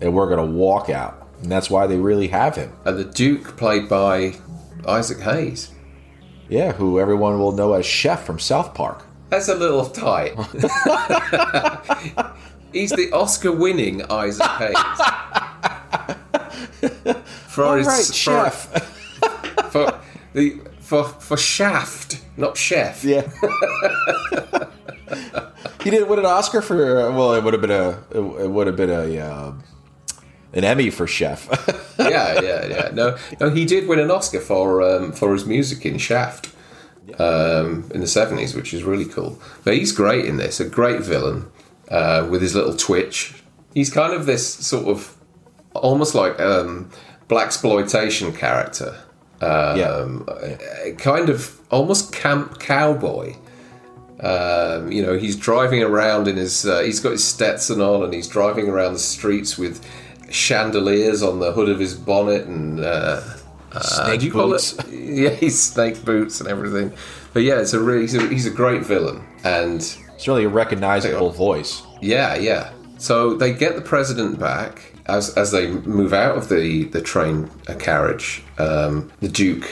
and 0.00 0.14
we're 0.14 0.28
going 0.28 0.46
to 0.46 0.52
walk 0.52 0.90
out, 0.90 1.26
and 1.42 1.50
that's 1.50 1.70
why 1.70 1.86
they 1.86 1.96
really 1.96 2.28
have 2.28 2.56
him. 2.56 2.72
And 2.84 2.98
the 2.98 3.04
Duke, 3.04 3.56
played 3.56 3.88
by 3.88 4.34
Isaac 4.86 5.20
Hayes. 5.20 5.70
Yeah, 6.48 6.72
who 6.72 7.00
everyone 7.00 7.38
will 7.38 7.52
know 7.52 7.72
as 7.72 7.86
Chef 7.86 8.24
from 8.24 8.38
South 8.38 8.74
Park. 8.74 9.04
That's 9.30 9.48
a 9.48 9.54
little 9.54 9.86
tight. 9.86 10.34
He's 12.72 12.90
the 12.90 13.10
Oscar-winning 13.12 14.02
Isaac 14.10 14.46
Hayes. 14.46 14.76
For 17.52 17.64
All 17.64 17.74
his 17.76 17.86
right, 17.86 18.04
for- 18.06 18.12
Chef. 18.12 18.66
for 19.70 20.00
the 20.32 20.60
for 20.80 21.04
for 21.04 21.36
Shaft, 21.36 22.20
not 22.36 22.56
Chef. 22.56 23.04
Yeah. 23.04 23.28
he 25.84 25.90
didn't 25.90 26.08
win 26.08 26.18
an 26.18 26.26
Oscar 26.26 26.62
for. 26.62 27.10
Well, 27.10 27.34
it 27.34 27.44
would 27.44 27.52
have 27.52 27.60
been 27.60 27.70
a. 27.70 28.02
It 28.10 28.50
would 28.50 28.66
have 28.66 28.76
been 28.76 28.90
a. 28.90 29.18
Uh, 29.18 29.52
an 30.54 30.64
Emmy 30.64 30.90
for 30.90 31.06
Chef. 31.06 31.48
yeah, 31.98 32.40
yeah, 32.40 32.66
yeah. 32.66 32.90
No, 32.92 33.16
no, 33.40 33.50
he 33.50 33.64
did 33.64 33.88
win 33.88 33.98
an 33.98 34.10
Oscar 34.10 34.40
for 34.40 34.82
um, 34.82 35.12
for 35.12 35.32
his 35.32 35.46
music 35.46 35.84
in 35.86 35.98
Shaft 35.98 36.50
um, 37.18 37.90
in 37.94 38.00
the 38.00 38.06
seventies, 38.06 38.54
which 38.54 38.72
is 38.74 38.82
really 38.82 39.06
cool. 39.06 39.40
But 39.64 39.74
he's 39.74 39.92
great 39.92 40.24
in 40.26 40.36
this. 40.36 40.60
A 40.60 40.68
great 40.68 41.00
villain 41.00 41.50
uh, 41.90 42.26
with 42.30 42.42
his 42.42 42.54
little 42.54 42.74
twitch. 42.76 43.34
He's 43.74 43.90
kind 43.90 44.12
of 44.12 44.26
this 44.26 44.46
sort 44.46 44.86
of 44.88 45.16
almost 45.74 46.14
like 46.14 46.38
um, 46.38 46.90
black 47.32 47.46
exploitation 47.46 48.32
character. 48.32 48.94
Um, 49.40 50.28
a- 50.28 50.92
kind 50.98 51.28
of 51.30 51.58
almost 51.70 52.12
camp 52.12 52.60
cowboy. 52.60 53.34
Um, 54.20 54.92
you 54.92 55.02
know, 55.02 55.18
he's 55.18 55.36
driving 55.36 55.82
around 55.82 56.28
in 56.28 56.36
his. 56.36 56.64
Uh, 56.66 56.82
he's 56.82 57.00
got 57.00 57.12
his 57.12 57.24
Stetson 57.24 57.80
on, 57.80 58.04
and 58.04 58.12
he's 58.14 58.28
driving 58.28 58.68
around 58.68 58.92
the 58.92 58.98
streets 59.00 59.58
with 59.58 59.84
chandeliers 60.30 61.22
on 61.22 61.40
the 61.40 61.52
hood 61.52 61.68
of 61.68 61.78
his 61.78 61.94
bonnet 61.94 62.46
and 62.46 62.80
uh, 62.80 63.20
uh, 63.72 63.80
Snake 63.80 64.20
do 64.20 64.26
you 64.26 64.32
call 64.32 64.48
boots. 64.50 64.78
it? 64.78 64.86
Yeah, 65.12 65.30
he's 65.30 65.60
snake 65.60 66.04
boots 66.06 66.40
and 66.40 66.48
everything. 66.48 66.92
But 67.34 67.42
yeah, 67.42 67.60
it's 67.60 67.72
a 67.74 67.80
really 67.80 68.02
he's 68.02 68.14
a, 68.14 68.26
he's 68.28 68.46
a 68.46 68.50
great 68.50 68.82
villain, 68.84 69.22
and 69.44 69.76
it's 70.14 70.28
really 70.28 70.44
a 70.44 70.48
recognizable 70.48 71.30
voice. 71.30 71.82
yeah, 72.00 72.34
yeah. 72.36 72.72
So 72.98 73.34
they 73.34 73.52
get 73.52 73.74
the 73.74 73.82
president 73.82 74.38
back 74.38 74.91
as 75.06 75.36
as 75.36 75.50
they 75.50 75.68
move 75.68 76.12
out 76.12 76.36
of 76.36 76.48
the 76.48 76.84
the 76.84 77.00
train 77.00 77.50
uh, 77.68 77.74
carriage. 77.74 78.42
Um, 78.58 79.10
the 79.20 79.28
Duke 79.28 79.68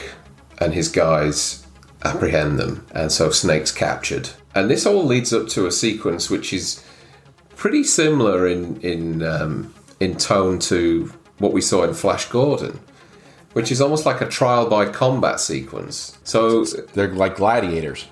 and 0.59 0.73
his 0.73 0.89
guys 0.89 1.65
apprehend 2.03 2.59
them, 2.59 2.85
and 2.93 3.11
so 3.11 3.29
Snake's 3.29 3.71
captured. 3.71 4.29
And 4.53 4.69
this 4.69 4.85
all 4.85 5.03
leads 5.05 5.31
up 5.33 5.47
to 5.49 5.65
a 5.65 5.71
sequence 5.71 6.29
which 6.29 6.51
is 6.53 6.83
pretty 7.55 7.83
similar 7.83 8.47
in 8.47 8.79
in 8.81 9.23
um, 9.23 9.73
in 9.99 10.17
tone 10.17 10.59
to 10.59 11.11
what 11.37 11.53
we 11.53 11.61
saw 11.61 11.83
in 11.83 11.93
Flash 11.93 12.25
Gordon, 12.29 12.79
which 13.53 13.71
is 13.71 13.81
almost 13.81 14.05
like 14.05 14.21
a 14.21 14.27
trial 14.27 14.69
by 14.69 14.85
combat 14.85 15.39
sequence. 15.39 16.17
So 16.23 16.65
They're 16.65 17.13
like 17.13 17.37
gladiators. 17.37 18.05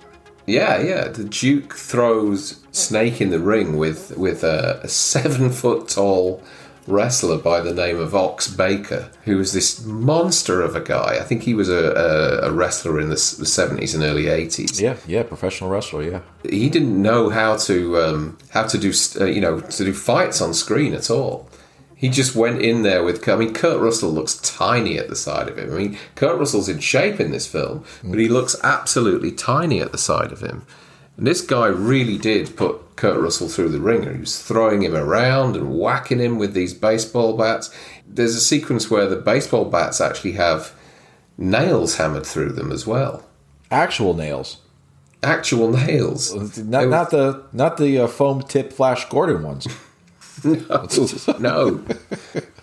yeah, 0.47 0.81
yeah. 0.81 1.07
The 1.09 1.25
Duke 1.25 1.75
throws 1.75 2.59
Snake 2.71 3.21
in 3.21 3.29
the 3.29 3.39
ring 3.39 3.77
with 3.77 4.17
with 4.17 4.43
a, 4.43 4.79
a 4.83 4.87
seven 4.87 5.49
foot 5.51 5.89
tall 5.89 6.41
wrestler 6.89 7.37
by 7.37 7.61
the 7.61 7.73
name 7.73 7.99
of 7.99 8.15
Ox 8.15 8.47
Baker, 8.47 9.09
who 9.25 9.37
was 9.37 9.53
this 9.53 9.85
monster 9.85 10.61
of 10.61 10.75
a 10.75 10.81
guy. 10.81 11.17
I 11.19 11.23
think 11.23 11.43
he 11.43 11.53
was 11.53 11.69
a, 11.69 12.41
a, 12.43 12.49
a 12.49 12.51
wrestler 12.51 12.99
in 12.99 13.09
the 13.09 13.17
seventies 13.17 13.93
and 13.95 14.03
early 14.03 14.27
eighties. 14.27 14.81
Yeah, 14.81 14.97
yeah, 15.07 15.23
professional 15.23 15.69
wrestler. 15.69 16.03
Yeah, 16.03 16.21
He 16.43 16.69
didn't 16.69 17.01
know 17.01 17.29
how 17.29 17.57
to 17.57 17.97
um, 18.01 18.37
how 18.49 18.63
to 18.63 18.77
do 18.77 18.91
uh, 19.19 19.25
you 19.25 19.41
know 19.41 19.61
to 19.61 19.85
do 19.85 19.93
fights 19.93 20.41
on 20.41 20.53
screen 20.53 20.93
at 20.93 21.09
all. 21.09 21.49
He 21.95 22.07
just 22.07 22.33
went 22.33 22.61
in 22.61 22.83
there 22.83 23.03
with. 23.03 23.27
I 23.27 23.35
mean, 23.35 23.53
Kurt 23.53 23.81
Russell 23.81 24.11
looks 24.11 24.35
tiny 24.37 24.97
at 24.97 25.09
the 25.09 25.17
side 25.17 25.49
of 25.49 25.57
him. 25.57 25.73
I 25.73 25.77
mean, 25.77 25.97
Kurt 26.15 26.39
Russell's 26.39 26.69
in 26.69 26.79
shape 26.79 27.19
in 27.19 27.31
this 27.31 27.45
film, 27.45 27.83
but 28.03 28.19
he 28.19 28.29
looks 28.29 28.55
absolutely 28.63 29.33
tiny 29.33 29.81
at 29.81 29.91
the 29.91 29.97
side 29.97 30.31
of 30.31 30.39
him. 30.39 30.65
And 31.19 31.27
this 31.27 31.41
guy 31.41 31.67
really 31.67 32.17
did 32.17 32.55
put 32.55 32.95
Kurt 32.95 33.19
Russell 33.19 33.49
through 33.49 33.69
the 33.69 33.81
ringer. 33.81 34.13
He 34.13 34.21
was 34.21 34.41
throwing 34.41 34.83
him 34.83 34.95
around 34.95 35.57
and 35.57 35.77
whacking 35.77 36.19
him 36.19 36.37
with 36.37 36.53
these 36.53 36.73
baseball 36.73 37.35
bats. 37.35 37.75
There's 38.07 38.35
a 38.35 38.39
sequence 38.39 38.89
where 38.89 39.05
the 39.05 39.17
baseball 39.17 39.65
bats 39.65 39.99
actually 39.99 40.31
have 40.33 40.71
nails 41.37 41.97
hammered 41.97 42.25
through 42.25 42.53
them 42.53 42.71
as 42.71 42.87
well. 42.87 43.25
actual 43.69 44.13
nails, 44.13 44.59
Actual 45.21 45.69
nails. 45.73 46.33
not 46.57 46.87
not 46.87 47.11
the 47.11 47.43
not 47.51 47.75
the 47.75 47.99
uh, 47.99 48.07
foam 48.07 48.41
tip 48.41 48.71
Flash 48.71 49.03
Gordon 49.09 49.43
ones. 49.43 49.67
no. 50.45 51.83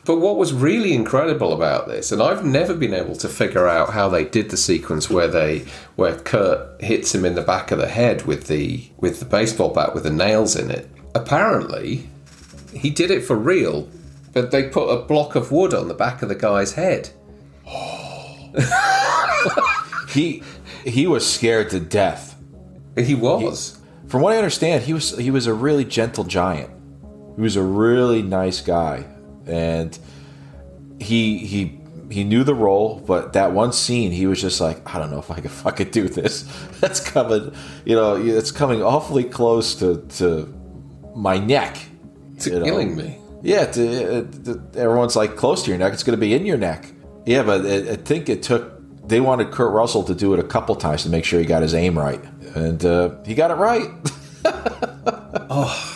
But 0.06 0.20
what 0.20 0.36
was 0.36 0.52
really 0.52 0.94
incredible 0.94 1.52
about 1.52 1.88
this, 1.88 2.12
and 2.12 2.22
I've 2.22 2.44
never 2.44 2.74
been 2.74 2.94
able 2.94 3.16
to 3.16 3.28
figure 3.28 3.66
out 3.66 3.92
how 3.92 4.08
they 4.08 4.24
did 4.24 4.50
the 4.50 4.56
sequence 4.56 5.10
where 5.10 5.26
they 5.26 5.64
where 5.96 6.16
Kurt 6.16 6.80
hits 6.80 7.14
him 7.14 7.24
in 7.24 7.34
the 7.34 7.42
back 7.42 7.72
of 7.72 7.78
the 7.78 7.88
head 7.88 8.24
with 8.24 8.46
the 8.46 8.88
with 8.98 9.18
the 9.18 9.26
baseball 9.26 9.74
bat 9.74 9.94
with 9.94 10.04
the 10.04 10.10
nails 10.10 10.54
in 10.54 10.70
it. 10.70 10.88
Apparently, 11.14 12.08
he 12.72 12.88
did 12.88 13.10
it 13.10 13.24
for 13.24 13.34
real, 13.34 13.88
but 14.32 14.52
they 14.52 14.68
put 14.68 14.88
a 14.88 15.02
block 15.02 15.34
of 15.34 15.50
wood 15.50 15.74
on 15.74 15.88
the 15.88 15.94
back 15.94 16.22
of 16.22 16.28
the 16.28 16.34
guy's 16.34 16.74
head. 16.74 17.10
He 20.16 20.42
he 20.84 21.06
was 21.06 21.30
scared 21.30 21.68
to 21.70 21.80
death. 21.80 22.40
He 22.96 23.14
was. 23.14 23.78
From 24.06 24.22
what 24.22 24.32
I 24.32 24.38
understand, 24.38 24.84
he 24.84 24.94
was 24.94 25.16
he 25.18 25.30
was 25.30 25.46
a 25.46 25.52
really 25.52 25.84
gentle 25.84 26.24
giant. 26.24 26.70
He 27.34 27.42
was 27.42 27.56
a 27.56 27.62
really 27.62 28.22
nice 28.22 28.62
guy, 28.62 29.04
and 29.46 29.98
he 30.98 31.38
he 31.38 31.80
he 32.10 32.24
knew 32.24 32.44
the 32.44 32.54
role. 32.54 33.02
But 33.06 33.32
that 33.32 33.52
one 33.52 33.72
scene, 33.72 34.12
he 34.12 34.26
was 34.26 34.40
just 34.40 34.60
like, 34.60 34.94
I 34.94 34.98
don't 34.98 35.10
know 35.10 35.18
if 35.18 35.30
I 35.30 35.40
can 35.40 35.48
fucking 35.50 35.90
do 35.90 36.08
this. 36.08 36.42
That's 36.80 37.00
coming, 37.00 37.54
you 37.84 37.96
know, 37.96 38.16
it's 38.16 38.50
coming 38.52 38.82
awfully 38.82 39.24
close 39.24 39.74
to 39.76 39.98
to 40.18 40.52
my 41.14 41.38
neck. 41.38 41.78
To 42.40 42.50
you 42.50 42.58
know. 42.58 42.64
killing 42.64 42.96
me. 42.96 43.18
Yeah, 43.42 43.66
to, 43.66 44.24
to- 44.44 44.62
everyone's 44.74 45.16
like 45.16 45.36
close 45.36 45.62
to 45.64 45.70
your 45.70 45.78
neck. 45.78 45.92
It's 45.92 46.02
going 46.02 46.16
to 46.16 46.20
be 46.20 46.34
in 46.34 46.46
your 46.46 46.56
neck. 46.58 46.92
Yeah, 47.26 47.42
but 47.42 47.64
I, 47.66 47.92
I 47.92 47.96
think 47.96 48.28
it 48.28 48.42
took. 48.42 48.72
They 49.06 49.20
wanted 49.20 49.52
Kurt 49.52 49.72
Russell 49.72 50.02
to 50.04 50.14
do 50.14 50.34
it 50.34 50.40
a 50.40 50.42
couple 50.42 50.74
times 50.74 51.04
to 51.04 51.08
make 51.08 51.24
sure 51.24 51.38
he 51.38 51.46
got 51.46 51.62
his 51.62 51.74
aim 51.74 51.96
right, 51.96 52.20
and 52.56 52.84
uh, 52.84 53.10
he 53.24 53.34
got 53.34 53.50
it 53.50 53.54
right. 53.54 53.88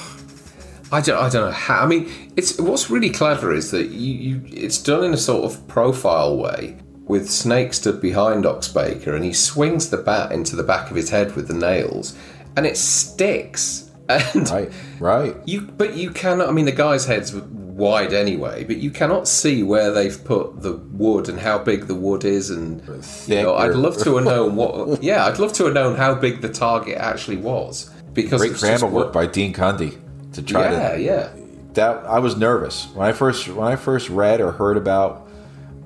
I 0.93 1.01
don't, 1.01 1.19
I 1.19 1.29
don't 1.29 1.47
know 1.47 1.53
how. 1.53 1.83
I 1.83 1.87
mean, 1.87 2.11
it's 2.37 2.59
what's 2.59 2.91
really 2.91 3.11
clever 3.11 3.53
is 3.53 3.71
that 3.71 3.91
you, 3.91 4.15
you 4.15 4.43
it's 4.47 4.79
done 4.79 5.05
in 5.05 5.13
a 5.13 5.17
sort 5.17 5.45
of 5.45 5.67
profile 5.69 6.37
way 6.37 6.77
with 7.05 7.29
Snake 7.29 7.75
stood 7.75 8.01
behind 8.01 8.47
Ox 8.47 8.69
Baker 8.69 9.15
and 9.15 9.25
he 9.25 9.33
swings 9.33 9.91
the 9.91 9.97
bat 9.97 10.33
into 10.33 10.57
the 10.57 10.63
back 10.63 10.91
of 10.91 10.97
his 10.97 11.11
head 11.11 11.35
with 11.35 11.49
the 11.49 11.55
nails 11.55 12.17
and 12.57 12.67
it 12.67 12.77
sticks. 12.77 13.87
And 14.11 14.51
right, 14.51 14.73
right. 14.99 15.37
you, 15.47 15.61
but 15.61 15.95
you 15.95 16.11
cannot. 16.11 16.49
I 16.49 16.51
mean, 16.51 16.65
the 16.65 16.73
guy's 16.73 17.07
head's 17.07 17.33
wide 17.33 18.13
anyway, 18.13 18.65
but 18.65 18.79
you 18.79 18.91
cannot 18.91 19.29
see 19.29 19.63
where 19.63 19.93
they've 19.93 20.25
put 20.25 20.63
the 20.63 20.73
wood 20.73 21.29
and 21.29 21.39
how 21.39 21.59
big 21.61 21.87
the 21.87 21.95
wood 21.95 22.25
is. 22.25 22.51
And 22.51 22.83
you 23.29 23.37
know, 23.37 23.55
I'd 23.55 23.77
love 23.77 24.03
to 24.03 24.17
have 24.17 24.25
known 24.25 24.57
what. 24.57 25.01
Yeah, 25.03 25.27
I'd 25.27 25.39
love 25.39 25.53
to 25.55 25.67
have 25.67 25.75
known 25.75 25.95
how 25.95 26.17
big 26.17 26.41
the 26.41 26.49
target 26.49 26.99
actually 26.99 27.37
was 27.37 27.89
because 28.13 28.41
Great 28.41 28.57
grammar 28.57 28.89
work 28.89 29.13
by 29.13 29.27
Dean 29.27 29.53
Cundey 29.53 29.97
to 30.33 30.43
try 30.43 30.71
Yeah, 30.73 30.93
to. 30.93 31.01
yeah. 31.03 31.29
That 31.75 32.05
I 32.07 32.19
was 32.19 32.37
nervous 32.37 32.87
when 32.95 33.07
I 33.07 33.13
first 33.13 33.49
when 33.49 33.67
I 33.67 33.77
first 33.77 34.09
read 34.11 34.41
or 34.41 34.51
heard 34.53 34.77
about 34.77 35.29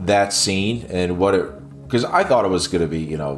that 0.00 0.32
scene 0.32 0.86
and 0.88 1.18
what 1.18 1.34
it 1.34 1.46
because 1.84 2.04
I 2.04 2.24
thought 2.24 2.44
it 2.44 2.48
was 2.48 2.68
going 2.68 2.80
to 2.82 2.88
be 2.88 3.00
you 3.00 3.16
know 3.18 3.36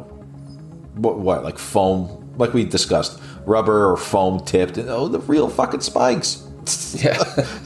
what 0.95 1.19
what 1.19 1.43
like 1.43 1.57
foam 1.57 2.33
like 2.37 2.53
we 2.53 2.63
discussed 2.63 3.19
rubber 3.45 3.91
or 3.91 3.97
foam 3.97 4.39
tipped 4.45 4.77
and 4.77 4.89
oh 4.89 5.07
the 5.09 5.19
real 5.19 5.49
fucking 5.49 5.81
spikes. 5.81 6.43
Yeah. 6.95 7.17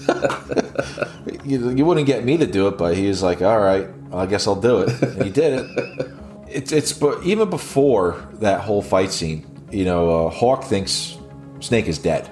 you, 1.43 1.69
you 1.71 1.85
wouldn't 1.85 2.05
get 2.07 2.23
me 2.23 2.37
to 2.37 2.45
do 2.45 2.67
it, 2.67 2.77
but 2.77 2.95
he 2.95 3.07
was 3.07 3.23
like, 3.23 3.41
"All 3.41 3.59
right, 3.59 3.87
I 4.13 4.25
guess 4.27 4.45
I'll 4.47 4.55
do 4.59 4.79
it." 4.81 5.01
And 5.01 5.23
he 5.23 5.29
did 5.29 5.53
it. 5.59 6.07
It's 6.53 6.71
it's 6.73 6.91
but 6.91 7.23
even 7.23 7.49
before 7.49 8.27
that 8.41 8.59
whole 8.61 8.81
fight 8.81 9.11
scene, 9.13 9.45
you 9.71 9.85
know, 9.85 10.27
uh, 10.27 10.29
Hauk 10.29 10.65
thinks 10.65 11.17
Snake 11.61 11.87
is 11.87 11.97
dead. 11.97 12.29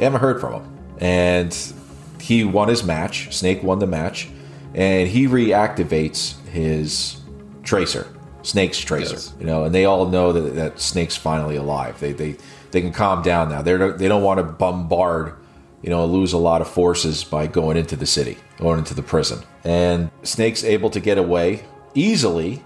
They 0.00 0.06
haven't 0.06 0.22
heard 0.22 0.40
from 0.40 0.54
him, 0.54 0.78
and 0.98 1.74
he 2.18 2.42
won 2.42 2.68
his 2.68 2.82
match. 2.82 3.36
Snake 3.36 3.62
won 3.62 3.80
the 3.80 3.86
match, 3.86 4.30
and 4.72 5.06
he 5.06 5.26
reactivates 5.26 6.40
his 6.46 7.20
tracer, 7.64 8.06
Snake's 8.40 8.78
tracer. 8.78 9.16
Yes. 9.16 9.34
You 9.38 9.44
know, 9.44 9.64
and 9.64 9.74
they 9.74 9.84
all 9.84 10.06
know 10.06 10.32
that, 10.32 10.54
that 10.54 10.80
Snake's 10.80 11.18
finally 11.18 11.56
alive. 11.56 12.00
They 12.00 12.14
they 12.14 12.36
they 12.70 12.80
can 12.80 12.94
calm 12.94 13.20
down 13.20 13.50
now. 13.50 13.60
They 13.60 13.76
don't 13.76 13.98
they 13.98 14.08
don't 14.08 14.22
want 14.22 14.38
to 14.38 14.44
bombard 14.44 15.34
you 15.82 15.90
know, 15.90 16.06
lose 16.06 16.32
a 16.32 16.38
lot 16.38 16.62
of 16.62 16.68
forces 16.68 17.22
by 17.22 17.46
going 17.46 17.76
into 17.76 17.94
the 17.94 18.06
city, 18.06 18.38
going 18.56 18.78
into 18.78 18.94
the 18.94 19.02
prison. 19.02 19.42
And 19.64 20.10
Snake's 20.22 20.64
able 20.64 20.88
to 20.90 21.00
get 21.00 21.18
away 21.18 21.62
easily 21.94 22.62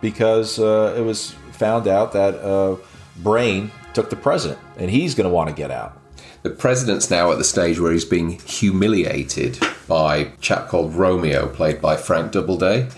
because 0.00 0.58
uh, 0.58 0.94
it 0.96 1.02
was 1.02 1.32
found 1.52 1.86
out 1.86 2.12
that 2.12 2.34
uh, 2.36 2.76
Brain 3.18 3.70
took 3.92 4.08
the 4.08 4.16
president, 4.16 4.58
and 4.78 4.90
he's 4.90 5.14
going 5.14 5.28
to 5.28 5.34
want 5.34 5.50
to 5.50 5.54
get 5.54 5.70
out. 5.70 6.00
The 6.46 6.52
president's 6.54 7.10
now 7.10 7.32
at 7.32 7.38
the 7.38 7.44
stage 7.44 7.80
where 7.80 7.90
he's 7.90 8.04
being 8.04 8.38
humiliated 8.38 9.58
by 9.88 10.16
a 10.16 10.30
chap 10.36 10.68
called 10.68 10.94
Romeo, 10.94 11.48
played 11.48 11.82
by 11.82 11.96
Frank 11.96 12.30
Doubleday. 12.30 12.88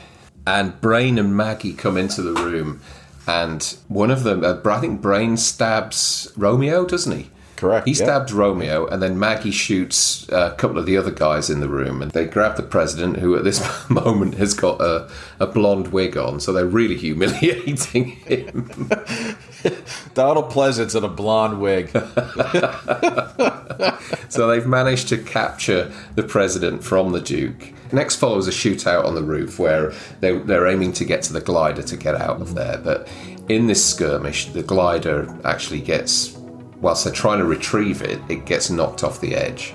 And 0.46 0.78
Brain 0.82 1.18
and 1.18 1.34
Maggie 1.34 1.72
come 1.72 1.96
into 1.96 2.20
the 2.20 2.34
room, 2.34 2.82
and 3.26 3.62
one 3.88 4.10
of 4.10 4.22
them, 4.22 4.44
uh, 4.44 4.58
I 4.62 4.80
think 4.80 5.00
Brain 5.00 5.38
stabs 5.38 6.30
Romeo, 6.36 6.84
doesn't 6.84 7.16
he? 7.16 7.30
Correct. 7.58 7.88
He 7.88 7.92
yeah. 7.92 8.04
stabs 8.04 8.32
Romeo, 8.32 8.86
and 8.86 9.02
then 9.02 9.18
Maggie 9.18 9.50
shoots 9.50 10.28
a 10.28 10.54
couple 10.56 10.78
of 10.78 10.86
the 10.86 10.96
other 10.96 11.10
guys 11.10 11.50
in 11.50 11.58
the 11.58 11.68
room, 11.68 12.00
and 12.00 12.12
they 12.12 12.24
grab 12.24 12.56
the 12.56 12.62
president, 12.62 13.16
who 13.16 13.34
at 13.36 13.42
this 13.42 13.60
moment 13.90 14.34
has 14.34 14.54
got 14.54 14.80
a, 14.80 15.10
a 15.40 15.46
blonde 15.48 15.88
wig 15.88 16.16
on, 16.16 16.38
so 16.38 16.52
they're 16.52 16.64
really 16.64 16.96
humiliating 17.06 18.10
him. 18.10 18.88
Donald 20.14 20.52
Pleasence 20.52 20.94
in 20.94 21.02
a 21.02 21.08
blonde 21.08 21.60
wig. 21.60 21.90
so 24.28 24.46
they've 24.46 24.66
managed 24.66 25.08
to 25.08 25.18
capture 25.18 25.92
the 26.14 26.22
president 26.22 26.84
from 26.84 27.10
the 27.10 27.20
Duke. 27.20 27.72
Next 27.92 28.16
follows 28.16 28.46
a 28.46 28.52
shootout 28.52 29.04
on 29.04 29.16
the 29.16 29.24
roof 29.24 29.58
where 29.58 29.92
they, 30.20 30.38
they're 30.38 30.68
aiming 30.68 30.92
to 30.92 31.04
get 31.04 31.22
to 31.22 31.32
the 31.32 31.40
glider 31.40 31.82
to 31.82 31.96
get 31.96 32.14
out 32.14 32.40
of 32.40 32.54
there. 32.54 32.78
But 32.78 33.08
in 33.48 33.66
this 33.66 33.84
skirmish, 33.84 34.46
the 34.46 34.62
glider 34.62 35.36
actually 35.44 35.80
gets, 35.80 36.37
whilst 36.80 37.04
they're 37.04 37.12
trying 37.12 37.38
to 37.38 37.44
retrieve 37.44 38.02
it, 38.02 38.20
it 38.28 38.44
gets 38.46 38.70
knocked 38.70 39.02
off 39.02 39.20
the 39.20 39.34
edge. 39.34 39.74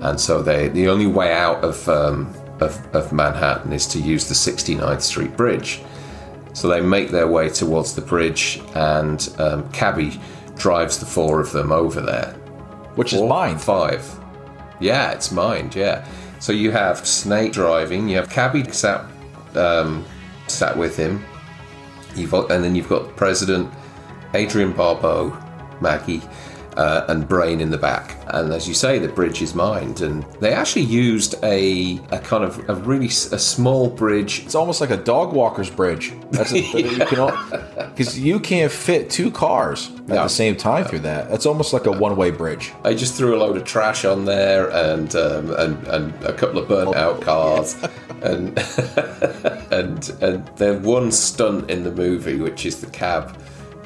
And 0.00 0.20
so 0.20 0.42
they, 0.42 0.68
the 0.68 0.88
only 0.88 1.06
way 1.06 1.32
out 1.32 1.62
of, 1.64 1.88
um, 1.88 2.34
of, 2.60 2.94
of 2.94 3.12
Manhattan 3.12 3.72
is 3.72 3.86
to 3.88 3.98
use 3.98 4.28
the 4.28 4.34
69th 4.34 5.02
Street 5.02 5.36
Bridge. 5.36 5.80
So 6.54 6.68
they 6.68 6.80
make 6.80 7.10
their 7.10 7.28
way 7.28 7.48
towards 7.48 7.94
the 7.94 8.02
bridge, 8.02 8.60
and 8.74 9.34
um, 9.38 9.70
Cabby 9.72 10.20
drives 10.56 10.98
the 10.98 11.06
four 11.06 11.40
of 11.40 11.52
them 11.52 11.72
over 11.72 12.00
there. 12.00 12.32
Which 12.94 13.12
is 13.12 13.20
Four? 13.20 13.28
mine. 13.28 13.58
Five. 13.58 14.06
Yeah, 14.78 15.12
it's 15.12 15.32
mine, 15.32 15.70
yeah. 15.74 16.06
So 16.40 16.52
you 16.52 16.70
have 16.72 17.06
Snake 17.06 17.52
driving, 17.52 18.08
you 18.08 18.16
have 18.16 18.28
Cabby 18.28 18.70
sat, 18.72 19.06
um, 19.54 20.04
sat 20.48 20.76
with 20.76 20.96
him, 20.96 21.24
you've 22.16 22.34
and 22.34 22.64
then 22.64 22.74
you've 22.74 22.88
got 22.88 23.16
President 23.16 23.72
Adrienne 24.34 24.72
Barbeau, 24.72 25.30
Maggie, 25.82 26.22
uh, 26.76 27.04
and 27.08 27.28
Brain 27.28 27.60
in 27.60 27.70
the 27.70 27.76
back. 27.76 28.16
And 28.28 28.50
as 28.50 28.66
you 28.66 28.72
say, 28.72 28.98
the 28.98 29.08
bridge 29.08 29.42
is 29.42 29.54
mined, 29.54 30.00
and 30.00 30.22
they 30.40 30.54
actually 30.54 30.86
used 30.86 31.34
a, 31.42 31.98
a 32.10 32.18
kind 32.20 32.44
of 32.44 32.66
a 32.70 32.74
really 32.76 33.08
s- 33.08 33.30
a 33.30 33.38
small 33.38 33.90
bridge. 33.90 34.40
It's 34.46 34.54
almost 34.54 34.80
like 34.80 34.88
a 34.88 34.96
dog 34.96 35.34
walker's 35.34 35.68
bridge. 35.68 36.14
That's 36.30 36.52
a, 36.52 36.60
you 36.80 37.04
can 37.04 37.90
because 37.94 38.18
you 38.18 38.40
can't 38.40 38.72
fit 38.72 39.10
two 39.10 39.30
cars 39.30 39.90
at 39.94 40.08
No. 40.08 40.22
the 40.22 40.28
same 40.28 40.56
time 40.56 40.86
through 40.86 41.00
that. 41.00 41.28
That's 41.28 41.44
almost 41.44 41.74
like 41.74 41.84
a 41.84 41.92
one-way 41.92 42.30
bridge. 42.30 42.72
I 42.84 42.94
just 42.94 43.16
threw 43.16 43.36
a 43.36 43.38
load 43.38 43.58
of 43.58 43.64
trash 43.64 44.06
on 44.06 44.24
there 44.24 44.70
and 44.70 45.14
um, 45.14 45.50
and, 45.50 45.86
and 45.88 46.24
a 46.24 46.32
couple 46.32 46.58
of 46.58 46.68
burnt 46.68 46.96
out 46.96 47.20
cars 47.20 47.76
and 48.22 48.56
and 49.70 50.10
and 50.22 50.46
there's 50.56 50.80
one 50.82 51.12
stunt 51.12 51.70
in 51.70 51.84
the 51.84 51.92
movie 51.92 52.36
which 52.36 52.64
is 52.64 52.80
the 52.80 52.86
cab 52.90 53.36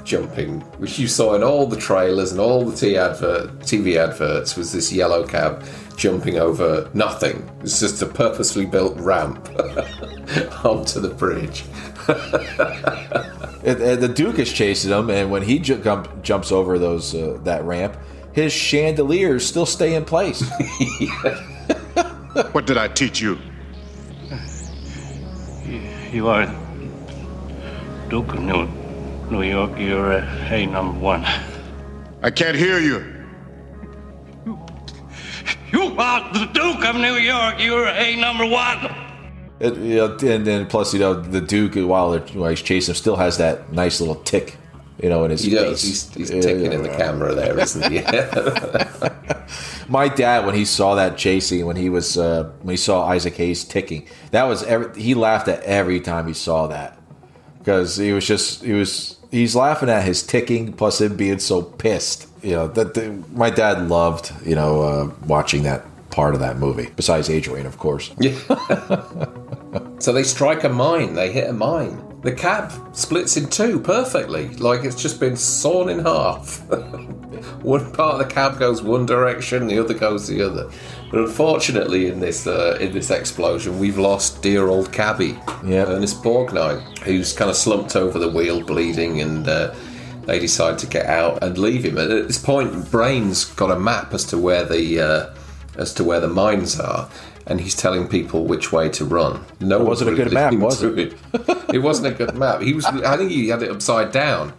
jumping, 0.07 0.61
which 0.79 0.99
you 0.99 1.09
saw 1.09 1.35
in 1.35 1.43
all 1.43 1.67
the 1.67 1.77
trailers 1.77 2.31
and 2.33 2.41
all 2.41 2.65
the 2.65 2.75
T 2.75 2.97
advert, 2.97 3.59
TV 3.61 3.97
adverts, 3.97 4.57
was 4.57 4.73
this 4.73 4.91
yellow 4.93 5.27
cab 5.27 5.63
jumping 5.97 6.39
over 6.39 6.89
nothing. 6.95 7.47
It's 7.61 7.81
just 7.81 8.01
a 8.01 8.07
purposely 8.07 8.65
built 8.67 8.97
ramp 8.99 9.49
onto 10.65 11.01
the 11.01 11.13
bridge. 11.17 11.65
And- 13.67 13.83
and 13.83 14.01
the 14.01 14.07
Duke 14.09 14.39
is 14.39 14.53
chasing 14.53 14.93
him, 14.93 15.11
and 15.11 15.29
when 15.29 15.43
he 15.43 15.59
ju- 15.59 15.79
jump, 15.83 16.23
jumps 16.23 16.53
over 16.53 16.79
those 16.79 17.13
uh, 17.17 17.37
that 17.43 17.65
ramp, 17.65 17.97
his 18.33 18.53
chandeliers 18.53 19.45
still 19.45 19.67
stay 19.67 19.95
in 19.97 20.05
place. 20.05 20.45
What 22.53 22.67
did 22.67 22.77
I 22.77 22.87
teach 22.87 23.21
you? 23.21 23.39
You 26.13 26.29
are 26.29 26.47
Duke 28.09 28.35
of 28.35 28.41
New, 28.43 28.69
New 29.31 29.43
York. 29.43 29.79
You're 29.79 30.13
uh, 30.13 30.49
A 30.51 30.67
number 30.67 30.99
one. 30.99 31.25
I 32.23 32.31
can't 32.31 32.57
hear 32.57 32.79
you. 32.79 33.05
You 35.73 35.83
are 35.99 36.33
the 36.33 36.47
Duke 36.53 36.85
of 36.85 36.97
New 36.97 37.15
York. 37.15 37.57
You're 37.61 37.87
A 37.89 38.17
number 38.17 38.47
one. 38.47 38.95
It, 39.59 39.77
you 39.77 39.97
know, 39.97 40.17
and 40.23 40.47
then 40.47 40.67
plus, 40.67 40.93
you 40.93 41.01
know, 41.01 41.15
the 41.15 41.41
Duke 41.41 41.75
while, 41.89 42.19
while 42.19 42.51
he's 42.51 42.63
chasing 42.63 42.93
him 42.93 42.97
still 42.97 43.17
has 43.17 43.39
that 43.39 43.73
nice 43.73 44.01
little 44.01 44.17
tick, 44.17 44.57
you 45.03 45.09
know, 45.09 45.25
in 45.25 45.31
his 45.31 45.43
He 45.43 45.51
face. 45.51 45.61
does. 45.71 45.83
He's, 45.83 46.15
he's 46.15 46.31
Yeah, 46.31 46.41
ticking 46.43 46.73
in 46.73 46.85
yeah. 46.85 46.91
the 46.91 46.97
camera 46.97 47.35
there, 47.35 47.59
isn't 47.59 47.91
he? 47.91 48.01
My 49.89 50.09
dad, 50.09 50.45
when 50.45 50.55
he 50.55 50.65
saw 50.65 50.95
that 50.97 51.17
chasing, 51.17 51.65
when 51.65 51.77
he 51.77 51.89
was 51.89 52.19
uh, 52.19 52.51
when 52.63 52.73
he 52.73 52.77
saw 52.77 53.07
Isaac 53.07 53.35
Hayes 53.37 53.65
ticking, 53.65 54.07
that 54.33 54.45
was 54.45 54.63
every, 54.65 55.01
he 55.01 55.15
laughed 55.15 55.49
at 55.49 55.63
every 55.63 56.01
time 56.01 56.27
he 56.27 56.35
saw 56.35 56.67
that 56.67 56.99
because 57.59 57.97
he 57.97 58.13
was 58.13 58.27
just 58.27 58.63
he 58.65 58.73
was 58.73 59.16
he's 59.31 59.57
laughing 59.57 59.89
at 59.89 60.05
his 60.05 60.23
ticking 60.23 60.73
plus 60.73 61.01
him 61.01 61.17
being 61.17 61.39
so 61.39 61.63
pissed. 61.63 62.29
You 62.43 62.53
know 62.53 62.69
that 62.69 62.95
the, 62.95 63.23
my 63.33 63.51
dad 63.51 63.89
loved 63.89 64.33
you 64.47 64.55
know 64.55 64.83
uh, 64.83 65.11
watching 65.27 65.63
that 65.65 65.85
part 66.11 66.35
of 66.35 66.41
that 66.41 66.59
movie. 66.59 66.89
Besides 66.97 67.29
Adrienne, 67.29 67.67
of 67.67 67.79
course. 67.79 68.13
Yeah. 68.19 68.39
So 69.99 70.13
they 70.13 70.23
strike 70.23 70.63
a 70.65 70.69
mine, 70.69 71.15
they 71.15 71.33
hit 71.33 71.49
a 71.49 71.53
mine. 71.53 72.03
The 72.23 72.33
cab 72.33 72.73
splits 72.95 73.37
in 73.37 73.49
two 73.49 73.81
perfectly, 73.81 74.49
like 74.57 74.85
it's 74.85 75.01
just 75.01 75.19
been 75.19 75.37
sawn 75.37 75.89
in 75.89 76.01
half. 76.01 76.61
one 77.63 77.93
part 77.93 78.15
of 78.15 78.19
the 78.19 78.33
cab 78.33 78.59
goes 78.59 78.83
one 78.83 79.07
direction, 79.07 79.67
the 79.67 79.79
other 79.79 79.95
goes 79.95 80.29
the 80.29 80.43
other. 80.43 80.71
But 81.11 81.21
unfortunately, 81.21 82.09
in 82.09 82.21
this 82.21 82.47
uh, 82.47 82.77
in 82.81 82.93
this 82.93 83.11
explosion, 83.11 83.79
we've 83.79 83.99
lost 83.99 84.43
dear 84.43 84.67
old 84.69 84.93
cabby, 84.93 85.39
Yep. 85.65 85.89
Ernest 85.89 86.23
Borgnine, 86.23 86.81
who's 87.01 87.33
kind 87.33 87.49
of 87.51 87.57
slumped 87.57 87.95
over 87.97 88.19
the 88.19 88.29
wheel, 88.29 88.61
bleeding, 88.63 89.21
and 89.21 89.47
uh, 89.49 89.73
they 90.27 90.39
decide 90.41 90.79
to 90.81 90.87
get 90.87 91.07
out 91.07 91.43
and 91.45 91.57
leave 91.59 91.85
him. 91.85 91.97
And 91.99 92.13
at 92.13 92.27
this 92.27 92.39
point, 92.39 92.91
Brain's 92.91 93.45
got 93.45 93.71
a 93.71 93.79
map 93.79 94.13
as 94.15 94.25
to 94.27 94.39
where 94.39 94.65
the 94.65 95.01
uh, 95.01 95.35
as 95.79 95.95
to 95.95 96.05
where 96.05 96.19
the 96.21 96.29
mines 96.29 96.81
are, 96.81 97.09
and 97.47 97.61
he's 97.61 97.77
telling 97.77 98.09
people 98.09 98.45
which 98.45 98.73
way 98.73 98.89
to 98.89 99.05
run. 99.05 99.45
No, 99.61 99.81
It 99.83 99.85
wasn't 99.85 100.11
a 100.11 100.15
good 100.17 100.33
map, 100.33 100.55
was 100.55 100.83
it. 100.83 101.15
it 101.73 101.79
wasn't 101.83 102.09
a 102.09 102.17
good 102.17 102.35
map. 102.35 102.63
He 102.63 102.73
was. 102.73 102.85
I 102.85 103.17
think 103.17 103.31
he 103.31 103.49
had 103.49 103.63
it 103.63 103.71
upside 103.71 104.11
down. 104.11 104.55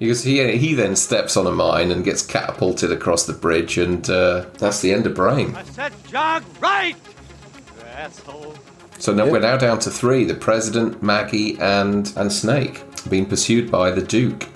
Because 0.00 0.24
he 0.24 0.56
he 0.56 0.72
then 0.74 0.96
steps 0.96 1.36
on 1.36 1.46
a 1.46 1.52
mine 1.52 1.90
and 1.92 2.02
gets 2.02 2.22
catapulted 2.26 2.90
across 2.90 3.26
the 3.26 3.34
bridge, 3.34 3.76
and 3.78 4.08
uh, 4.10 4.46
that's 4.58 4.80
the 4.80 4.92
end 4.92 5.06
of 5.06 5.14
Brain. 5.14 5.54
I 5.54 5.62
said 5.64 5.92
jog 6.08 6.42
right! 6.58 6.96
You 6.96 7.84
asshole. 7.86 8.54
So 8.98 9.12
now 9.14 9.26
we're 9.30 9.40
now 9.40 9.58
down 9.58 9.78
to 9.80 9.90
three: 9.90 10.24
the 10.24 10.34
President, 10.34 11.02
Maggie, 11.02 11.58
and 11.60 12.10
and 12.16 12.32
Snake, 12.32 12.82
being 13.10 13.26
pursued 13.26 13.70
by 13.70 13.90
the 13.90 14.00
Duke. 14.00 14.48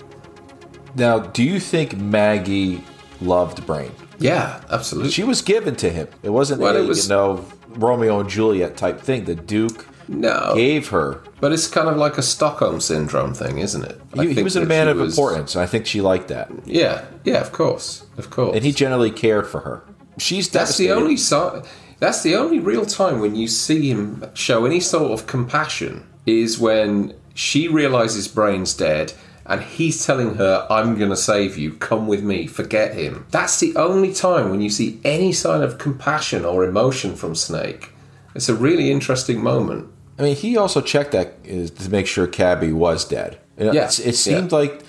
Now, 0.96 1.18
do 1.18 1.42
you 1.42 1.60
think 1.60 1.96
Maggie 1.98 2.82
loved 3.20 3.66
Brain? 3.66 3.90
Yeah, 4.18 4.62
absolutely. 4.70 5.10
She 5.10 5.24
was 5.24 5.42
given 5.42 5.76
to 5.76 5.90
him. 5.90 6.08
It 6.22 6.30
wasn't 6.30 6.60
Well, 6.62 6.74
a 6.76 6.82
it 6.82 6.88
was- 6.88 7.04
you 7.04 7.10
know 7.14 7.44
Romeo 7.68 8.20
and 8.20 8.30
Juliet 8.30 8.78
type 8.78 8.98
thing. 9.00 9.24
The 9.24 9.34
Duke 9.34 9.86
No, 10.08 10.52
gave 10.54 10.88
her. 10.88 11.22
but 11.40 11.52
it's 11.52 11.66
kind 11.68 11.88
of 11.88 11.96
like 11.96 12.18
a 12.18 12.22
Stockholm 12.22 12.80
syndrome 12.80 13.34
thing, 13.34 13.58
isn't 13.58 13.84
it? 13.84 14.00
I 14.18 14.24
He, 14.26 14.34
he 14.34 14.42
was 14.42 14.56
a 14.56 14.64
man 14.66 14.88
of 14.88 14.98
was- 14.98 15.12
importance. 15.16 15.54
and 15.54 15.62
I 15.62 15.66
think 15.66 15.86
she 15.86 16.00
liked 16.00 16.28
that, 16.28 16.50
Yeah, 16.64 17.04
yeah, 17.24 17.40
of 17.40 17.52
course, 17.52 18.04
of 18.18 18.30
course. 18.30 18.54
and 18.56 18.64
he 18.64 18.72
generally 18.72 19.10
cared 19.10 19.46
for 19.46 19.60
her. 19.60 19.82
She's 20.18 20.48
That's 20.48 20.76
the 20.76 20.90
only 20.92 21.16
si- 21.16 21.60
That's 22.00 22.22
the 22.22 22.34
only 22.36 22.58
real 22.60 22.84
time 22.86 23.20
when 23.20 23.34
you 23.34 23.48
see 23.48 23.88
him 23.90 24.24
show 24.34 24.64
any 24.66 24.80
sort 24.80 25.12
of 25.12 25.26
compassion 25.26 26.04
is 26.26 26.58
when 26.58 27.14
she 27.34 27.66
realizes 27.68 28.28
Brain's 28.28 28.74
dead 28.74 29.12
and 29.46 29.60
he's 29.62 30.04
telling 30.06 30.34
her, 30.36 30.66
"I'm 30.70 30.96
going 30.96 31.10
to 31.10 31.16
save 31.16 31.58
you. 31.58 31.72
Come 31.74 32.06
with 32.06 32.22
me. 32.22 32.46
Forget 32.46 32.94
him." 32.94 33.26
That's 33.30 33.58
the 33.60 33.74
only 33.76 34.12
time 34.12 34.50
when 34.50 34.60
you 34.60 34.70
see 34.70 35.00
any 35.04 35.32
sign 35.32 35.62
of 35.62 35.78
compassion 35.78 36.44
or 36.44 36.64
emotion 36.64 37.14
from 37.16 37.34
Snake. 37.34 37.90
It's 38.34 38.48
a 38.48 38.54
really 38.54 38.90
interesting 38.90 39.42
moment. 39.42 39.88
I 40.18 40.22
mean, 40.22 40.36
he 40.36 40.56
also 40.56 40.80
checked 40.80 41.12
that 41.12 41.34
is 41.44 41.70
to 41.72 41.90
make 41.90 42.06
sure 42.06 42.26
Cabby 42.26 42.72
was 42.72 43.04
dead. 43.04 43.38
You 43.58 43.66
know, 43.66 43.72
Yeah, 43.72 43.86
it 43.86 44.14
seemed 44.14 44.52
like 44.52 44.82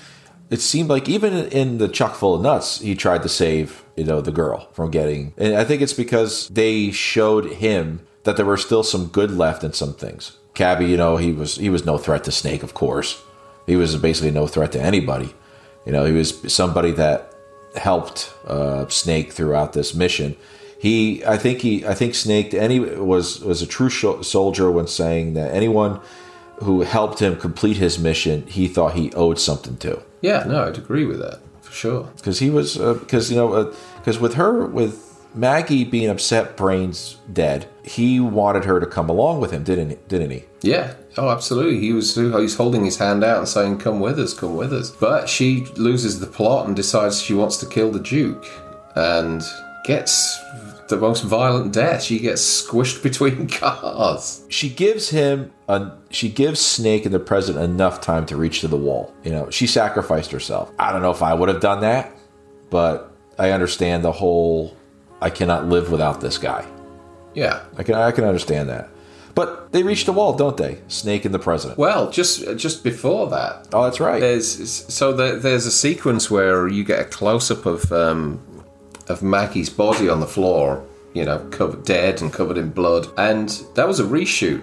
it 0.49 0.61
seemed 0.61 0.89
like 0.89 1.09
even 1.09 1.33
in 1.33 1.79
the 1.79 1.87
Chock 1.87 2.15
full 2.15 2.35
o'Nuts, 2.35 2.79
he 2.79 2.95
tried 2.95 3.23
to 3.23 3.29
save 3.29 3.83
you 3.95 4.03
know 4.03 4.21
the 4.21 4.31
girl 4.31 4.69
from 4.73 4.91
getting. 4.91 5.33
And 5.37 5.55
I 5.55 5.63
think 5.63 5.81
it's 5.81 5.93
because 5.93 6.47
they 6.49 6.91
showed 6.91 7.45
him 7.45 8.05
that 8.23 8.37
there 8.37 8.45
were 8.45 8.57
still 8.57 8.83
some 8.83 9.07
good 9.07 9.31
left 9.31 9.63
in 9.63 9.73
some 9.73 9.93
things. 9.93 10.37
Cabby, 10.53 10.85
you 10.85 10.97
know, 10.97 11.17
he 11.17 11.31
was 11.31 11.55
he 11.55 11.69
was 11.69 11.85
no 11.85 11.97
threat 11.97 12.23
to 12.25 12.31
Snake, 12.31 12.63
of 12.63 12.73
course. 12.73 13.21
He 13.65 13.75
was 13.75 13.95
basically 13.95 14.31
no 14.31 14.47
threat 14.47 14.71
to 14.73 14.81
anybody. 14.81 15.33
You 15.85 15.91
know, 15.91 16.05
he 16.05 16.11
was 16.11 16.53
somebody 16.53 16.91
that 16.91 17.33
helped 17.75 18.31
uh, 18.47 18.87
Snake 18.87 19.33
throughout 19.33 19.73
this 19.73 19.93
mission. 19.93 20.35
He, 20.85 21.25
I 21.25 21.37
think 21.37 21.61
he, 21.61 21.83
I 21.83 21.95
think 21.95 22.13
Snake 22.13 22.53
any 22.53 22.79
was 22.79 23.39
was 23.41 23.63
a 23.63 23.67
true 23.67 23.89
sho- 23.89 24.21
soldier 24.21 24.69
when 24.69 24.85
saying 24.85 25.33
that 25.33 25.51
anyone 25.51 25.99
who 26.57 26.81
helped 26.81 27.19
him 27.19 27.37
complete 27.37 27.77
his 27.77 27.97
mission, 27.97 28.45
he 28.45 28.67
thought 28.67 28.93
he 28.93 29.11
owed 29.13 29.39
something 29.39 29.77
to. 29.77 30.03
Yeah, 30.21 30.43
no, 30.45 30.67
I'd 30.67 30.77
agree 30.77 31.05
with 31.05 31.19
that 31.19 31.39
for 31.61 31.71
sure. 31.71 32.03
because 32.17 32.37
he 32.37 32.51
was 32.51 32.79
uh, 32.79 32.93
because 32.93 33.31
you 33.31 33.35
know 33.35 33.53
uh, 33.53 33.73
because 33.97 34.19
with 34.19 34.35
her 34.35 34.63
with 34.67 34.93
Maggie 35.33 35.85
being 35.85 36.09
upset, 36.09 36.55
brains 36.55 37.17
dead, 37.33 37.65
he 37.83 38.19
wanted 38.19 38.65
her 38.65 38.79
to 38.79 38.85
come 38.85 39.09
along 39.09 39.41
with 39.41 39.49
him, 39.49 39.63
didn't 39.63 39.89
he? 39.89 39.97
Didn't 40.07 40.29
he? 40.29 40.43
Yeah. 40.61 40.93
Oh, 41.17 41.29
absolutely. 41.29 41.79
He 41.79 41.93
was 41.93 42.13
he's 42.13 42.55
holding 42.57 42.85
his 42.85 42.97
hand 42.97 43.23
out 43.23 43.39
and 43.39 43.47
saying, 43.47 43.79
"Come 43.79 43.99
with 43.99 44.19
us, 44.19 44.35
come 44.35 44.55
with 44.55 44.71
us." 44.71 44.91
But 44.91 45.29
she 45.29 45.65
loses 45.77 46.19
the 46.19 46.27
plot 46.27 46.67
and 46.67 46.75
decides 46.75 47.21
she 47.21 47.33
wants 47.33 47.57
to 47.57 47.65
kill 47.65 47.89
the 47.91 47.99
Duke, 47.99 48.45
and 48.95 49.41
gets 49.85 50.39
the 50.87 50.97
most 50.97 51.23
violent 51.23 51.73
death. 51.73 52.03
She 52.03 52.19
gets 52.19 52.41
squished 52.63 53.01
between 53.09 53.47
cars. 53.47 54.45
She 54.49 54.69
gives 54.69 55.09
him 55.09 55.51
a 55.67 55.91
she 56.11 56.29
gives 56.29 56.59
Snake 56.59 57.05
and 57.05 57.13
the 57.13 57.19
president 57.19 57.65
enough 57.65 58.01
time 58.01 58.25
to 58.27 58.35
reach 58.37 58.61
to 58.61 58.67
the 58.67 58.77
wall. 58.77 59.13
You 59.23 59.31
know, 59.31 59.49
she 59.49 59.67
sacrificed 59.67 60.31
herself. 60.31 60.71
I 60.79 60.91
don't 60.91 61.01
know 61.01 61.11
if 61.11 61.21
I 61.21 61.33
would 61.33 61.49
have 61.49 61.61
done 61.61 61.81
that, 61.81 62.11
but 62.69 63.11
I 63.39 63.51
understand 63.51 64.03
the 64.03 64.11
whole 64.11 64.75
I 65.21 65.29
cannot 65.29 65.67
live 65.67 65.91
without 65.91 66.21
this 66.21 66.37
guy. 66.37 66.65
Yeah. 67.33 67.63
I 67.77 67.83
can 67.83 67.95
I 67.95 68.11
can 68.11 68.23
understand 68.23 68.69
that. 68.69 68.89
But 69.33 69.73
they 69.73 69.83
reach 69.83 70.05
the 70.05 70.13
wall, 70.13 70.33
don't 70.37 70.55
they? 70.55 70.79
Snake 70.87 71.25
and 71.25 71.33
the 71.33 71.39
president. 71.39 71.77
Well, 71.77 72.09
just 72.09 72.57
just 72.57 72.83
before 72.85 73.29
that, 73.31 73.67
Oh, 73.73 73.83
that's 73.83 73.99
right. 73.99 74.21
there's 74.21 74.47
so 74.93 75.11
there, 75.11 75.35
there's 75.37 75.65
a 75.65 75.71
sequence 75.71 76.31
where 76.31 76.67
you 76.69 76.85
get 76.85 76.99
a 77.01 77.03
close 77.05 77.51
up 77.51 77.65
of 77.65 77.91
um, 77.91 78.39
of 79.07 79.21
Maggie's 79.21 79.69
body 79.69 80.09
on 80.09 80.19
the 80.19 80.27
floor, 80.27 80.85
you 81.13 81.25
know, 81.25 81.39
covered 81.51 81.85
dead 81.85 82.21
and 82.21 82.31
covered 82.31 82.57
in 82.57 82.69
blood, 82.69 83.07
and 83.17 83.49
that 83.75 83.87
was 83.87 83.99
a 83.99 84.03
reshoot, 84.03 84.61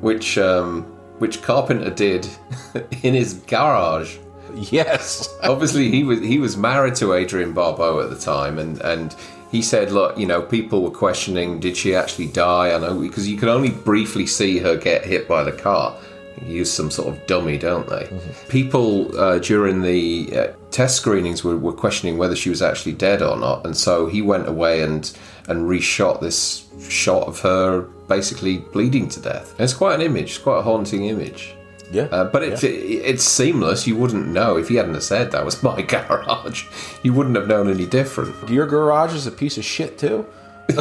which 0.00 0.38
um, 0.38 0.82
which 1.18 1.42
Carpenter 1.42 1.90
did 1.90 2.28
in 3.02 3.14
his 3.14 3.34
garage. 3.34 4.16
Yes. 4.54 5.36
Obviously, 5.42 5.90
he 5.90 6.04
was 6.04 6.20
he 6.20 6.38
was 6.38 6.56
married 6.56 6.94
to 6.96 7.14
Adrienne 7.14 7.52
Barbeau 7.52 8.00
at 8.00 8.10
the 8.10 8.18
time, 8.18 8.58
and 8.58 8.80
and 8.80 9.14
he 9.54 9.62
said, 9.62 9.92
look, 9.92 10.18
you 10.18 10.26
know, 10.26 10.42
people 10.42 10.82
were 10.82 10.90
questioning, 10.90 11.60
did 11.60 11.76
she 11.76 11.94
actually 11.94 12.26
die? 12.26 12.74
I 12.74 12.78
know 12.78 12.98
because 12.98 13.28
you 13.28 13.38
can 13.38 13.48
only 13.48 13.70
briefly 13.70 14.26
see 14.26 14.58
her 14.58 14.76
get 14.76 15.04
hit 15.04 15.28
by 15.28 15.44
the 15.44 15.52
car. 15.52 15.96
Use 16.44 16.72
some 16.72 16.90
sort 16.90 17.14
of 17.14 17.24
dummy, 17.28 17.56
don't 17.56 17.88
they? 17.88 18.10
People 18.48 19.16
uh, 19.16 19.38
during 19.38 19.80
the 19.80 20.36
uh, 20.36 20.52
test 20.74 20.96
screenings 20.96 21.44
were, 21.44 21.56
were 21.56 21.72
questioning 21.72 22.18
whether 22.18 22.34
she 22.34 22.50
was 22.50 22.60
actually 22.60 22.92
dead 22.92 23.22
or 23.22 23.36
not, 23.36 23.64
and 23.64 23.76
so 23.76 24.06
he 24.06 24.20
went 24.20 24.48
away 24.48 24.82
and 24.82 25.16
and 25.46 25.68
reshot 25.68 26.20
this 26.20 26.66
shot 26.88 27.28
of 27.28 27.40
her 27.40 27.82
basically 28.08 28.58
bleeding 28.58 29.08
to 29.08 29.20
death. 29.20 29.52
And 29.52 29.60
it's 29.60 29.72
quite 29.72 29.94
an 29.94 30.00
image, 30.02 30.30
it's 30.30 30.38
quite 30.38 30.58
a 30.58 30.62
haunting 30.62 31.04
image. 31.04 31.54
Yeah. 31.92 32.04
Uh, 32.10 32.24
but 32.24 32.42
it's 32.42 32.64
it's 32.64 33.22
seamless. 33.22 33.86
You 33.86 33.96
wouldn't 33.96 34.26
know 34.26 34.56
if 34.56 34.68
he 34.68 34.74
hadn't 34.74 35.00
said 35.02 35.30
that 35.30 35.44
was 35.44 35.62
my 35.68 35.80
garage. 35.82 36.64
You 37.04 37.12
wouldn't 37.12 37.36
have 37.36 37.46
known 37.46 37.70
any 37.70 37.86
different. 37.86 38.48
Your 38.50 38.66
garage 38.66 39.14
is 39.14 39.26
a 39.28 39.32
piece 39.32 39.56
of 39.58 39.64
shit 39.64 39.96
too. 39.98 40.26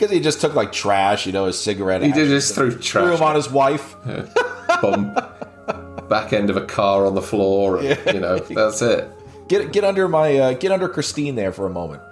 Because 0.00 0.14
he 0.14 0.20
just 0.20 0.40
took 0.40 0.54
like 0.54 0.72
trash, 0.72 1.26
you 1.26 1.32
know, 1.32 1.44
his 1.44 1.58
cigarette. 1.60 2.02
He 2.02 2.10
did 2.10 2.28
just 2.28 2.54
threw 2.54 2.70
Threw 2.70 3.12
him 3.14 3.22
on 3.22 3.34
his 3.34 3.50
wife. 3.50 3.94
bump, 4.80 5.18
back 6.10 6.34
end 6.34 6.50
of 6.50 6.58
a 6.58 6.66
car 6.66 7.06
on 7.06 7.14
the 7.14 7.22
floor. 7.22 7.78
And, 7.78 8.14
You 8.14 8.20
know, 8.20 8.38
that's 8.50 8.82
it. 8.82 9.10
Get 9.48 9.72
get 9.72 9.84
under 9.84 10.06
my 10.08 10.36
uh, 10.36 10.52
get 10.52 10.70
under 10.70 10.88
Christine 10.88 11.36
there 11.36 11.52
for 11.52 11.66
a 11.66 11.70
moment. 11.70 12.02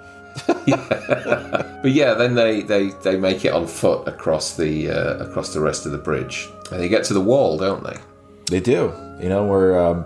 But 1.81 1.93
yeah, 1.93 2.15
then 2.15 2.35
they, 2.35 2.63
they, 2.63 2.89
they 3.05 3.17
make 3.17 3.45
it 3.45 3.53
on 3.53 3.67
foot 3.67 4.09
across 4.09 4.57
the 4.57 4.91
uh, 4.91 5.19
across 5.19 5.55
the 5.55 5.61
rest 5.61 5.87
of 5.87 5.93
the 5.93 5.99
bridge, 5.99 6.49
and 6.73 6.81
they 6.81 6.89
get 6.89 7.05
to 7.05 7.15
the 7.15 7.21
wall, 7.21 7.57
don't 7.57 7.85
they? 7.85 7.97
They 8.51 8.61
do, 8.61 8.93
you 9.21 9.29
know, 9.29 9.47
where 9.47 9.79
um, 9.79 10.05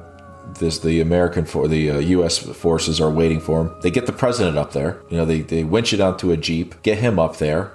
this 0.58 0.80
the 0.80 1.00
American 1.00 1.46
for 1.46 1.68
the 1.68 1.90
uh, 1.90 1.98
U.S. 1.98 2.38
forces 2.38 3.00
are 3.00 3.10
waiting 3.10 3.40
for 3.40 3.62
him. 3.62 3.74
They 3.80 3.90
get 3.90 4.04
the 4.04 4.12
president 4.12 4.58
up 4.58 4.72
there. 4.72 5.00
You 5.08 5.16
know, 5.16 5.24
they 5.24 5.40
they 5.40 5.64
winch 5.64 5.94
it 5.94 6.00
onto 6.00 6.30
a 6.30 6.36
jeep, 6.36 6.80
get 6.82 6.98
him 6.98 7.18
up 7.18 7.38
there. 7.38 7.72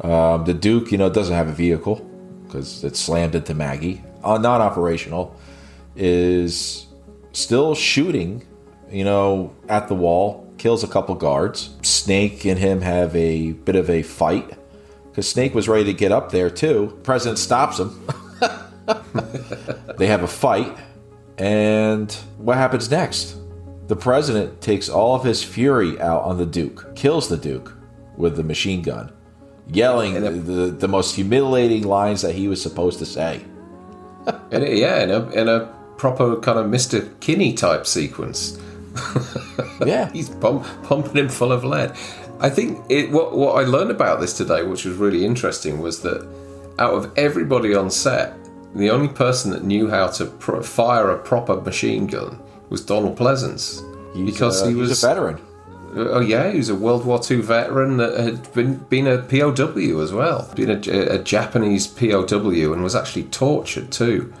Um, 0.00 0.44
the 0.44 0.54
Duke, 0.54 0.92
you 0.92 0.98
know, 0.98 1.10
doesn't 1.10 1.34
have 1.34 1.48
a 1.48 1.52
vehicle 1.52 2.08
because 2.46 2.84
it's 2.84 3.00
slammed 3.00 3.34
into 3.34 3.54
Maggie. 3.54 4.04
Uh, 4.24 4.38
non-operational 4.38 5.36
is 5.96 6.86
still 7.32 7.74
shooting, 7.74 8.44
you 8.90 9.04
know, 9.04 9.54
at 9.68 9.88
the 9.88 9.94
wall. 9.94 10.40
Kills 10.56 10.82
a 10.82 10.88
couple 10.88 11.14
guards. 11.14 11.76
Snake 11.82 12.44
and 12.44 12.58
him 12.58 12.80
have 12.80 13.14
a 13.14 13.52
bit 13.52 13.76
of 13.76 13.90
a 13.90 14.02
fight 14.02 14.56
because 15.10 15.28
Snake 15.28 15.54
was 15.54 15.68
ready 15.68 15.84
to 15.84 15.92
get 15.92 16.10
up 16.10 16.32
there 16.32 16.50
too. 16.50 16.98
President 17.02 17.38
stops 17.38 17.78
him. 17.78 18.08
they 19.98 20.06
have 20.06 20.22
a 20.22 20.28
fight, 20.28 20.76
and 21.38 22.12
what 22.38 22.56
happens 22.56 22.90
next? 22.90 23.36
The 23.86 23.96
president 23.96 24.60
takes 24.60 24.88
all 24.88 25.14
of 25.14 25.24
his 25.24 25.42
fury 25.44 26.00
out 26.00 26.22
on 26.22 26.38
the 26.38 26.46
Duke, 26.46 26.96
kills 26.96 27.28
the 27.28 27.36
Duke 27.36 27.76
with 28.16 28.36
the 28.36 28.42
machine 28.42 28.82
gun, 28.82 29.12
yelling 29.68 30.14
the, 30.14 30.30
the, 30.30 30.66
the 30.70 30.88
most 30.88 31.14
humiliating 31.14 31.84
lines 31.84 32.22
that 32.22 32.34
he 32.34 32.48
was 32.48 32.62
supposed 32.62 32.98
to 32.98 33.06
say. 33.06 33.44
And 34.50 34.64
it, 34.64 34.78
yeah, 34.78 35.02
in 35.02 35.10
a 35.10 35.28
in 35.30 35.48
a 35.48 35.66
proper 35.96 36.36
kind 36.36 36.58
of 36.58 36.68
Mister 36.68 37.02
Kinney 37.20 37.52
type 37.54 37.86
sequence. 37.86 38.58
Yeah. 39.84 40.10
He's 40.12 40.28
pump, 40.28 40.64
pumping 40.84 41.16
him 41.16 41.28
full 41.28 41.50
of 41.52 41.64
lead. 41.64 41.96
I 42.40 42.48
think 42.48 42.80
it, 42.88 43.10
what 43.10 43.36
what 43.36 43.56
I 43.62 43.66
learned 43.68 43.90
about 43.90 44.20
this 44.20 44.32
today, 44.36 44.62
which 44.62 44.84
was 44.84 44.96
really 44.96 45.24
interesting, 45.24 45.80
was 45.80 46.00
that 46.02 46.26
out 46.78 46.94
of 46.94 47.12
everybody 47.18 47.74
on 47.74 47.90
set, 47.90 48.34
the 48.74 48.90
only 48.90 49.08
person 49.08 49.50
that 49.50 49.64
knew 49.64 49.88
how 49.90 50.06
to 50.08 50.26
pro- 50.26 50.62
fire 50.62 51.10
a 51.10 51.18
proper 51.18 51.60
machine 51.60 52.06
gun 52.06 52.38
was 52.70 52.80
Donald 52.84 53.18
Pleasence, 53.18 53.82
because 54.24 54.62
Uh, 54.62 54.66
he 54.66 54.70
he's 54.74 54.90
was 54.90 55.02
a 55.04 55.06
veteran. 55.06 55.38
Oh 55.96 56.20
yeah, 56.20 56.50
he 56.50 56.58
was 56.58 56.68
a 56.68 56.74
World 56.74 57.04
War 57.04 57.20
II 57.30 57.40
veteran 57.42 57.98
that 57.98 58.18
had 58.18 58.52
been 58.52 58.76
been 58.88 59.06
a 59.06 59.18
POW 59.18 60.00
as 60.00 60.12
well, 60.12 60.50
been 60.56 60.70
a, 60.70 61.14
a 61.14 61.18
Japanese 61.22 61.86
POW 61.86 62.72
and 62.72 62.82
was 62.82 62.94
actually 62.96 63.24
tortured 63.24 63.90
too. 63.92 64.32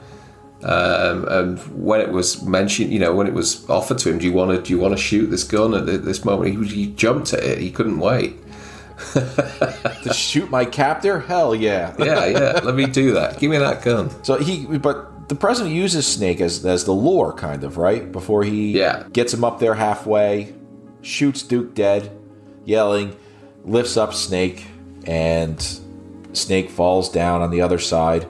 Um, 0.62 1.26
and 1.28 1.58
when 1.84 2.00
it 2.00 2.10
was 2.10 2.42
mentioned, 2.42 2.90
you 2.90 2.98
know, 2.98 3.14
when 3.14 3.26
it 3.26 3.34
was 3.34 3.68
offered 3.68 3.98
to 3.98 4.10
him, 4.10 4.18
do 4.18 4.24
you 4.24 4.32
want 4.32 4.50
to 4.52 4.62
do 4.62 4.72
you 4.72 4.78
want 4.78 4.96
to 4.96 5.02
shoot 5.02 5.26
this 5.26 5.44
gun 5.44 5.74
at 5.74 5.84
this 5.86 6.24
moment? 6.24 6.56
He, 6.56 6.74
he 6.86 6.86
jumped 6.94 7.32
at 7.34 7.44
it. 7.44 7.58
He 7.58 7.70
couldn't 7.70 7.98
wait. 8.00 8.36
to 9.14 10.12
shoot 10.14 10.50
my 10.50 10.64
captor? 10.64 11.20
Hell 11.20 11.54
yeah. 11.54 11.94
Yeah, 11.98 12.26
yeah. 12.26 12.60
let 12.62 12.74
me 12.74 12.86
do 12.86 13.12
that. 13.14 13.38
Give 13.38 13.50
me 13.50 13.58
that 13.58 13.82
gun. 13.82 14.10
So 14.24 14.36
he, 14.38 14.64
but 14.78 15.28
the 15.28 15.34
president 15.34 15.74
uses 15.74 16.06
Snake 16.06 16.40
as 16.40 16.64
as 16.64 16.84
the 16.84 16.92
lure, 16.92 17.32
kind 17.32 17.64
of 17.64 17.76
right 17.76 18.10
before 18.10 18.44
he 18.44 18.78
Yeah. 18.78 19.04
gets 19.12 19.34
him 19.34 19.44
up 19.44 19.58
there 19.58 19.74
halfway, 19.74 20.54
shoots 21.04 21.42
Duke 21.42 21.74
dead, 21.74 22.10
yelling, 22.64 23.16
lifts 23.64 23.96
up 23.96 24.14
Snake, 24.14 24.66
and 25.06 25.80
Snake 26.32 26.70
falls 26.70 27.08
down 27.08 27.42
on 27.42 27.50
the 27.50 27.60
other 27.60 27.78
side, 27.78 28.24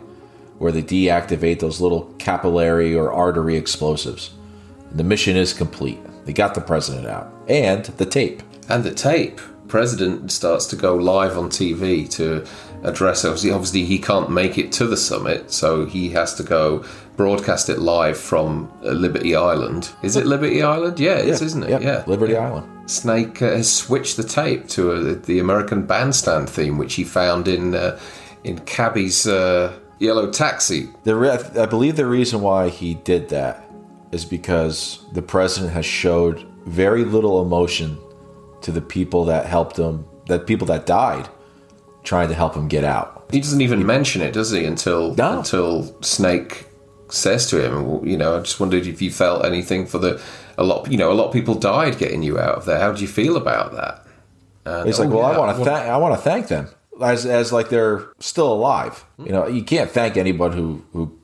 where 0.59 0.72
they 0.72 0.83
deactivate 0.83 1.61
those 1.61 1.81
little 1.81 2.05
capillary 2.18 2.95
or 2.95 3.12
artery 3.12 3.57
explosives. 3.57 4.35
And 4.91 4.99
the 4.99 5.05
mission 5.05 5.37
is 5.37 5.53
complete. 5.53 5.99
They 6.25 6.33
got 6.33 6.55
the 6.55 6.61
president 6.61 7.07
out 7.07 7.33
and 7.49 7.85
the 7.85 8.07
tape. 8.07 8.43
And 8.68 8.85
the 8.85 8.95
tape. 8.95 9.41
President 9.68 10.31
starts 10.31 10.66
to 10.66 10.77
go 10.77 10.95
live 10.95 11.37
on 11.37 11.49
TV 11.49 12.09
to 12.11 12.47
address. 12.83 13.25
Obviously, 13.25 13.51
obviously, 13.51 13.85
he 13.85 13.99
can't 13.99 14.31
make 14.31 14.59
it 14.59 14.72
to 14.72 14.87
the 14.87 14.97
summit, 14.97 15.51
so 15.51 15.87
he 15.87 16.11
has 16.11 16.35
to 16.35 16.43
go 16.43 16.85
broadcast 17.17 17.69
it 17.69 17.79
live 17.79 18.19
from 18.19 18.71
uh, 18.85 18.89
Liberty 18.91 19.35
Island. 19.37 19.91
Is 20.03 20.17
it 20.17 20.27
Liberty 20.27 20.62
Island? 20.62 20.99
Yeah, 20.99 21.19
it 21.19 21.29
is, 21.29 21.43
isn't 21.43 21.62
it? 21.65 21.71
Yep, 21.71 21.83
Yeah. 21.83 22.05
Liberty 22.07 22.37
Island. 22.37 22.67
Snake 22.91 23.41
uh, 23.41 23.47
has 23.57 23.73
switched 23.73 24.17
the 24.17 24.25
tape 24.25 24.69
to 24.71 24.93
uh, 24.93 25.15
the 25.25 25.39
American 25.39 25.87
Bandstand 25.87 26.51
theme, 26.51 26.77
which 26.79 26.95
he 26.95 27.05
found 27.05 27.49
in 27.49 27.75
uh, 27.75 27.99
in 28.45 28.59
Cabby's 28.61 29.27
uh, 29.27 29.73
Yellow 29.99 30.31
Taxi. 30.31 30.89
The 31.05 31.15
re- 31.17 31.31
I 31.59 31.67
believe 31.67 31.97
the 31.97 32.07
reason 32.07 32.41
why 32.43 32.69
he 32.69 32.95
did 32.95 33.29
that 33.31 33.65
is 34.12 34.25
because 34.25 35.05
the 35.12 35.23
president 35.23 35.73
has 35.73 35.87
showed 35.87 36.47
very 36.67 37.05
little 37.05 37.41
emotion 37.43 37.99
to 38.62 38.71
the 38.73 38.81
people 38.83 39.25
that 39.27 39.47
helped 39.47 39.79
him, 39.79 40.05
that 40.29 40.47
people 40.47 40.67
that 40.67 40.85
died, 40.87 41.29
trying 42.03 42.29
to 42.29 42.35
help 42.35 42.55
him 42.55 42.69
get 42.69 42.85
out. 42.85 43.25
He 43.31 43.41
doesn't 43.41 43.61
even 43.62 43.85
mention 43.87 44.21
it, 44.23 44.33
does 44.33 44.51
he? 44.51 44.65
Until 44.65 45.15
No. 45.15 45.39
until 45.39 45.95
Snake 46.03 46.67
says 47.09 47.48
to 47.50 47.64
him, 47.64 48.07
you 48.07 48.16
know, 48.16 48.36
I 48.36 48.40
just 48.40 48.61
wondered 48.61 48.86
if 48.86 49.00
you 49.02 49.11
felt 49.11 49.44
anything 49.44 49.86
for 49.86 49.98
the 49.98 50.22
a 50.59 50.64
lot. 50.64 50.90
You 50.90 50.98
know, 50.98 51.12
a 51.12 51.14
lot 51.14 51.26
of 51.26 51.32
people 51.32 51.55
died 51.55 51.98
getting 51.98 52.22
you 52.22 52.38
out 52.38 52.57
of 52.57 52.64
there. 52.64 52.78
How 52.78 52.92
do 52.92 53.00
you 53.00 53.09
feel 53.09 53.36
about 53.36 53.72
that? 53.72 54.07
And, 54.64 54.86
He's 54.86 54.98
like, 54.98 55.11
oh, 55.11 55.18
well, 55.18 55.30
yeah, 55.30 55.36
I 55.36 55.38
want 55.38 55.59
to 55.59 55.64
thank, 55.64 55.88
I 55.88 55.96
want 55.98 56.14
to 56.14 56.20
thank 56.20 56.48
them 56.48 56.68
as 57.00 57.26
as 57.26 57.52
like 57.52 57.68
they're 57.68 58.07
still 58.18 58.52
alive. 58.52 59.05
You 59.18 59.32
know, 59.32 59.46
you 59.46 59.62
can't 59.62 59.90
thank 59.90 60.16
anyone 60.16 60.52
who 60.52 60.84
who 60.92 61.18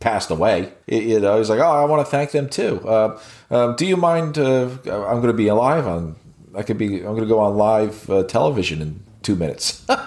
passed 0.00 0.30
away. 0.30 0.72
You 0.86 1.20
know, 1.20 1.38
he's 1.38 1.50
like, 1.50 1.60
oh, 1.60 1.70
I 1.70 1.84
want 1.84 2.04
to 2.04 2.10
thank 2.10 2.30
them 2.30 2.48
too. 2.48 2.80
Uh, 2.86 3.20
um, 3.50 3.76
do 3.76 3.86
you 3.86 3.96
mind? 3.96 4.38
Uh, 4.38 4.68
I'm 4.86 5.20
going 5.20 5.28
to 5.28 5.32
be 5.32 5.48
alive 5.48 5.86
on. 5.86 6.16
I 6.54 6.62
could 6.62 6.78
be. 6.78 6.96
I'm 6.98 7.14
going 7.14 7.20
to 7.20 7.26
go 7.26 7.40
on 7.40 7.56
live 7.56 8.08
uh, 8.10 8.24
television 8.24 8.80
in 8.82 9.00
two 9.22 9.36
minutes. 9.36 9.84
and 9.88 9.98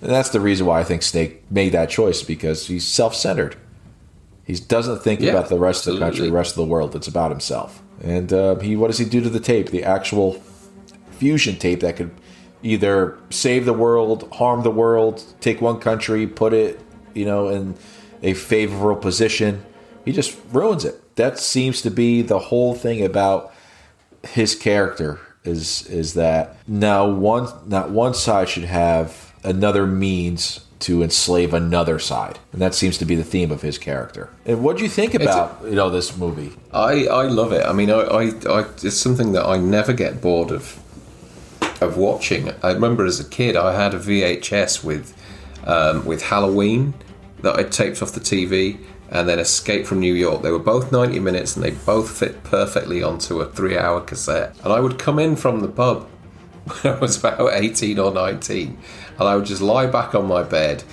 that's 0.00 0.30
the 0.30 0.40
reason 0.40 0.66
why 0.66 0.80
I 0.80 0.84
think 0.84 1.02
Snake 1.02 1.50
made 1.50 1.72
that 1.72 1.90
choice 1.90 2.22
because 2.22 2.66
he's 2.66 2.86
self-centered. 2.86 3.56
He 4.48 4.54
doesn't 4.54 5.02
think 5.02 5.20
Yeah, 5.20 5.32
about 5.32 5.50
the 5.50 5.58
rest 5.58 5.86
of 5.86 5.92
the 5.94 6.00
country, 6.00 6.24
the 6.26 6.32
rest 6.32 6.52
of 6.52 6.56
the 6.56 6.64
world. 6.64 6.96
It's 6.96 7.06
about 7.06 7.30
himself. 7.30 7.82
And 8.02 8.32
uh, 8.32 8.56
he, 8.56 8.76
what 8.76 8.86
does 8.86 8.96
he 8.96 9.04
do 9.04 9.20
to 9.20 9.28
the 9.28 9.40
tape? 9.40 9.68
The 9.70 9.84
actual 9.84 10.42
fusion 11.10 11.56
tape 11.56 11.80
that 11.80 11.96
could 11.96 12.10
either 12.62 13.18
save 13.28 13.66
the 13.66 13.74
world, 13.74 14.26
harm 14.32 14.62
the 14.62 14.70
world, 14.70 15.22
take 15.40 15.60
one 15.60 15.78
country, 15.80 16.26
put 16.26 16.54
it, 16.54 16.80
you 17.12 17.26
know, 17.26 17.50
in 17.50 17.74
a 18.22 18.32
favorable 18.32 18.96
position. 18.96 19.66
He 20.06 20.12
just 20.12 20.34
ruins 20.50 20.86
it. 20.86 21.14
That 21.16 21.38
seems 21.38 21.82
to 21.82 21.90
be 21.90 22.22
the 22.22 22.38
whole 22.38 22.74
thing 22.74 23.04
about 23.04 23.52
his 24.24 24.54
character 24.54 25.20
is 25.44 25.86
is 25.88 26.14
that 26.14 26.56
now 26.66 27.06
one 27.06 27.48
not 27.66 27.90
one 27.90 28.14
side 28.14 28.48
should 28.48 28.64
have 28.64 29.32
another 29.44 29.86
means 29.86 30.64
to 30.80 31.02
enslave 31.02 31.52
another 31.52 31.98
side. 31.98 32.38
And 32.52 32.62
that 32.62 32.74
seems 32.74 32.98
to 32.98 33.04
be 33.04 33.14
the 33.14 33.24
theme 33.24 33.50
of 33.50 33.62
his 33.62 33.78
character. 33.78 34.30
And 34.46 34.62
what 34.62 34.76
do 34.76 34.84
you 34.84 34.88
think 34.88 35.14
about, 35.14 35.64
you 35.64 35.74
know, 35.74 35.90
this 35.90 36.16
movie? 36.16 36.52
I, 36.72 37.06
I 37.06 37.24
love 37.24 37.52
it. 37.52 37.66
I 37.66 37.72
mean, 37.72 37.90
I, 37.90 38.00
I, 38.00 38.22
I, 38.48 38.60
it's 38.82 38.96
something 38.96 39.32
that 39.32 39.44
I 39.44 39.56
never 39.58 39.92
get 39.92 40.20
bored 40.20 40.50
of 40.50 40.80
of 41.80 41.96
watching. 41.96 42.52
I 42.62 42.72
remember 42.72 43.04
as 43.04 43.20
a 43.20 43.28
kid, 43.28 43.56
I 43.56 43.80
had 43.80 43.94
a 43.94 43.98
VHS 43.98 44.82
with 44.84 45.14
um, 45.64 46.04
with 46.04 46.22
Halloween 46.22 46.94
that 47.42 47.56
I 47.56 47.62
taped 47.62 48.02
off 48.02 48.12
the 48.12 48.20
TV, 48.20 48.78
and 49.10 49.28
then 49.28 49.38
Escape 49.38 49.86
from 49.86 50.00
New 50.00 50.14
York. 50.14 50.42
They 50.42 50.50
were 50.50 50.58
both 50.58 50.92
ninety 50.92 51.20
minutes, 51.20 51.56
and 51.56 51.64
they 51.64 51.70
both 51.70 52.18
fit 52.18 52.42
perfectly 52.44 53.02
onto 53.02 53.40
a 53.40 53.50
three-hour 53.50 54.02
cassette. 54.02 54.56
And 54.64 54.72
I 54.72 54.80
would 54.80 54.98
come 54.98 55.18
in 55.18 55.36
from 55.36 55.60
the 55.60 55.68
pub 55.68 56.04
when 56.82 56.94
I 56.94 56.98
was 56.98 57.18
about 57.18 57.52
eighteen 57.52 57.98
or 57.98 58.12
nineteen, 58.12 58.78
and 59.18 59.28
I 59.28 59.36
would 59.36 59.44
just 59.44 59.62
lie 59.62 59.86
back 59.86 60.14
on 60.14 60.26
my 60.26 60.42
bed 60.42 60.84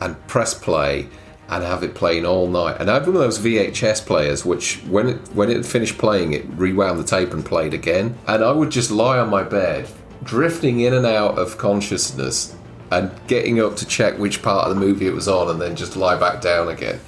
and 0.00 0.26
press 0.26 0.54
play 0.54 1.08
and 1.48 1.62
have 1.62 1.82
it 1.82 1.94
playing 1.94 2.26
all 2.26 2.48
night. 2.48 2.76
And 2.80 2.90
I 2.90 2.94
had 2.94 3.06
one 3.06 3.16
of 3.16 3.22
those 3.22 3.38
VHS 3.38 4.04
players, 4.04 4.44
which 4.44 4.78
when 4.88 5.08
it 5.08 5.16
when 5.34 5.50
it 5.50 5.64
finished 5.64 5.98
playing, 5.98 6.32
it 6.32 6.44
rewound 6.50 6.98
the 6.98 7.04
tape 7.04 7.32
and 7.32 7.44
played 7.44 7.74
again. 7.74 8.18
And 8.26 8.42
I 8.42 8.52
would 8.52 8.70
just 8.70 8.90
lie 8.90 9.18
on 9.18 9.30
my 9.30 9.42
bed, 9.42 9.88
drifting 10.24 10.80
in 10.80 10.94
and 10.94 11.06
out 11.06 11.38
of 11.38 11.58
consciousness, 11.58 12.56
and 12.90 13.10
getting 13.28 13.60
up 13.60 13.76
to 13.76 13.86
check 13.86 14.18
which 14.18 14.42
part 14.42 14.68
of 14.68 14.74
the 14.74 14.80
movie 14.80 15.06
it 15.06 15.14
was 15.14 15.28
on, 15.28 15.48
and 15.48 15.60
then 15.60 15.76
just 15.76 15.96
lie 15.96 16.18
back 16.18 16.40
down 16.40 16.68
again. 16.68 17.00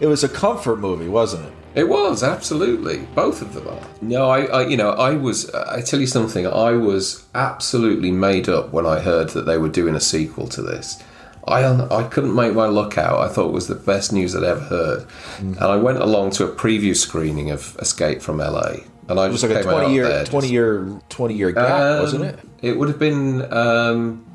It 0.00 0.06
was 0.06 0.24
a 0.24 0.28
comfort 0.28 0.76
movie, 0.76 1.08
wasn't 1.08 1.46
it? 1.46 1.52
It 1.74 1.88
was 1.88 2.22
absolutely 2.22 3.06
both 3.14 3.42
of 3.42 3.54
them 3.54 3.68
are. 3.68 3.80
No, 4.00 4.28
I, 4.28 4.44
I, 4.46 4.66
you 4.66 4.76
know, 4.76 4.90
I 4.90 5.14
was. 5.14 5.50
I 5.54 5.80
tell 5.82 6.00
you 6.00 6.06
something. 6.06 6.46
I 6.46 6.72
was 6.72 7.24
absolutely 7.34 8.10
made 8.10 8.48
up 8.48 8.72
when 8.72 8.86
I 8.86 9.00
heard 9.00 9.30
that 9.30 9.46
they 9.46 9.58
were 9.58 9.68
doing 9.68 9.94
a 9.94 10.00
sequel 10.00 10.48
to 10.48 10.62
this. 10.62 11.02
I, 11.46 11.64
I 11.64 12.02
couldn't 12.04 12.34
make 12.34 12.54
my 12.54 12.66
luck 12.66 12.98
out. 12.98 13.20
I 13.20 13.28
thought 13.28 13.48
it 13.48 13.52
was 13.52 13.68
the 13.68 13.74
best 13.74 14.12
news 14.12 14.36
I'd 14.36 14.42
ever 14.42 14.60
heard, 14.60 15.06
and 15.38 15.58
I 15.58 15.76
went 15.76 15.98
along 15.98 16.32
to 16.32 16.44
a 16.44 16.48
preview 16.54 16.94
screening 16.94 17.50
of 17.50 17.76
Escape 17.80 18.20
from 18.20 18.38
LA, 18.38 18.80
and 19.08 19.18
I 19.18 19.26
It 19.26 19.32
was 19.32 19.40
just 19.40 19.54
like 19.54 19.64
a 19.64 19.68
20 19.68 19.94
year, 19.94 20.08
there 20.08 20.24
20 20.24 20.48
year, 20.48 21.00
20 21.08 21.34
year 21.34 21.52
gap, 21.52 21.70
um, 21.70 22.00
wasn't 22.00 22.24
it? 22.24 22.38
It 22.60 22.78
would 22.78 22.88
have 22.88 22.98
been 22.98 23.50
um, 23.52 24.26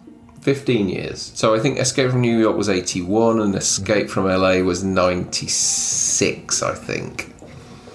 15 0.43 0.89
years. 0.89 1.31
So 1.35 1.55
I 1.55 1.59
think 1.59 1.79
Escape 1.79 2.11
from 2.11 2.19
New 2.21 2.37
York 2.37 2.57
was 2.57 2.67
81 2.69 3.39
and 3.39 3.55
Escape 3.55 4.09
from 4.09 4.25
LA 4.25 4.59
was 4.59 4.83
96, 4.83 6.61
I 6.61 6.75
think. 6.75 7.33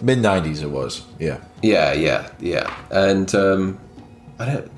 Mid 0.00 0.18
90s 0.20 0.62
it 0.62 0.70
was. 0.70 1.02
Yeah. 1.18 1.38
Yeah, 1.62 1.92
yeah, 1.92 2.30
yeah. 2.40 2.74
And 2.90 3.32
um, 3.34 3.78
I 4.38 4.46
don't. 4.46 4.72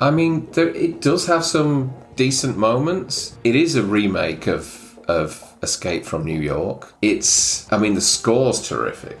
I 0.00 0.10
mean, 0.10 0.48
there, 0.52 0.68
it 0.68 1.00
does 1.00 1.26
have 1.26 1.44
some 1.44 1.92
decent 2.16 2.56
moments. 2.56 3.36
It 3.44 3.56
is 3.56 3.74
a 3.74 3.82
remake 3.82 4.46
of 4.46 4.84
of 5.08 5.42
Escape 5.62 6.04
from 6.04 6.24
New 6.24 6.38
York. 6.40 6.92
It's. 7.02 7.70
I 7.72 7.78
mean, 7.78 7.94
the 7.94 8.00
score's 8.02 8.68
terrific. 8.68 9.18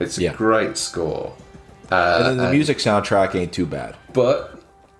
It's 0.00 0.16
a 0.16 0.22
Yeah. 0.22 0.32
great 0.34 0.76
score. 0.78 1.34
Uh, 1.92 2.14
and 2.18 2.26
then 2.26 2.36
the 2.38 2.44
and- 2.44 2.52
music 2.54 2.78
soundtrack 2.78 3.34
ain't 3.34 3.52
too 3.52 3.66
bad. 3.66 3.96
but 4.14 4.53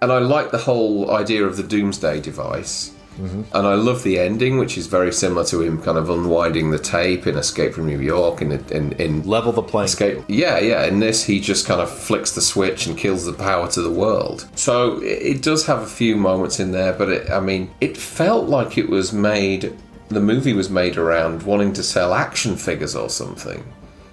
and 0.05 0.13
I 0.13 0.19
like 0.19 0.51
the 0.51 0.59
whole 0.59 1.11
idea 1.11 1.45
of 1.45 1.57
the 1.57 1.63
doomsday 1.65 2.21
device. 2.21 2.93
Mm-hmm. 3.19 3.43
And 3.57 3.67
I 3.67 3.75
love 3.75 4.03
the 4.03 4.19
ending, 4.19 4.59
which 4.59 4.77
is 4.77 4.89
very 4.89 5.13
similar 5.13 5.45
to 5.47 5.63
him 5.63 5.81
kind 5.81 5.97
of 5.97 6.11
unwinding 6.11 6.73
the 6.73 6.81
tape 6.81 7.29
in 7.29 7.37
Escape 7.37 7.73
from 7.73 7.87
New 7.87 8.01
York. 8.01 8.43
In 8.43 8.51
in, 8.51 8.93
in 8.95 9.23
Level 9.23 9.53
the 9.53 9.63
playing 9.63 9.87
Escape, 9.87 10.25
yeah, 10.27 10.59
yeah. 10.59 10.85
In 10.87 10.99
this, 10.99 11.23
he 11.23 11.39
just 11.39 11.65
kind 11.65 11.81
of 11.81 11.89
flicks 11.89 12.33
the 12.33 12.41
switch 12.41 12.87
and 12.89 12.99
kills 12.99 13.25
the 13.25 13.33
power 13.33 13.71
to 13.71 13.83
the 13.83 13.91
world. 13.91 14.49
So 14.57 15.01
it, 15.01 15.37
it 15.37 15.43
does 15.43 15.65
have 15.67 15.81
a 15.83 15.87
few 15.87 16.17
moments 16.17 16.59
in 16.59 16.73
there, 16.73 16.93
but 16.93 17.09
it, 17.09 17.31
I 17.31 17.39
mean, 17.39 17.71
it 17.81 17.97
felt 17.97 18.49
like 18.49 18.77
it 18.77 18.89
was 18.89 19.13
made. 19.13 19.73
The 20.09 20.21
movie 20.21 20.53
was 20.53 20.69
made 20.69 20.97
around 20.97 21.45
wanting 21.45 21.73
to 21.75 21.85
sell 21.85 22.15
action 22.15 22.57
figures 22.57 22.97
or 22.97 23.09
something. 23.09 23.65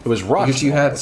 It 0.06 0.08
was 0.08 0.22
rushed. 0.22 0.46
Because 0.46 0.64
you 0.64 0.74
had, 0.74 1.00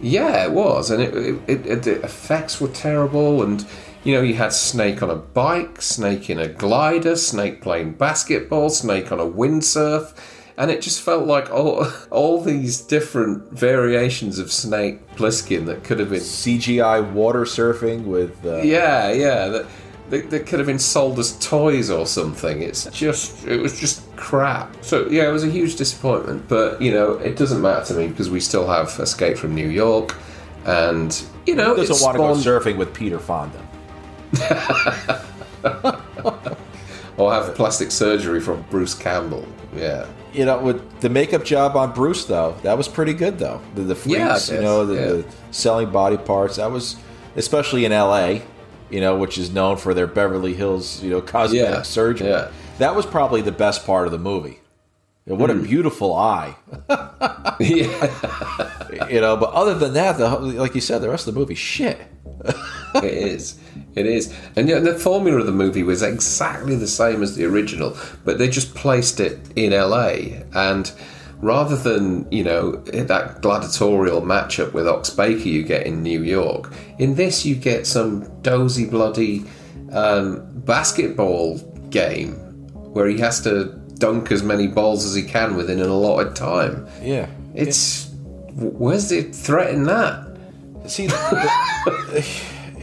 yeah, 0.00 0.44
it 0.44 0.52
was, 0.52 0.92
and 0.92 1.02
it, 1.02 1.14
it, 1.14 1.40
it, 1.48 1.66
it 1.66 1.82
the 1.82 2.00
effects 2.02 2.60
were 2.60 2.68
terrible, 2.68 3.42
and 3.42 3.66
you 4.04 4.14
know 4.14 4.20
you 4.20 4.34
had 4.34 4.52
Snake 4.52 5.02
on 5.02 5.10
a 5.10 5.16
bike, 5.16 5.80
Snake 5.82 6.30
in 6.30 6.38
a 6.38 6.46
glider, 6.46 7.16
Snake 7.16 7.62
playing 7.62 7.92
basketball, 7.92 8.70
Snake 8.70 9.10
on 9.10 9.18
a 9.18 9.24
windsurf, 9.24 10.14
and 10.56 10.70
it 10.70 10.82
just 10.82 11.00
felt 11.00 11.26
like 11.26 11.50
all 11.50 11.86
all 12.10 12.40
these 12.40 12.80
different 12.80 13.50
variations 13.50 14.38
of 14.38 14.52
Snake 14.52 15.16
Plissken 15.16 15.66
that 15.66 15.84
could 15.84 15.98
have 15.98 16.10
been 16.10 16.20
CGI 16.20 17.12
water 17.12 17.44
surfing 17.44 18.04
with. 18.04 18.44
Uh, 18.44 18.58
yeah, 18.58 19.10
yeah. 19.10 19.48
That, 19.48 19.66
that, 20.10 20.30
that 20.30 20.46
could 20.46 20.58
have 20.58 20.66
been 20.66 20.78
sold 20.78 21.18
as 21.18 21.38
toys 21.38 21.88
or 21.90 22.06
something. 22.06 22.60
It's 22.60 22.84
just, 22.90 23.46
it 23.46 23.58
was 23.58 23.80
just 23.80 24.14
crap. 24.16 24.76
So 24.84 25.08
yeah, 25.08 25.26
it 25.26 25.32
was 25.32 25.44
a 25.44 25.50
huge 25.50 25.76
disappointment. 25.76 26.46
But 26.46 26.80
you 26.82 26.92
know, 26.92 27.14
it 27.14 27.36
doesn't 27.36 27.62
matter 27.62 27.86
to 27.86 27.94
me 27.94 28.08
because 28.08 28.28
we 28.28 28.40
still 28.40 28.66
have 28.66 28.88
Escape 29.00 29.38
from 29.38 29.54
New 29.54 29.68
York, 29.68 30.14
and 30.66 31.24
you 31.46 31.54
know, 31.54 31.74
it 31.74 31.86
doesn't 31.86 32.04
want 32.04 32.16
to 32.16 32.18
go 32.18 32.58
surfing 32.60 32.76
with 32.76 32.92
Peter 32.92 33.18
Fonda? 33.18 33.63
Or 37.16 37.32
have 37.32 37.54
plastic 37.54 37.90
surgery 37.90 38.40
from 38.40 38.62
Bruce 38.70 38.94
Campbell. 38.94 39.46
Yeah. 39.76 40.06
You 40.32 40.44
know, 40.46 40.58
with 40.60 41.00
the 41.00 41.08
makeup 41.08 41.44
job 41.44 41.76
on 41.76 41.92
Bruce, 41.92 42.24
though, 42.24 42.56
that 42.62 42.76
was 42.76 42.88
pretty 42.88 43.12
good, 43.12 43.38
though. 43.38 43.60
The, 43.74 43.82
the 43.82 43.94
freaks, 43.94 44.48
Yeah, 44.48 44.56
you 44.56 44.62
know, 44.62 44.84
the, 44.86 44.94
yeah. 44.94 45.06
the 45.22 45.24
selling 45.52 45.90
body 45.90 46.16
parts, 46.16 46.56
that 46.56 46.70
was, 46.70 46.96
especially 47.36 47.84
in 47.84 47.92
LA, 47.92 48.38
you 48.90 49.00
know, 49.00 49.16
which 49.16 49.38
is 49.38 49.50
known 49.52 49.76
for 49.76 49.94
their 49.94 50.06
Beverly 50.08 50.54
Hills, 50.54 51.02
you 51.02 51.10
know, 51.10 51.20
cosmetic 51.20 51.68
Yeah, 51.70 51.82
surgery. 51.82 52.28
yeah. 52.28 52.50
That 52.78 52.96
was 52.96 53.06
probably 53.06 53.42
the 53.42 53.52
best 53.52 53.86
part 53.86 54.06
of 54.06 54.12
the 54.12 54.18
movie. 54.18 54.58
And 55.26 55.38
What 55.38 55.50
a 55.50 55.54
beautiful 55.54 56.14
eye. 56.14 56.54
yeah, 57.58 59.08
you 59.08 59.22
know, 59.22 59.38
but 59.38 59.50
other 59.52 59.74
than 59.74 59.94
that, 59.94 60.18
the, 60.18 60.28
like 60.28 60.74
you 60.74 60.82
said, 60.82 61.00
the 61.00 61.08
rest 61.08 61.26
of 61.26 61.32
the 61.32 61.40
movie, 61.40 61.54
shit. 61.54 61.98
it 62.96 63.04
is. 63.04 63.58
It 63.94 64.04
is. 64.04 64.34
And 64.54 64.68
yeah, 64.68 64.80
the 64.80 64.98
formula 64.98 65.40
of 65.40 65.46
the 65.46 65.52
movie 65.52 65.82
was 65.82 66.02
exactly 66.02 66.76
the 66.76 66.86
same 66.86 67.22
as 67.22 67.36
the 67.36 67.46
original, 67.46 67.96
but 68.26 68.36
they 68.36 68.48
just 68.48 68.74
placed 68.74 69.18
it 69.18 69.38
in 69.56 69.72
LA. 69.72 70.42
And 70.52 70.92
rather 71.38 71.76
than, 71.76 72.30
you 72.30 72.44
know, 72.44 72.72
that 72.82 73.40
gladiatorial 73.40 74.20
matchup 74.20 74.74
with 74.74 74.86
Ox 74.86 75.08
Baker 75.08 75.48
you 75.48 75.62
get 75.62 75.86
in 75.86 76.02
New 76.02 76.22
York, 76.22 76.70
in 76.98 77.14
this 77.14 77.46
you 77.46 77.54
get 77.54 77.86
some 77.86 78.28
dozy, 78.42 78.84
bloody 78.84 79.46
um, 79.92 80.46
basketball 80.66 81.58
game 81.88 82.32
where 82.92 83.06
he 83.06 83.18
has 83.18 83.40
to 83.42 83.80
dunk 84.04 84.30
as 84.30 84.42
many 84.42 84.66
balls 84.66 85.06
as 85.06 85.14
he 85.14 85.22
can 85.22 85.56
within 85.56 85.80
an 85.80 85.88
allotted 85.88 86.36
time. 86.36 86.86
Yeah. 87.02 87.26
It's. 87.54 88.10
Where's 88.54 89.08
the 89.08 89.22
threat 89.22 89.72
in 89.72 89.84
that? 89.84 90.36
See, 90.86 91.08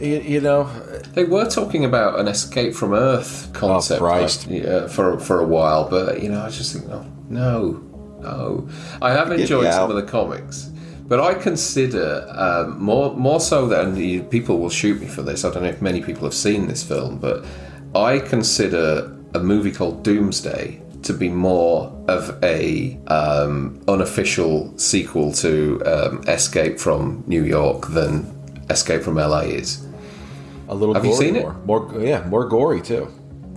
you, 0.00 0.40
know, 0.40 0.68
They 1.14 1.24
were 1.24 1.48
talking 1.48 1.84
about 1.84 2.18
an 2.18 2.26
escape 2.26 2.74
from 2.74 2.92
Earth 2.92 3.50
concept 3.52 4.02
Oh, 4.02 4.50
yeah, 4.50 4.88
for 4.88 5.18
for 5.20 5.40
a 5.40 5.46
while, 5.46 5.88
but 5.88 6.22
you 6.22 6.28
know, 6.28 6.42
I 6.42 6.50
just 6.50 6.74
think, 6.74 6.90
oh, 6.90 7.06
no, 7.28 7.80
no. 8.20 8.68
I 9.00 9.12
have 9.12 9.30
enjoyed 9.30 9.72
some 9.72 9.88
of 9.90 9.96
the 9.96 10.02
comics, 10.02 10.70
but 11.06 11.20
I 11.20 11.34
consider 11.34 12.26
um, 12.30 12.82
more 12.82 13.14
more 13.14 13.40
so 13.40 13.68
than 13.68 13.94
people 14.28 14.58
will 14.58 14.70
shoot 14.70 15.00
me 15.00 15.06
for 15.06 15.22
this. 15.22 15.44
I 15.44 15.50
don't 15.52 15.62
know 15.62 15.68
if 15.70 15.80
many 15.80 16.02
people 16.02 16.24
have 16.24 16.34
seen 16.34 16.66
this 16.66 16.82
film, 16.82 17.18
but 17.18 17.46
I 17.94 18.18
consider 18.18 19.16
a 19.34 19.38
movie 19.38 19.72
called 19.72 20.02
Doomsday 20.02 20.81
to 21.04 21.12
be 21.12 21.28
more 21.28 21.92
of 22.08 22.38
a 22.42 22.98
um, 23.08 23.82
unofficial 23.88 24.76
sequel 24.78 25.32
to 25.34 25.80
um, 25.84 26.22
Escape 26.28 26.78
from 26.78 27.24
New 27.26 27.44
York 27.44 27.88
than 27.88 28.26
Escape 28.70 29.02
from 29.02 29.16
LA 29.16 29.40
is. 29.40 29.86
a 30.68 30.74
little 30.74 30.94
Have 30.94 31.04
you 31.04 31.14
seen 31.14 31.36
it? 31.36 31.42
more. 31.42 31.54
More, 31.90 32.00
yeah, 32.00 32.24
more 32.28 32.48
gory, 32.48 32.80
too. 32.80 33.08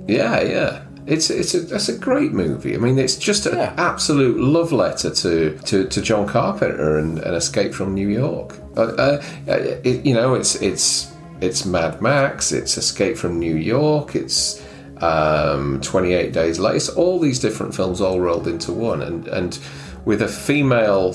Yeah, 0.07 0.41
yeah. 0.41 0.81
It's 1.07 1.29
it's 1.29 1.53
a 1.53 1.59
that's 1.59 1.87
a 1.87 1.95
great 1.97 2.31
movie. 2.33 2.73
I 2.73 2.79
mean, 2.79 2.97
it's 2.97 3.15
just 3.15 3.45
an 3.45 3.57
Yeah. 3.57 3.73
absolute 3.77 4.39
love 4.39 4.71
letter 4.71 5.11
to, 5.11 5.55
to, 5.65 5.85
to 5.87 6.01
John 6.01 6.25
Carpenter 6.27 6.97
and, 6.97 7.19
and 7.19 7.35
Escape 7.35 7.75
from 7.75 7.93
New 7.93 8.09
York. 8.09 8.57
Uh, 8.75 8.81
uh, 8.81 9.21
it, 9.47 10.03
you 10.03 10.15
know, 10.15 10.33
it's 10.33 10.55
it's 10.63 11.13
it's 11.41 11.63
Mad 11.63 12.01
Max. 12.01 12.51
It's 12.51 12.75
Escape 12.75 13.17
from 13.17 13.37
New 13.39 13.55
York. 13.55 14.15
It's 14.15 14.64
um, 15.01 15.79
Twenty 15.81 16.13
Eight 16.13 16.33
Days 16.33 16.59
Later. 16.59 16.91
All 16.95 17.19
these 17.19 17.39
different 17.39 17.75
films 17.75 18.01
all 18.01 18.19
rolled 18.19 18.47
into 18.47 18.71
one, 18.71 19.01
and 19.01 19.27
and 19.27 19.59
with 20.05 20.21
a 20.21 20.27
female 20.27 21.13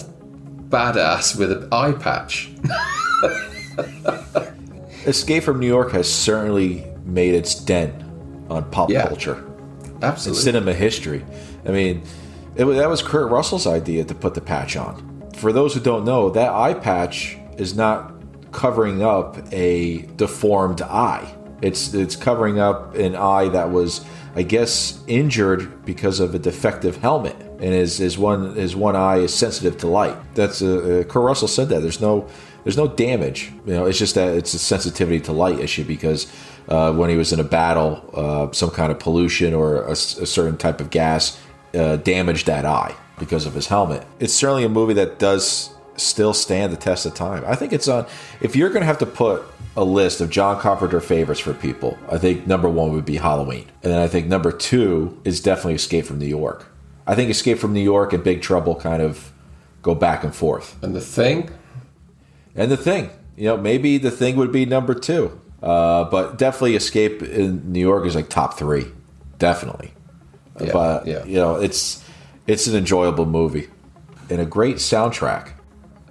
badass 0.69 1.37
with 1.39 1.51
an 1.53 1.69
eye 1.73 1.93
patch. 1.93 2.51
Escape 5.07 5.43
from 5.43 5.59
New 5.61 5.67
York 5.67 5.93
has 5.93 6.13
certainly 6.13 6.87
made 7.05 7.35
its 7.35 7.55
dent 7.55 7.95
on 8.51 8.69
pop 8.71 8.91
Yeah. 8.91 9.07
culture 9.07 9.45
and 9.85 10.05
Absolutely. 10.05 10.43
cinema 10.43 10.73
history. 10.75 11.25
I 11.67 11.71
mean, 11.71 12.03
it, 12.57 12.65
that 12.67 12.89
was 12.89 13.03
Kurt 13.03 13.31
Russell's 13.31 13.67
idea 13.67 14.05
to 14.05 14.15
put 14.15 14.35
the 14.35 14.41
patch 14.41 14.77
on. 14.77 15.31
For 15.37 15.53
those 15.53 15.73
who 15.75 15.81
don't 15.81 16.05
know, 16.05 16.31
that 16.31 16.51
eye 16.53 16.75
patch 16.75 17.39
is 17.57 17.75
not 17.75 18.13
covering 18.53 19.03
up 19.03 19.39
a 19.53 20.03
deformed 20.17 20.83
eye. 20.83 21.35
It's 21.63 21.95
it's 21.95 22.17
covering 22.17 22.59
up 22.59 22.95
an 22.95 23.17
eye 23.17 23.49
that 23.49 23.71
was, 23.71 24.05
I 24.35 24.43
guess, 24.43 25.03
injured 25.07 25.85
because 25.85 26.21
of 26.21 26.35
a 26.35 26.39
defective 26.39 26.97
helmet, 26.97 27.37
and 27.41 27.75
his, 27.75 27.99
his 27.99 28.19
one 28.19 28.55
his 28.55 28.75
one 28.75 28.97
eye 28.97 29.19
is 29.19 29.35
sensitive 29.35 29.79
to 29.79 29.87
light. 29.87 30.17
That's 30.35 30.63
uh, 30.63 31.03
uh, 31.03 31.05
Kurt 31.05 31.23
Russell 31.23 31.49
said 31.49 31.69
that 31.69 31.81
there's 31.81 32.01
no 32.01 32.29
there's 32.65 32.77
no 32.77 32.89
damage. 32.89 33.53
You 33.67 33.75
know, 33.75 33.87
it's 33.87 33.99
just 33.99 34.15
that 34.15 34.37
it's 34.37 34.55
a 34.55 34.59
sensitivity 34.59 35.21
to 35.21 35.33
light 35.33 35.59
issue 35.59 35.85
because 35.85 36.33
uh, 36.69 36.93
when 36.93 37.11
he 37.11 37.17
was 37.17 37.33
in 37.33 37.41
a 37.41 37.45
battle, 37.45 38.11
uh, 38.15 38.53
some 38.53 38.71
kind 38.71 38.93
of 38.93 38.99
pollution 38.99 39.55
or 39.55 39.85
a 39.87 39.97
certain 39.97 40.57
type 40.57 40.81
of 40.81 40.91
gas 40.91 41.41
uh, 41.75 41.97
damaged 41.97 42.47
that 42.47 42.65
eye 42.65 42.95
because 43.19 43.47
of 43.47 43.55
his 43.55 43.67
helmet. 43.67 44.07
It's 44.19 44.33
certainly 44.33 44.65
a 44.65 44.69
movie 44.69 44.95
that 44.95 45.19
does 45.19 45.71
still 46.01 46.35
stand 46.35 46.73
the 46.73 46.77
test 46.77 47.07
of 47.07 47.15
time. 47.15 47.45
I 47.47 47.55
think 47.55 47.73
it's 47.73 47.89
on. 47.89 48.07
If 48.41 48.57
you're 48.57 48.69
going 48.71 48.81
to 48.81 48.87
have 48.87 48.99
to 48.99 49.07
put 49.07 49.43
a 49.77 49.85
list 49.85 50.21
of 50.21 50.31
John 50.31 50.61
Carpenter 50.61 51.01
favorites 51.01 51.41
for 51.41 51.55
people, 51.55 51.99
I 52.11 52.19
think 52.19 52.47
number 52.47 52.69
one 52.69 52.93
would 52.93 53.05
be 53.05 53.17
Halloween, 53.17 53.67
and 53.83 53.93
then 53.93 54.01
I 54.01 54.09
think 54.09 54.27
number 54.27 54.53
two 54.53 55.21
is 55.25 55.41
definitely 55.41 55.75
Escape 55.75 56.07
from 56.07 56.19
New 56.19 56.27
York. 56.27 56.67
I 57.07 57.15
think 57.15 57.31
Escape 57.31 57.59
from 57.59 57.73
New 57.73 57.83
York 57.83 58.13
and 58.13 58.23
Big 58.23 58.43
Trouble 58.43 58.75
kind 58.77 59.03
of 59.03 59.33
go 59.83 59.95
back 59.95 60.25
and 60.25 60.35
forth. 60.35 60.77
and 60.83 60.95
the 60.95 61.01
thing, 61.01 61.51
And 62.55 62.71
the 62.71 62.77
thing, 62.77 63.11
you 63.37 63.45
know, 63.45 63.57
maybe 63.57 63.99
the 63.99 64.11
thing 64.11 64.37
would 64.37 64.53
be 64.53 64.67
number 64.67 64.95
two, 64.95 65.41
uh, 65.63 66.05
but 66.05 66.37
definitely 66.39 66.77
Escape 66.77 67.23
in 67.23 67.73
New 67.73 67.81
York 67.81 68.05
is 68.07 68.15
like 68.15 68.29
top 68.29 68.59
three, 68.59 68.87
definitely. 69.39 69.93
Yeah, 70.61 70.73
but 70.73 71.07
yeah. 71.07 71.25
you 71.25 71.37
know, 71.37 71.55
it's 71.57 72.05
it's 72.47 72.67
an 72.67 72.77
enjoyable 72.77 73.25
movie 73.27 73.69
and 74.29 74.41
a 74.41 74.45
great 74.45 74.77
soundtrack. 74.77 75.53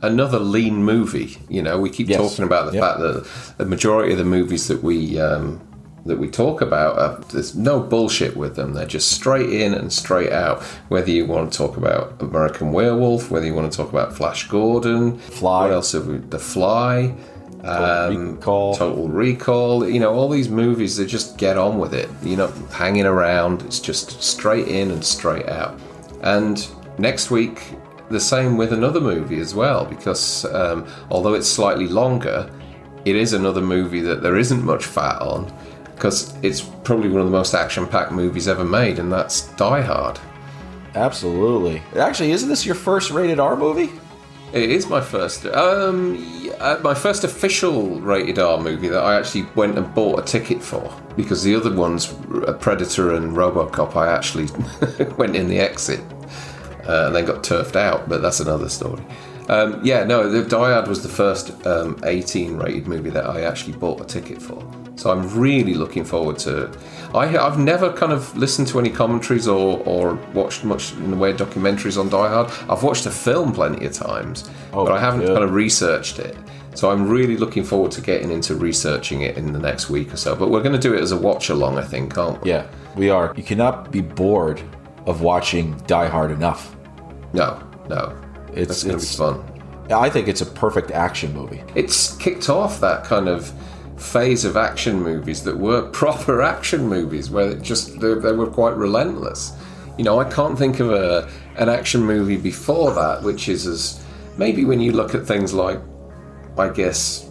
Another 0.02 0.39
lean 0.39 0.84
movie. 0.84 1.38
You 1.50 1.62
know, 1.62 1.80
we 1.80 1.89
keep 1.89 2.10
Yes. 2.10 2.20
talking 2.20 2.45
about 2.45 2.68
the 2.68 2.74
Yep. 2.78 2.84
fact 2.84 3.00
that 3.00 3.26
the 3.58 3.66
majority 3.66 4.12
of 4.14 4.18
the 4.18 4.26
movies 4.26 4.68
that 4.68 4.84
we 4.84 5.20
um, 5.20 5.62
that 6.06 6.18
we 6.18 6.30
talk 6.30 6.62
about, 6.62 6.97
are, 6.97 7.20
there's 7.34 7.56
no 7.56 7.80
bullshit 7.82 8.36
with 8.38 8.56
them. 8.56 8.74
They're 8.74 8.86
just 8.86 9.12
straight 9.12 9.50
in 9.50 9.74
and 9.74 9.91
straight 9.91 10.32
out. 10.32 10.64
Whether 10.88 11.12
you 11.12 11.26
want 11.26 11.52
to 11.52 11.58
talk 11.58 11.76
about 11.78 12.14
American 12.22 12.72
Werewolf, 12.72 13.30
whether 13.30 13.45
you 13.45 13.54
want 13.54 13.70
to 13.72 13.78
talk 13.78 13.89
about 13.91 14.16
Flash 14.16 14.47
Gordon, 14.47 15.18
Fly. 15.20 15.64
what 15.66 15.74
else 15.74 15.91
have 15.91 16.08
we? 16.08 16.18
The 16.18 16.39
Fly. 16.39 17.14
Um, 17.64 18.36
Recall. 18.36 18.76
Total 18.76 19.08
Recall, 19.10 19.88
you 19.88 20.00
know, 20.00 20.14
all 20.14 20.30
these 20.30 20.47
movies, 20.47 20.95
they 20.95 21.06
just 21.06 21.38
get 21.38 21.58
on 21.58 21.78
with 21.78 21.93
it. 21.93 22.10
You're 22.24 22.38
not 22.38 22.54
hanging 22.72 23.06
around, 23.06 23.62
it's 23.64 23.82
just 23.82 24.24
straight 24.24 24.70
in 24.70 24.91
and 24.91 25.04
straight 25.04 25.50
out. 25.50 25.78
And 26.22 26.66
next 26.97 27.30
week, 27.30 27.62
the 28.10 28.20
same 28.20 28.57
with 28.57 28.74
another 28.74 28.99
movie 28.99 29.39
as 29.39 29.53
well, 29.53 29.86
because 29.86 30.45
um, 30.45 30.88
although 31.10 31.34
it's 31.34 31.47
slightly 31.47 31.88
longer, 31.88 32.51
it 33.05 33.16
is 33.16 33.34
another 33.34 33.62
movie 33.62 34.01
that 34.01 34.22
there 34.22 34.38
isn't 34.38 34.64
much 34.64 34.86
fat 34.86 35.22
on, 35.22 35.51
because 35.95 36.36
it's 36.43 36.62
probably 36.62 37.10
one 37.10 37.22
of 37.22 37.28
the 37.28 37.32
most 37.32 37.53
action 37.53 37.88
packed 37.88 38.12
movies 38.12 38.47
ever 38.47 38.66
made, 38.66 38.99
and 38.99 39.12
that's 39.12 39.47
Die 39.53 39.82
Hard. 39.82 40.20
Absolutely. 40.95 41.82
Actually, 41.95 42.32
isn't 42.32 42.49
this 42.49 42.66
your 42.66 42.76
first 42.76 43.12
rated 43.12 43.39
R 43.39 43.55
movie? 43.55 43.91
It 44.51 44.72
is 44.72 44.88
my 44.88 44.99
first, 44.99 45.45
um, 45.45 46.18
my 46.82 46.95
first 46.95 47.24
official 47.24 47.99
rated 48.01 48.39
R 48.39 48.60
movie 48.60 48.88
that 48.88 49.03
I 49.03 49.16
actually 49.16 49.43
went 49.53 49.78
and 49.78 49.93
bought 49.93 50.20
a 50.20 50.24
ticket 50.24 50.64
for 50.64 50.91
because 51.16 51.43
the 51.43 51.53
other 51.53 51.72
ones, 51.72 52.12
uh, 52.47 52.53
Predator 52.60 53.14
and 53.14 53.38
RoboCop, 53.38 53.95
I 53.95 54.12
actually 54.12 54.47
went 55.18 55.36
in 55.36 55.47
the 55.47 55.60
exit 55.60 56.01
uh, 56.89 57.05
and 57.07 57.15
then 57.15 57.25
got 57.25 57.43
turfed 57.43 57.75
out. 57.75 58.09
But 58.09 58.21
that's 58.21 58.39
another 58.39 58.69
story. 58.69 59.03
Um, 59.47 59.79
yeah, 59.83 60.03
no, 60.03 60.29
the 60.29 60.43
Die 60.43 60.71
Hard 60.73 60.87
was 60.87 61.01
the 61.01 61.09
first 61.09 61.45
um, 61.65 61.99
18 62.03 62.57
rated 62.57 62.87
movie 62.87 63.09
that 63.09 63.25
I 63.25 63.41
actually 63.41 63.73
bought 63.77 63.99
a 64.01 64.05
ticket 64.05 64.39
for. 64.41 64.61
So 64.95 65.09
I'm 65.11 65.23
really 65.39 65.73
looking 65.73 66.03
forward 66.05 66.37
to. 66.39 66.69
I, 67.15 67.35
I've 67.37 67.57
never 67.57 67.91
kind 67.93 68.11
of 68.11 68.35
listened 68.37 68.67
to 68.67 68.79
any 68.79 68.91
commentaries 68.91 69.47
or, 69.47 69.79
or 69.85 70.15
watched 70.33 70.63
much 70.65 70.91
in 70.93 71.09
the 71.09 71.17
way 71.17 71.31
of 71.31 71.37
documentaries 71.37 71.97
on 71.99 72.09
Die 72.09 72.29
Hard. 72.29 72.51
I've 72.69 72.83
watched 72.83 73.05
the 73.05 73.11
film 73.11 73.51
plenty 73.53 73.85
of 73.87 73.93
times, 73.93 74.47
Oh, 74.73 74.85
but 74.85 74.93
I 74.93 74.99
haven't 74.99 75.21
good. 75.21 75.29
kind 75.33 75.43
of 75.43 75.53
researched 75.53 76.19
it. 76.19 76.37
So 76.75 76.91
I'm 76.91 77.09
really 77.09 77.35
looking 77.37 77.63
forward 77.63 77.91
to 77.93 78.01
getting 78.01 78.29
into 78.29 78.53
researching 78.55 79.21
it 79.21 79.35
in 79.37 79.51
the 79.51 79.59
next 79.59 79.89
week 79.89 80.13
or 80.13 80.17
so. 80.17 80.35
But 80.35 80.51
we're 80.51 80.61
going 80.61 80.79
to 80.79 80.87
do 80.89 80.93
it 80.93 81.01
as 81.01 81.11
a 81.11 81.17
watch 81.17 81.49
along, 81.49 81.79
I 81.79 81.83
think, 81.83 82.15
aren't 82.17 82.43
we? 82.43 82.51
Yeah, 82.51 82.67
we 82.95 83.09
are. 83.09 83.33
You 83.35 83.41
cannot 83.43 83.91
be 83.91 84.01
bored 84.01 84.61
of 85.07 85.21
watching 85.21 85.75
Die 85.87 86.07
Hard 86.07 86.29
enough. 86.29 86.75
No, 87.34 87.61
no. 87.89 88.19
It's 88.53 88.67
That's 88.67 88.84
going 88.84 88.97
to 88.97 89.01
be 89.01 89.03
it's 89.03 89.15
fun. 89.15 89.43
I 89.91 90.09
think 90.09 90.27
it's 90.27 90.41
a 90.41 90.45
perfect 90.45 90.91
action 90.91 91.34
movie. 91.34 91.63
it's 91.73 92.15
kicked 92.17 92.49
off 92.49 92.80
that 92.82 93.03
kind 93.03 93.27
of 93.27 93.51
phase 93.97 94.45
of 94.45 94.55
action 94.55 95.01
movies 95.01 95.43
that 95.43 95.57
were 95.57 95.82
proper 95.91 96.41
action 96.41 96.88
movies 96.88 97.30
where 97.30 97.51
it 97.51 97.61
just 97.61 97.99
they, 97.99 98.13
they 98.13 98.32
were 98.32 98.47
quite 98.47 98.75
relentless 98.75 99.51
you 99.97 100.03
know 100.05 100.19
i 100.19 100.30
can't 100.30 100.57
think 100.57 100.80
of 100.80 100.91
a 100.91 101.30
an 101.57 101.67
action 101.67 102.01
movie 102.01 102.38
before 102.38 102.93
that 102.93 103.21
which 103.21 103.49
is 103.49 103.67
as 103.67 104.01
maybe 104.38 104.63
when 104.63 104.80
you 104.80 104.93
look 104.93 105.13
at 105.13 105.25
things 105.25 105.53
like 105.53 105.80
i 106.57 106.69
guess 106.69 107.30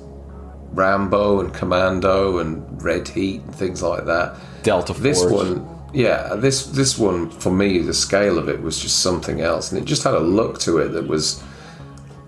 rambo 0.72 1.40
and 1.40 1.54
commando 1.54 2.38
and 2.38 2.82
red 2.82 3.08
heat 3.08 3.40
and 3.40 3.54
things 3.54 3.82
like 3.82 4.04
that 4.04 4.36
Delta 4.62 4.92
Force. 4.92 5.02
this 5.02 5.24
one 5.24 5.77
yeah 6.04 6.36
this 6.36 6.66
this 6.80 6.96
one 6.98 7.28
for 7.42 7.50
me 7.62 7.68
the 7.90 7.94
scale 8.06 8.38
of 8.38 8.48
it 8.48 8.60
was 8.62 8.78
just 8.84 8.98
something 9.08 9.40
else 9.40 9.72
and 9.72 9.80
it 9.82 9.86
just 9.94 10.04
had 10.04 10.14
a 10.14 10.20
look 10.38 10.58
to 10.60 10.78
it 10.78 10.88
that 10.96 11.06
was 11.14 11.42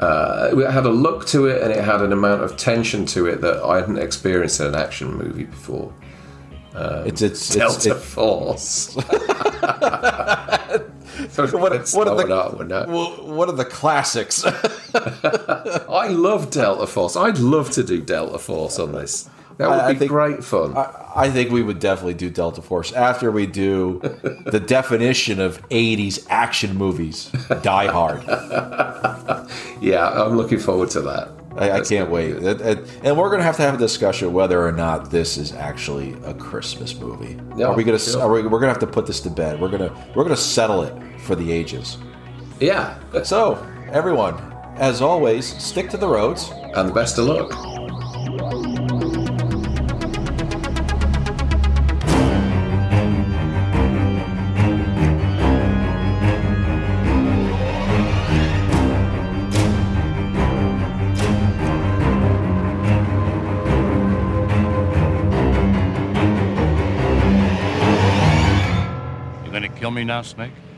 uh, 0.00 0.50
it 0.66 0.70
had 0.70 0.86
a 0.86 0.90
look 1.06 1.26
to 1.26 1.46
it 1.46 1.62
and 1.62 1.70
it 1.70 1.84
had 1.84 2.00
an 2.02 2.12
amount 2.12 2.42
of 2.42 2.56
tension 2.56 3.04
to 3.06 3.26
it 3.26 3.40
that 3.42 3.62
I 3.62 3.76
hadn't 3.80 3.98
experienced 3.98 4.58
in 4.60 4.66
an 4.68 4.74
action 4.74 5.12
movie 5.22 5.44
before. 5.44 5.92
It's 6.74 7.20
it's, 7.20 7.50
it's 7.50 7.54
Delta 7.54 7.90
it- 7.90 7.96
Force. 8.16 8.70
so 11.30 11.46
What- 11.46 11.60
what 11.60 11.72
are 11.72 11.78
the- 11.78 11.96
what 11.98 12.08
I 12.32 12.48
would 12.56 12.68
know. 12.68 12.84
well, 12.88 13.10
one 13.36 13.48
of 13.50 13.56
the 13.58 13.64
classics. 13.66 14.42
I 16.04 16.08
love 16.08 16.50
Delta 16.50 16.86
Force. 16.86 17.14
I'd 17.16 17.38
love 17.38 17.70
to 17.72 17.82
do 17.82 18.00
Delta 18.00 18.38
Force 18.38 18.78
on 18.78 18.92
this. 18.92 19.28
That 19.60 19.68
would 19.70 19.78
I- 19.78 19.88
I 19.88 19.92
be 19.92 19.98
think- 20.00 20.10
great 20.10 20.42
fun. 20.44 20.76
I, 20.76 21.12
I 21.14 21.30
think 21.30 21.50
we 21.50 21.62
would 21.62 21.78
definitely 21.80 22.14
do 22.14 22.30
Delta 22.30 22.62
Force 22.62 22.92
after 22.92 23.30
we 23.30 23.46
do 23.46 24.00
the 24.46 24.60
definition 24.66 25.40
of 25.40 25.60
80s 25.68 26.26
action 26.30 26.76
movies, 26.76 27.30
Die 27.62 27.86
Hard. 27.86 28.22
yeah, 29.80 30.08
I'm 30.08 30.36
looking 30.36 30.58
forward 30.58 30.90
to 30.90 31.00
that. 31.02 31.28
I, 31.56 31.70
I 31.72 31.80
can't 31.80 32.10
wait. 32.10 32.36
And, 32.36 33.16
we're 33.18 33.28
going 33.28 33.38
to 33.38 33.42
have 33.44 33.56
to 33.56 33.62
have 33.62 33.74
a 33.74 33.78
discussion 33.78 34.32
whether 34.32 34.64
or 34.64 34.70
not 34.72 35.10
this 35.10 35.36
is 35.36 35.52
actually 35.52 36.14
a 36.24 36.32
Christmas 36.32 36.94
movie. 36.94 37.36
Yeah, 37.56 37.66
are 37.66 37.74
we 37.74 37.82
going 37.84 37.98
to? 37.98 38.04
sure. 38.04 38.22
Are 38.22 38.30
we, 38.30 38.42
we're 38.42 38.60
going 38.60 38.62
to 38.62 38.68
have 38.68 38.78
to 38.78 38.86
put 38.86 39.06
this 39.06 39.20
to 39.22 39.30
bed. 39.30 39.60
We're 39.60 39.68
going 39.68 39.82
to 39.88 39.92
we're 40.14 40.22
going 40.24 40.36
to 40.36 40.40
settle 40.40 40.82
it 40.82 40.94
for 41.22 41.34
the 41.34 41.50
ages. 41.50 41.98
Yeah, 42.60 42.98
So, 43.24 43.56
everyone, 43.90 44.36
as 44.76 45.02
always, 45.02 45.46
stick 45.62 45.90
to 45.90 45.96
the 45.96 46.06
roads. 46.08 46.50
and 46.76 46.88
the 46.88 46.92
best 46.94 47.18
of 47.18 47.24
luck. 47.26 47.50
You 70.22 70.69